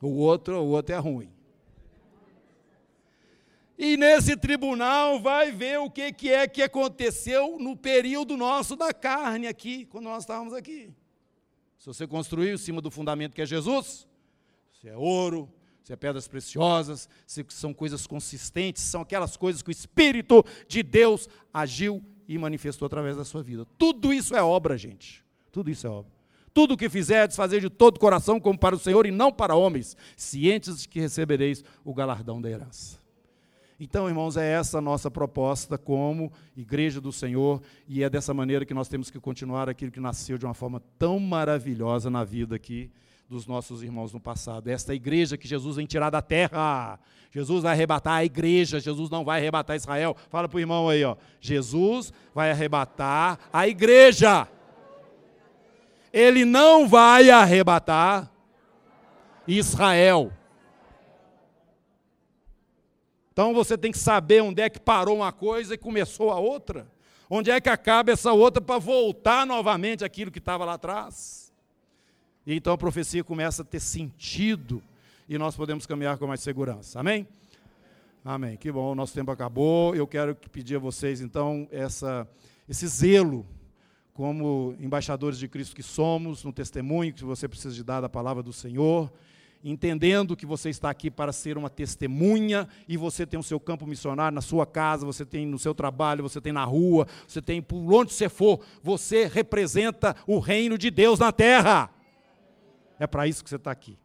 O 0.00 0.08
outro, 0.08 0.56
o 0.56 0.68
outro 0.68 0.94
é 0.94 0.98
ruim. 0.98 1.30
E 3.76 3.96
nesse 3.96 4.36
tribunal 4.36 5.20
vai 5.20 5.50
ver 5.50 5.78
o 5.78 5.90
que, 5.90 6.12
que 6.12 6.30
é 6.30 6.46
que 6.46 6.62
aconteceu 6.62 7.58
no 7.58 7.74
período 7.74 8.36
nosso 8.36 8.76
da 8.76 8.92
carne 8.92 9.46
aqui, 9.46 9.86
quando 9.86 10.04
nós 10.04 10.22
estávamos 10.22 10.52
aqui. 10.52 10.94
Se 11.78 11.86
você 11.86 12.06
construiu 12.06 12.54
em 12.54 12.58
cima 12.58 12.82
do 12.82 12.90
fundamento 12.90 13.34
que 13.34 13.40
é 13.40 13.46
Jesus, 13.46 14.06
se 14.70 14.86
é 14.86 14.94
ouro, 14.94 15.50
se 15.82 15.94
é 15.94 15.96
pedras 15.96 16.28
preciosas, 16.28 17.08
se 17.26 17.44
são 17.48 17.72
coisas 17.72 18.06
consistentes, 18.06 18.82
são 18.82 19.00
aquelas 19.00 19.36
coisas 19.36 19.62
que 19.62 19.70
o 19.70 19.72
Espírito 19.72 20.44
de 20.68 20.82
Deus 20.82 21.26
agiu 21.52 22.04
e 22.30 22.38
manifestou 22.38 22.86
através 22.86 23.16
da 23.16 23.24
sua 23.24 23.42
vida. 23.42 23.66
Tudo 23.76 24.12
isso 24.12 24.36
é 24.36 24.40
obra, 24.40 24.78
gente. 24.78 25.24
Tudo 25.50 25.68
isso 25.68 25.84
é 25.84 25.90
obra. 25.90 26.12
Tudo 26.54 26.74
o 26.74 26.76
que 26.76 26.88
fizerdes, 26.88 27.36
fazer 27.36 27.60
de 27.60 27.68
todo 27.68 27.96
o 27.96 27.98
coração, 27.98 28.38
como 28.38 28.56
para 28.56 28.76
o 28.76 28.78
Senhor 28.78 29.04
e 29.04 29.10
não 29.10 29.32
para 29.32 29.56
homens, 29.56 29.96
cientes 30.16 30.82
de 30.82 30.88
que 30.88 31.00
recebereis 31.00 31.64
o 31.84 31.92
galardão 31.92 32.40
da 32.40 32.48
herança. 32.48 33.00
Então, 33.80 34.06
irmãos, 34.06 34.36
é 34.36 34.48
essa 34.48 34.78
a 34.78 34.80
nossa 34.80 35.10
proposta 35.10 35.76
como 35.76 36.32
igreja 36.56 37.00
do 37.00 37.10
Senhor, 37.10 37.60
e 37.88 38.04
é 38.04 38.08
dessa 38.08 38.32
maneira 38.32 38.64
que 38.64 38.74
nós 38.74 38.86
temos 38.86 39.10
que 39.10 39.18
continuar 39.18 39.68
aquilo 39.68 39.90
que 39.90 39.98
nasceu 39.98 40.38
de 40.38 40.44
uma 40.44 40.54
forma 40.54 40.80
tão 41.00 41.18
maravilhosa 41.18 42.08
na 42.08 42.22
vida 42.22 42.54
aqui 42.54 42.92
dos 43.30 43.46
nossos 43.46 43.80
irmãos 43.84 44.12
no 44.12 44.18
passado. 44.18 44.66
Esta 44.66 44.92
igreja 44.92 45.38
que 45.38 45.46
Jesus 45.46 45.76
vem 45.76 45.86
tirar 45.86 46.10
da 46.10 46.20
terra. 46.20 46.98
Jesus 47.30 47.62
vai 47.62 47.72
arrebatar 47.72 48.14
a 48.14 48.24
igreja, 48.24 48.80
Jesus 48.80 49.08
não 49.08 49.24
vai 49.24 49.38
arrebatar 49.38 49.76
Israel. 49.76 50.16
Fala 50.28 50.48
para 50.48 50.56
o 50.56 50.60
irmão 50.60 50.88
aí, 50.88 51.04
ó. 51.04 51.16
Jesus 51.40 52.12
vai 52.34 52.50
arrebatar 52.50 53.38
a 53.52 53.68
igreja. 53.68 54.48
Ele 56.12 56.44
não 56.44 56.88
vai 56.88 57.30
arrebatar 57.30 58.28
Israel. 59.46 60.32
Então 63.32 63.54
você 63.54 63.78
tem 63.78 63.92
que 63.92 63.98
saber 63.98 64.42
onde 64.42 64.60
é 64.60 64.68
que 64.68 64.80
parou 64.80 65.18
uma 65.18 65.30
coisa 65.30 65.74
e 65.74 65.78
começou 65.78 66.32
a 66.32 66.40
outra. 66.40 66.90
Onde 67.30 67.48
é 67.48 67.60
que 67.60 67.68
acaba 67.68 68.10
essa 68.10 68.32
outra 68.32 68.60
para 68.60 68.80
voltar 68.80 69.46
novamente 69.46 70.04
aquilo 70.04 70.32
que 70.32 70.40
estava 70.40 70.64
lá 70.64 70.72
atrás. 70.72 71.49
E 72.50 72.56
então 72.56 72.72
a 72.72 72.76
profecia 72.76 73.22
começa 73.22 73.62
a 73.62 73.64
ter 73.64 73.78
sentido 73.78 74.82
e 75.28 75.38
nós 75.38 75.54
podemos 75.54 75.86
caminhar 75.86 76.18
com 76.18 76.26
mais 76.26 76.40
segurança. 76.40 76.98
Amém? 76.98 77.24
Amém. 78.24 78.56
Que 78.56 78.72
bom, 78.72 78.90
o 78.90 78.94
nosso 78.96 79.14
tempo 79.14 79.30
acabou. 79.30 79.94
Eu 79.94 80.04
quero 80.04 80.34
pedir 80.34 80.74
a 80.74 80.78
vocês, 80.80 81.20
então, 81.20 81.68
essa, 81.70 82.26
esse 82.68 82.88
zelo, 82.88 83.46
como 84.12 84.74
embaixadores 84.80 85.38
de 85.38 85.46
Cristo 85.46 85.76
que 85.76 85.82
somos, 85.84 86.42
no 86.42 86.52
testemunho 86.52 87.14
que 87.14 87.22
você 87.22 87.46
precisa 87.46 87.72
de 87.72 87.84
dar 87.84 88.00
da 88.00 88.08
palavra 88.08 88.42
do 88.42 88.52
Senhor, 88.52 89.12
entendendo 89.62 90.36
que 90.36 90.44
você 90.44 90.70
está 90.70 90.90
aqui 90.90 91.08
para 91.08 91.32
ser 91.32 91.56
uma 91.56 91.70
testemunha 91.70 92.66
e 92.88 92.96
você 92.96 93.24
tem 93.24 93.38
o 93.38 93.44
seu 93.44 93.60
campo 93.60 93.86
missionário 93.86 94.34
na 94.34 94.40
sua 94.40 94.66
casa, 94.66 95.06
você 95.06 95.24
tem 95.24 95.46
no 95.46 95.56
seu 95.56 95.72
trabalho, 95.72 96.24
você 96.24 96.40
tem 96.40 96.52
na 96.52 96.64
rua, 96.64 97.06
você 97.28 97.40
tem 97.40 97.62
por 97.62 97.94
onde 97.94 98.12
você 98.12 98.28
for, 98.28 98.58
você 98.82 99.28
representa 99.28 100.16
o 100.26 100.40
reino 100.40 100.76
de 100.76 100.90
Deus 100.90 101.20
na 101.20 101.30
terra. 101.30 101.94
É 103.00 103.06
para 103.06 103.26
isso 103.26 103.42
que 103.42 103.50
você 103.50 103.56
está 103.56 103.70
aqui. 103.70 103.98